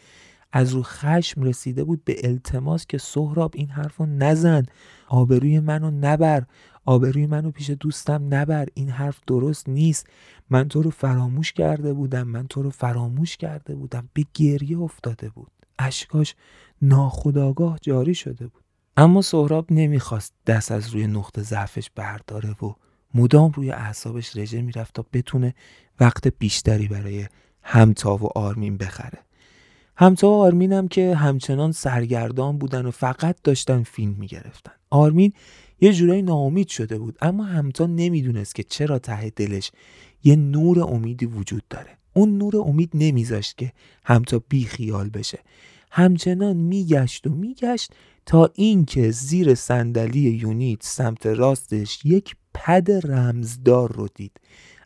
از 0.53 0.73
رو 0.73 0.83
خشم 0.83 1.43
رسیده 1.43 1.85
بود 1.85 2.05
به 2.05 2.17
التماس 2.25 2.87
که 2.87 2.99
سهراب 2.99 3.53
این 3.55 3.69
حرف 3.69 3.97
رو 3.97 4.07
نزن. 4.07 4.63
آبروی 5.09 5.61
منو 5.61 5.91
نبر. 5.91 6.45
آبروی 6.85 7.27
منو 7.27 7.51
پیش 7.51 7.71
دوستم 7.71 8.35
نبر. 8.35 8.67
این 8.75 8.89
حرف 8.89 9.21
درست 9.27 9.69
نیست. 9.69 10.07
من 10.51 10.69
تو 10.69 10.83
رو 10.83 10.91
فراموش 10.91 11.53
کرده 11.53 11.93
بودم. 11.93 12.23
من 12.23 12.47
تو 12.47 12.63
رو 12.63 12.71
فراموش 12.71 13.37
کرده 13.37 13.75
بودم. 13.75 14.09
به 14.13 14.25
گریه 14.35 14.79
افتاده 14.79 15.29
بود. 15.29 15.51
اشکاش 15.79 16.35
ناخداگاه 16.83 17.79
جاری 17.83 18.15
شده 18.15 18.47
بود. 18.47 18.63
اما 18.97 19.23
سهراب 19.23 19.73
نمی‌خواست 19.73 20.35
دست 20.47 20.73
از 20.73 20.91
روی 20.91 21.07
نقطه 21.07 21.43
ضعفش 21.43 21.91
برداره 21.95 22.51
و 22.51 22.75
مدام 23.15 23.53
روی 23.53 23.71
اعصابش 23.71 24.37
رژه 24.37 24.63
می‌رفت 24.63 24.95
تا 24.95 25.07
بتونه 25.13 25.55
وقت 26.01 26.29
بیشتری 26.29 26.89
برای 26.89 27.27
همتا 27.63 28.17
و 28.17 28.39
آرمین 28.39 28.77
بخره. 28.77 29.19
همتا 30.01 30.29
و 30.29 30.45
هم 30.47 30.89
که 30.89 31.15
همچنان 31.15 31.73
سرگردان 31.73 32.59
بودن 32.59 32.87
و 32.87 32.91
فقط 32.91 33.37
داشتن 33.45 33.83
فیلم 33.83 34.17
می‌گرفتن. 34.19 34.73
آرمین 34.91 35.33
یه 35.81 35.93
جورایی 35.93 36.23
ناامید 36.23 36.69
شده 36.69 36.99
بود 36.99 37.19
اما 37.21 37.45
همتا 37.45 37.87
نمی‌دونست 37.87 38.55
که 38.55 38.63
چرا 38.63 38.99
ته 38.99 39.31
دلش 39.31 39.71
یه 40.25 40.37
نور 40.37 40.81
امیدی 40.81 41.27
وجود 41.27 41.63
داره. 41.71 41.99
اون 42.15 42.39
نور 42.39 42.57
امید 42.57 42.91
نمیذاشت 42.95 43.59
که 43.59 43.73
همتا 44.05 44.43
بی 44.49 44.65
خیال 44.65 45.09
بشه. 45.09 45.39
همچنان 45.91 46.57
میگشت 46.57 47.27
و 47.27 47.31
میگشت 47.31 47.93
تا 48.27 48.51
اینکه 48.55 49.11
زیر 49.11 49.55
صندلی 49.55 50.21
یونیت 50.21 50.83
سمت 50.83 51.27
راستش 51.27 52.05
یک 52.05 52.37
پد 52.55 53.07
رمزدار 53.07 53.93
رو 53.93 54.09
دید. 54.15 54.41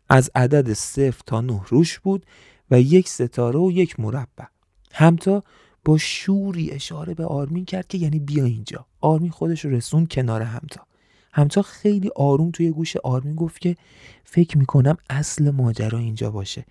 از 0.08 0.30
عدد 0.34 0.72
صفر 0.72 1.20
تا 1.26 1.40
نه 1.40 1.60
روش 1.68 1.98
بود 1.98 2.26
و 2.70 2.80
یک 2.80 3.08
ستاره 3.08 3.60
و 3.60 3.70
یک 3.72 4.00
مربع. 4.00 4.44
همتا 4.92 5.42
با 5.84 5.98
شوری 5.98 6.70
اشاره 6.70 7.14
به 7.14 7.24
آرمین 7.26 7.64
کرد 7.64 7.86
که 7.86 7.98
یعنی 7.98 8.18
بیا 8.18 8.44
اینجا. 8.44 8.86
آرمین 9.00 9.30
خودش 9.30 9.64
رسون 9.64 10.06
کنار 10.06 10.42
همتا. 10.42 10.86
همتا 11.32 11.62
خیلی 11.62 12.10
آروم 12.16 12.50
توی 12.50 12.70
گوش 12.70 12.96
آرمین 12.96 13.36
گفت 13.36 13.60
که 13.60 13.76
فکر 14.24 14.58
می‌کنم 14.58 14.96
اصل 15.10 15.50
ماجرا 15.50 15.98
اینجا 15.98 16.30
باشه. 16.30 16.64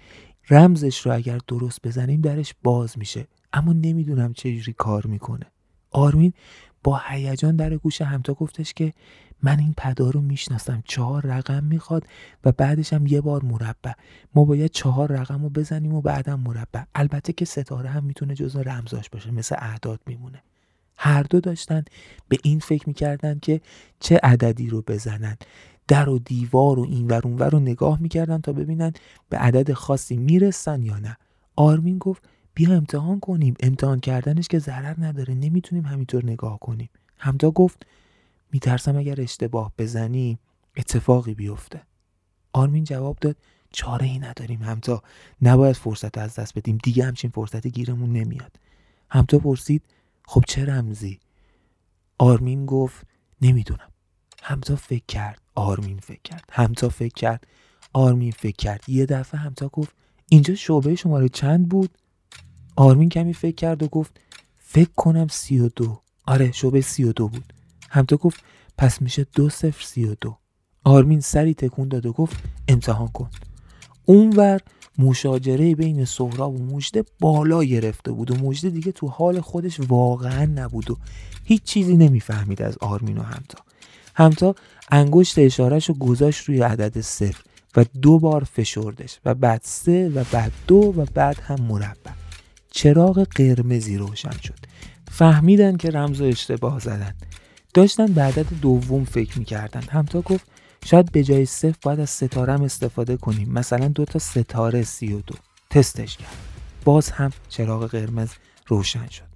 رمزش 0.49 1.05
رو 1.05 1.15
اگر 1.15 1.39
درست 1.47 1.79
بزنیم 1.83 2.21
درش 2.21 2.53
باز 2.63 2.97
میشه. 2.97 3.27
اما 3.53 3.73
نمی‌دونم 3.73 4.33
چجوری 4.33 4.73
کار 4.77 5.05
می‌کنه. 5.05 5.45
آرمین 5.91 6.33
با 6.83 7.01
هیجان 7.07 7.55
در 7.55 7.77
گوش 7.77 8.01
همتا 8.01 8.33
گفتش 8.33 8.73
که 8.73 8.93
من 9.43 9.59
این 9.59 9.73
پدا 9.77 10.09
رو 10.09 10.21
می‌شناسم 10.21 10.83
چهار 10.85 11.25
رقم 11.25 11.63
می‌خواد 11.63 12.03
و 12.45 12.51
بعدش 12.51 12.93
هم 12.93 13.07
یه 13.07 13.21
بار 13.21 13.43
مربع. 13.43 13.91
ما 14.35 14.45
باید 14.45 14.71
چهار 14.71 15.11
رقم 15.11 15.43
رو 15.43 15.49
بزنیم 15.49 15.93
و 15.93 16.01
بعدم 16.01 16.39
مربع. 16.39 16.83
البته 16.95 17.33
که 17.33 17.45
ستاره 17.45 17.89
هم 17.89 18.03
می‌تونه 18.03 18.35
جزء 18.35 18.61
رمزاش 18.61 19.09
باشه 19.09 19.31
مثل 19.31 19.55
اعداد 19.59 19.99
میمونه. 20.05 20.43
هر 20.97 21.23
دو 21.23 21.39
داشتن 21.39 21.83
به 22.29 22.37
این 22.43 22.59
فکر 22.59 22.87
می‌کردن 22.87 23.39
که 23.39 23.61
چه 23.99 24.19
عددی 24.23 24.67
رو 24.67 24.81
بزنن. 24.81 25.37
در 25.87 26.09
و 26.09 26.19
دیوار 26.19 26.79
و 26.79 26.83
این 26.83 27.07
ور 27.07 27.21
اونور 27.23 27.49
رو 27.49 27.59
نگاه 27.59 28.01
می‌کردن 28.01 28.41
تا 28.41 28.53
ببینن 28.53 28.93
به 29.29 29.37
عدد 29.37 29.73
خاصی 29.73 30.17
می‌رسن 30.17 30.83
یا 30.83 30.99
نه. 30.99 31.17
آرمین 31.55 31.97
گفت 31.97 32.23
بیا 32.53 32.73
امتحان 32.73 33.19
کنیم. 33.19 33.53
امتحان 33.59 33.99
کردنش 33.99 34.47
که 34.47 34.59
ضرر 34.59 34.95
نداره. 34.97 35.33
نمی‌تونیم 35.33 35.85
همینطور 35.85 36.25
نگاه 36.25 36.59
کنیم. 36.59 36.89
همتا 37.17 37.51
گفت 37.51 37.85
میترسم 38.51 38.95
اگر 38.97 39.21
اشتباه 39.21 39.71
بزنی 39.77 40.39
اتفاقی 40.77 41.33
بیفته. 41.33 41.81
آرمین 42.53 42.83
جواب 42.83 43.17
داد 43.21 43.35
چاره 43.71 44.05
ای 44.05 44.19
نداریم 44.19 44.61
همتا 44.61 45.03
نباید 45.41 45.75
فرصت 45.75 46.17
از 46.17 46.35
دست 46.35 46.57
بدیم. 46.57 46.77
دیگه 46.83 47.05
همچین 47.05 47.31
فرصت 47.31 47.67
گیرمون 47.67 48.11
نمیاد. 48.11 48.55
همتا 49.09 49.39
پرسید 49.39 49.83
خب 50.25 50.43
چه 50.47 50.65
رمزی؟ 50.65 51.19
آرمین 52.17 52.65
گفت 52.65 53.05
نمی‌دونم. 53.41 53.91
همتا 54.43 54.75
فکر 54.75 55.03
کرد 55.07 55.41
آرمین 55.55 55.99
فکر 55.99 56.21
کرد. 56.23 56.43
همتا 56.51 56.89
فکر 56.89 57.13
کرد 57.13 57.47
آرمین 57.93 58.31
فکر 58.31 58.55
کرد. 58.55 58.89
یه 58.89 59.05
دفعه 59.05 59.39
همتا 59.39 59.67
گفت 59.67 59.95
اینجا 60.29 60.55
شعبه 60.55 60.95
شماره 60.95 61.29
چند 61.29 61.69
بود؟ 61.69 61.97
آرمین 62.75 63.09
کمی 63.09 63.33
فکر 63.33 63.55
کرد 63.55 63.83
و 63.83 63.87
گفت 63.87 64.19
فکر 64.57 64.91
کنم 64.95 65.27
سی 65.27 65.59
و 65.59 65.69
دو. 65.69 66.01
آره 66.25 66.51
شعبه 66.51 66.81
سی 66.81 67.03
و 67.03 67.13
دو 67.13 67.27
بود. 67.27 67.53
همتا 67.91 68.17
گفت 68.17 68.43
پس 68.77 69.01
میشه 69.01 69.25
دو 69.35 69.49
صفر 69.49 69.83
سی 69.83 70.05
و 70.05 70.15
دو. 70.21 70.37
آرمین 70.83 71.19
سری 71.19 71.53
تکون 71.53 71.87
داد 71.87 72.05
و 72.05 72.13
گفت 72.13 72.43
امتحان 72.67 73.07
کن. 73.07 73.29
اونور 74.05 74.59
مشاجره 74.97 75.75
بین 75.75 76.05
سهراب 76.05 76.55
و 76.55 76.75
مجده 76.75 77.03
بالا 77.19 77.63
گرفته 77.63 78.11
بود 78.11 78.31
و 78.31 78.47
مجده 78.47 78.69
دیگه 78.69 78.91
تو 78.91 79.07
حال 79.07 79.41
خودش 79.41 79.79
واقعا 79.79 80.45
نبود 80.45 80.91
و 80.91 80.97
هیچ 81.43 81.63
چیزی 81.63 81.97
نمی‌فهمید 81.97 82.61
از 82.61 82.77
آرمین 82.77 83.17
و 83.17 83.23
همتا. 83.23 83.59
همتا 84.15 84.55
انگشت 84.91 85.39
اشارهش 85.39 85.89
رو 85.89 85.95
گذاشت 85.95 86.49
روی 86.49 86.61
عدد 86.61 87.01
صفر 87.01 87.43
و 87.77 87.85
دو 88.01 88.19
بار 88.19 88.43
فشردش 88.43 89.19
و 89.25 89.35
بعد 89.35 89.61
سه 89.63 90.09
و 90.09 90.23
بعد 90.31 90.51
دو 90.67 90.93
و 90.97 91.05
بعد 91.13 91.39
هم 91.39 91.61
مربع. 91.61 92.11
چراغ 92.71 93.23
قرمزی 93.23 93.97
روشن 93.97 94.37
شد. 94.43 94.59
فهمیدن 95.11 95.77
که 95.77 95.89
رمز 95.89 96.21
و 96.21 96.23
اشتباه 96.23 96.79
زدن. 96.79 97.15
داشتن 97.73 98.05
به 98.05 98.21
عدد 98.21 98.45
دوم 98.61 99.05
فکر 99.05 99.39
می‌کردن. 99.39 99.81
همتا 99.81 100.21
گفت 100.21 100.45
شاید 100.85 101.11
به 101.11 101.23
جای 101.23 101.45
صفر 101.45 101.77
باید 101.81 101.99
از 101.99 102.09
ستاره 102.09 102.53
هم 102.53 102.63
استفاده 102.63 103.17
کنیم. 103.17 103.51
مثلا 103.51 103.87
دو 103.87 104.05
تا 104.05 104.19
ستاره 104.19 104.83
سی 104.83 105.13
و 105.13 105.21
دو. 105.21 105.35
تستش 105.69 106.17
کرد. 106.17 106.37
باز 106.85 107.09
هم 107.09 107.31
چراغ 107.49 107.85
قرمز 107.85 108.29
روشن 108.67 109.07
شد. 109.07 109.31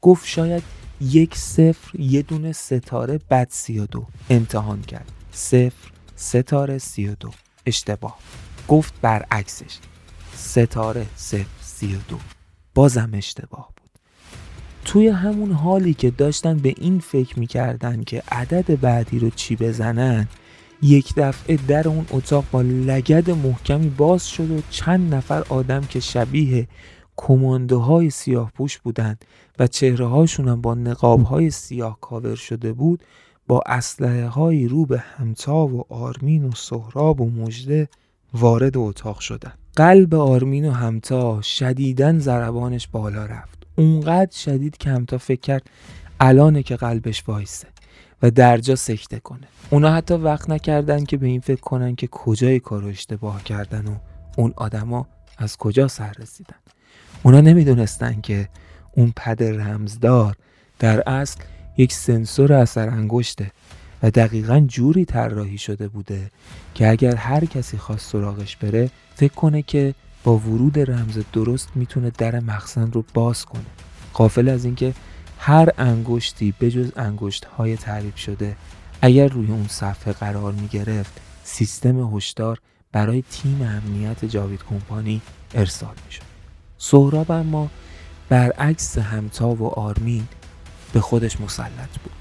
گفت 0.00 0.26
شاید 0.26 0.62
یک 1.00 1.36
صفر 1.36 2.00
یه 2.00 2.22
دونه 2.22 2.52
ستاره 2.52 3.20
بعد 3.28 3.48
سی 3.50 3.78
و 3.78 3.86
دو. 3.86 4.06
امتحان 4.30 4.82
کرد. 4.82 5.12
صفر 5.32 5.90
ستاره 6.16 6.78
سی 6.78 7.08
و 7.08 7.14
دو. 7.14 7.30
اشتباه. 7.66 8.18
گفت 8.68 8.94
برعکسش. 9.02 9.78
ستاره 10.36 11.06
صفر 11.16 11.46
سی 11.60 11.94
و 11.94 11.98
دو. 12.08 12.18
بازم 12.74 13.10
اشتباه 13.14 13.68
بود. 13.76 13.81
توی 14.84 15.08
همون 15.08 15.52
حالی 15.52 15.94
که 15.94 16.10
داشتن 16.10 16.56
به 16.56 16.74
این 16.78 16.98
فکر 16.98 17.38
می‌کردن 17.38 18.02
که 18.02 18.22
عدد 18.32 18.80
بعدی 18.80 19.18
رو 19.18 19.30
چی 19.30 19.56
بزنن 19.56 20.28
یک 20.82 21.14
دفعه 21.16 21.58
در 21.68 21.88
اون 21.88 22.06
اتاق 22.10 22.44
با 22.52 22.62
لگد 22.62 23.30
محکمی 23.30 23.88
باز 23.88 24.28
شد 24.28 24.50
و 24.50 24.60
چند 24.70 25.14
نفر 25.14 25.42
آدم 25.48 25.80
که 25.80 26.00
شبیه 26.00 26.68
کماندوهای 27.16 28.10
سیاه 28.10 28.52
پوش 28.54 28.78
بودند 28.78 29.24
و 29.58 29.66
چهره 29.66 30.06
هاشون 30.06 30.48
هم 30.48 30.60
با 30.60 30.74
نقاب 30.74 31.22
های 31.22 31.50
سیاه 31.50 31.98
کاور 32.00 32.34
شده 32.34 32.72
بود 32.72 33.02
با 33.46 33.62
اسلحه 33.66 34.26
های 34.26 34.68
رو 34.68 34.86
به 34.86 34.98
همتا 34.98 35.66
و 35.66 35.84
آرمین 35.88 36.44
و 36.44 36.50
سهراب 36.54 37.20
و 37.20 37.30
مجده 37.30 37.88
وارد 38.34 38.76
اتاق 38.76 39.18
شدن. 39.18 39.52
قلب 39.76 40.14
آرمین 40.14 40.68
و 40.68 40.70
همتا 40.70 41.42
شدیدن 41.42 42.18
ضربانش 42.18 42.88
بالا 42.88 43.26
رفت. 43.26 43.61
اونقدر 43.82 44.36
شدید 44.36 44.76
که 44.76 44.90
همتا 44.90 45.18
فکر 45.18 45.40
کرد 45.40 45.62
الانه 46.20 46.62
که 46.62 46.76
قلبش 46.76 47.22
وایسه 47.28 47.68
و 48.22 48.30
درجا 48.30 48.76
سکته 48.76 49.20
کنه. 49.20 49.46
اونا 49.70 49.92
حتی 49.92 50.14
وقت 50.14 50.50
نکردن 50.50 51.04
که 51.04 51.16
به 51.16 51.26
این 51.26 51.40
فکر 51.40 51.60
کنن 51.60 51.94
که 51.94 52.06
کجای 52.06 52.60
کارو 52.60 52.88
اشتباه 52.88 53.44
کردن 53.44 53.86
و 53.86 53.94
اون 54.36 54.54
آدما 54.56 55.06
از 55.38 55.56
کجا 55.56 55.88
سر 55.88 56.12
رسیدن. 56.18 56.56
اونا 57.22 57.40
نمی‌دونستن 57.40 58.20
که 58.20 58.48
اون 58.92 59.12
پد 59.16 59.42
رمزدار 59.42 60.36
در 60.78 61.08
اصل 61.08 61.40
یک 61.76 61.92
سنسور 61.92 62.52
اثر 62.52 62.88
انگشته 62.88 63.50
و 64.02 64.10
دقیقا 64.10 64.60
جوری 64.60 65.04
طراحی 65.04 65.58
شده 65.58 65.88
بوده 65.88 66.30
که 66.74 66.90
اگر 66.90 67.14
هر 67.14 67.44
کسی 67.44 67.76
خواست 67.76 68.10
سراغش 68.10 68.56
بره 68.56 68.90
فکر 69.14 69.34
کنه 69.34 69.62
که 69.62 69.94
با 70.24 70.36
ورود 70.38 70.78
رمز 70.78 71.18
درست 71.32 71.68
می‌تونه 71.74 72.10
در 72.18 72.40
مخزن 72.40 72.92
رو 72.92 73.04
باز 73.14 73.44
کنه. 73.44 73.66
قافل 74.12 74.48
از 74.48 74.64
اینکه 74.64 74.94
هر 75.38 75.68
انگشتی 75.78 76.54
بجز 76.60 76.92
انگشت 76.96 77.44
های 77.44 77.76
تعریف 77.76 78.16
شده 78.16 78.56
اگر 79.02 79.28
روی 79.28 79.50
اون 79.50 79.66
صفحه 79.68 80.12
قرار 80.12 80.52
می 80.52 80.68
گرفت 80.68 81.20
سیستم 81.44 82.16
هشدار 82.16 82.58
برای 82.92 83.24
تیم 83.30 83.62
امنیت 83.62 84.24
جاوید 84.24 84.60
کمپانی 84.70 85.20
ارسال 85.54 85.94
می 86.06 86.12
شد 86.12 86.22
سهراب 86.78 87.30
اما 87.30 87.70
برعکس 88.28 88.98
همتا 88.98 89.48
و 89.48 89.66
آرمین 89.66 90.28
به 90.92 91.00
خودش 91.00 91.40
مسلط 91.40 91.98
بود. 92.04 92.12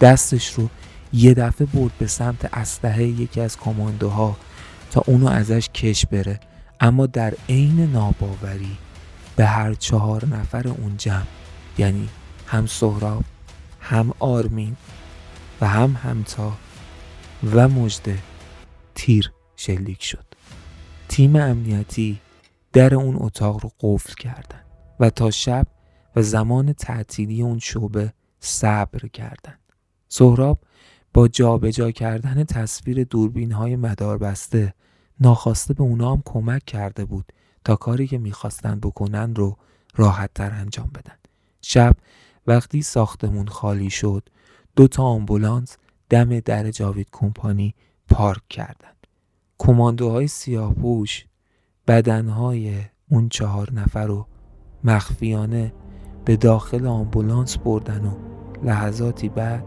دستش 0.00 0.52
رو 0.52 0.68
یه 1.12 1.34
دفعه 1.34 1.66
برد 1.66 1.92
به 1.98 2.06
سمت 2.06 2.54
اسلحه 2.54 3.04
یکی 3.04 3.40
از 3.40 3.58
کماندوها 3.58 4.36
تا 4.90 5.02
اونو 5.06 5.26
ازش 5.26 5.68
کش 5.74 6.06
بره. 6.06 6.40
اما 6.84 7.06
در 7.06 7.34
عین 7.48 7.80
ناباوری 7.92 8.76
به 9.36 9.46
هر 9.46 9.74
چهار 9.74 10.26
نفر 10.26 10.68
اون 10.68 10.96
جمع 10.96 11.26
یعنی 11.78 12.08
هم 12.46 12.66
سهراب 12.66 13.24
هم 13.80 14.12
آرمین 14.18 14.76
و 15.60 15.68
هم 15.68 15.98
همتا 16.02 16.52
و 17.54 17.68
مجده 17.68 18.18
تیر 18.94 19.32
شلیک 19.56 20.02
شد 20.02 20.24
تیم 21.08 21.36
امنیتی 21.36 22.20
در 22.72 22.94
اون 22.94 23.16
اتاق 23.18 23.60
رو 23.62 23.70
قفل 23.80 24.14
کردن 24.14 24.60
و 25.00 25.10
تا 25.10 25.30
شب 25.30 25.66
و 26.16 26.22
زمان 26.22 26.72
تعطیلی 26.72 27.42
اون 27.42 27.58
شعبه 27.58 28.12
صبر 28.40 29.08
کردند. 29.08 29.60
سهراب 30.08 30.58
با 31.14 31.28
جابجا 31.28 31.90
کردن 31.90 32.44
تصویر 32.44 33.04
دوربین 33.04 33.52
های 33.52 33.76
مدار 33.76 34.18
بسته 34.18 34.74
ناخواسته 35.20 35.74
به 35.74 35.82
اونا 35.82 36.12
هم 36.12 36.22
کمک 36.24 36.64
کرده 36.64 37.04
بود 37.04 37.32
تا 37.64 37.76
کاری 37.76 38.06
که 38.06 38.18
می‌خواستن 38.18 38.80
بکنن 38.80 39.34
رو 39.34 39.56
راحت 39.96 40.30
تر 40.34 40.50
انجام 40.50 40.90
بدن. 40.94 41.16
شب 41.62 41.96
وقتی 42.46 42.82
ساختمون 42.82 43.46
خالی 43.46 43.90
شد 43.90 44.28
دو 44.76 44.88
تا 44.88 45.02
آمبولانس 45.02 45.76
دم 46.10 46.40
در 46.40 46.70
جاوید 46.70 47.08
کمپانی 47.12 47.74
پارک 48.08 48.48
کردند. 48.48 49.06
کماندوهای 49.58 50.28
سیاهپوش 50.28 51.26
بدنهای 51.86 52.84
اون 53.10 53.28
چهار 53.28 53.72
نفر 53.72 54.06
رو 54.06 54.26
مخفیانه 54.84 55.72
به 56.24 56.36
داخل 56.36 56.86
آمبولانس 56.86 57.58
بردن 57.58 58.04
و 58.04 58.14
لحظاتی 58.62 59.28
بعد 59.28 59.64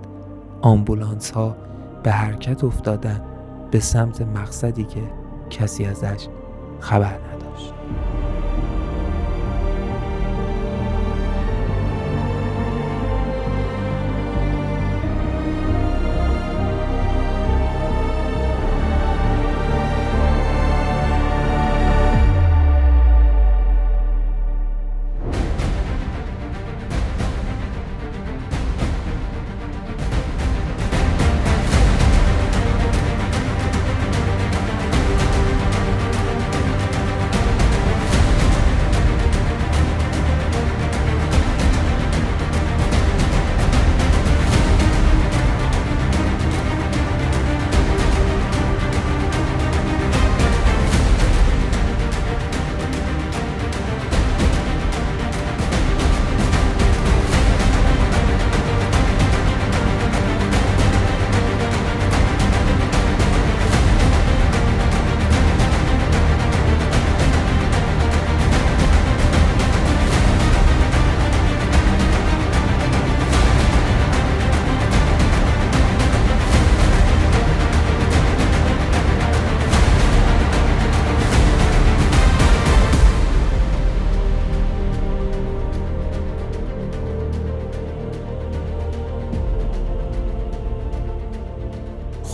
آمبولانس 0.62 1.32
ها 1.32 1.58
به 2.04 2.12
حرکت 2.12 2.64
افتادن 2.64 3.26
به 3.72 3.80
سمت 3.80 4.22
مقصدی 4.22 4.84
که 4.84 5.12
کسی 5.50 5.86
ازش 5.86 6.28
خبر 6.80 7.20
نداشت. 7.34 7.74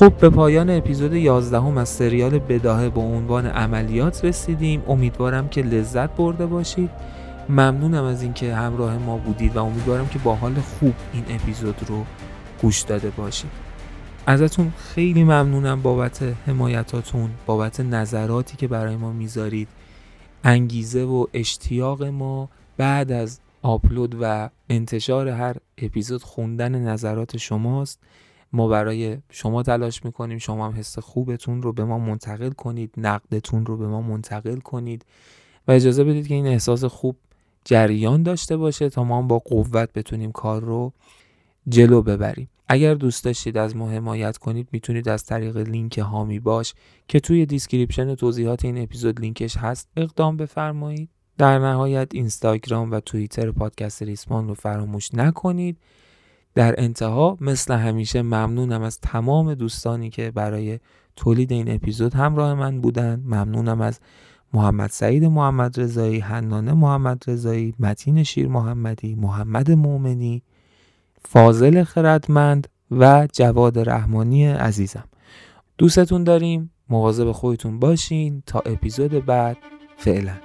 خب 0.03 0.17
به 0.17 0.29
پایان 0.29 0.69
اپیزود 0.69 1.13
11 1.13 1.59
هم 1.59 1.77
از 1.77 1.89
سریال 1.89 2.39
بداهه 2.39 2.89
با 2.89 3.01
عنوان 3.01 3.45
عملیات 3.45 4.25
رسیدیم. 4.25 4.83
امیدوارم 4.87 5.49
که 5.49 5.61
لذت 5.61 6.09
برده 6.09 6.45
باشید. 6.45 6.89
ممنونم 7.49 8.03
از 8.03 8.21
اینکه 8.21 8.55
همراه 8.55 8.97
ما 8.97 9.17
بودید 9.17 9.55
و 9.55 9.65
امیدوارم 9.65 10.07
که 10.07 10.19
با 10.19 10.35
حال 10.35 10.53
خوب 10.53 10.93
این 11.13 11.23
اپیزود 11.29 11.75
رو 11.87 12.05
گوش 12.61 12.81
داده 12.81 13.09
باشید. 13.09 13.49
ازتون 14.25 14.73
خیلی 14.77 15.23
ممنونم 15.23 15.81
بابت 15.81 16.23
حمایتاتون 16.47 17.29
بابت 17.45 17.79
نظراتی 17.79 18.57
که 18.57 18.67
برای 18.67 18.95
ما 18.95 19.11
می‌ذارید. 19.11 19.67
انگیزه 20.43 21.03
و 21.03 21.25
اشتیاق 21.33 22.03
ما 22.03 22.49
بعد 22.77 23.11
از 23.11 23.39
آپلود 23.61 24.17
و 24.21 24.49
انتشار 24.69 25.27
هر 25.27 25.55
اپیزود 25.77 26.23
خوندن 26.23 26.75
نظرات 26.75 27.37
شماست. 27.37 27.99
ما 28.53 28.67
برای 28.67 29.17
شما 29.29 29.63
تلاش 29.63 30.05
می‌کنیم 30.05 30.37
شما 30.37 30.65
هم 30.67 30.79
حس 30.79 30.99
خوبتون 30.99 31.61
رو 31.61 31.73
به 31.73 31.85
ما 31.85 31.99
منتقل 31.99 32.49
کنید 32.49 32.93
نقدتون 32.97 33.65
رو 33.65 33.77
به 33.77 33.87
ما 33.87 34.01
منتقل 34.01 34.59
کنید 34.59 35.05
و 35.67 35.71
اجازه 35.71 36.03
بدید 36.03 36.27
که 36.27 36.33
این 36.33 36.47
احساس 36.47 36.83
خوب 36.83 37.15
جریان 37.65 38.23
داشته 38.23 38.57
باشه 38.57 38.89
تا 38.89 39.03
ما 39.03 39.17
هم 39.17 39.27
با 39.27 39.39
قوت 39.39 39.93
بتونیم 39.93 40.31
کار 40.31 40.61
رو 40.61 40.93
جلو 41.69 42.01
ببریم. 42.01 42.49
اگر 42.67 42.93
دوست 42.93 43.23
داشتید 43.23 43.57
از 43.57 43.75
ما 43.75 43.89
حمایت 43.89 44.37
کنید 44.37 44.67
می‌تونید 44.71 45.09
از 45.09 45.25
طریق 45.25 45.57
لینک 45.57 45.97
حامی 45.97 46.39
باش 46.39 46.73
که 47.07 47.19
توی 47.19 47.45
description 47.45 48.15
توضیحات 48.15 48.65
این 48.65 48.83
اپیزود 48.83 49.21
لینکش 49.21 49.57
هست 49.57 49.87
اقدام 49.97 50.37
بفرمایید. 50.37 51.09
در 51.37 51.59
نهایت 51.59 52.07
اینستاگرام 52.13 52.91
و 52.91 52.99
توییتر 52.99 53.51
پادکست 53.51 54.03
ریسمان 54.03 54.47
رو 54.47 54.53
فراموش 54.53 55.13
نکنید. 55.13 55.77
در 56.55 56.75
انتها 56.77 57.37
مثل 57.41 57.73
همیشه 57.73 58.21
ممنونم 58.21 58.81
از 58.81 58.99
تمام 58.99 59.53
دوستانی 59.53 60.09
که 60.09 60.31
برای 60.31 60.79
تولید 61.15 61.51
این 61.51 61.75
اپیزود 61.75 62.13
همراه 62.13 62.53
من 62.53 62.81
بودن. 62.81 63.23
ممنونم 63.25 63.81
از 63.81 63.99
محمد 64.53 64.89
سعید 64.89 65.25
محمد 65.25 65.79
رضایی 65.79 66.19
حنانه 66.19 66.73
محمد 66.73 67.23
رضایی 67.27 67.73
متین 67.79 68.23
شیر 68.23 68.47
محمدی 68.47 69.15
محمد 69.15 69.71
مؤمنی 69.71 70.43
فاضل 71.25 71.83
خردمند 71.83 72.67
و 72.91 73.27
جواد 73.33 73.89
رحمانی 73.89 74.45
عزیزم. 74.45 75.03
دوستتون 75.77 76.23
داریم. 76.23 76.71
مواظب 76.89 77.31
خودتون 77.31 77.79
باشین. 77.79 78.43
تا 78.45 78.59
اپیزود 78.59 79.25
بعد. 79.25 79.57
فعلا. 79.97 80.42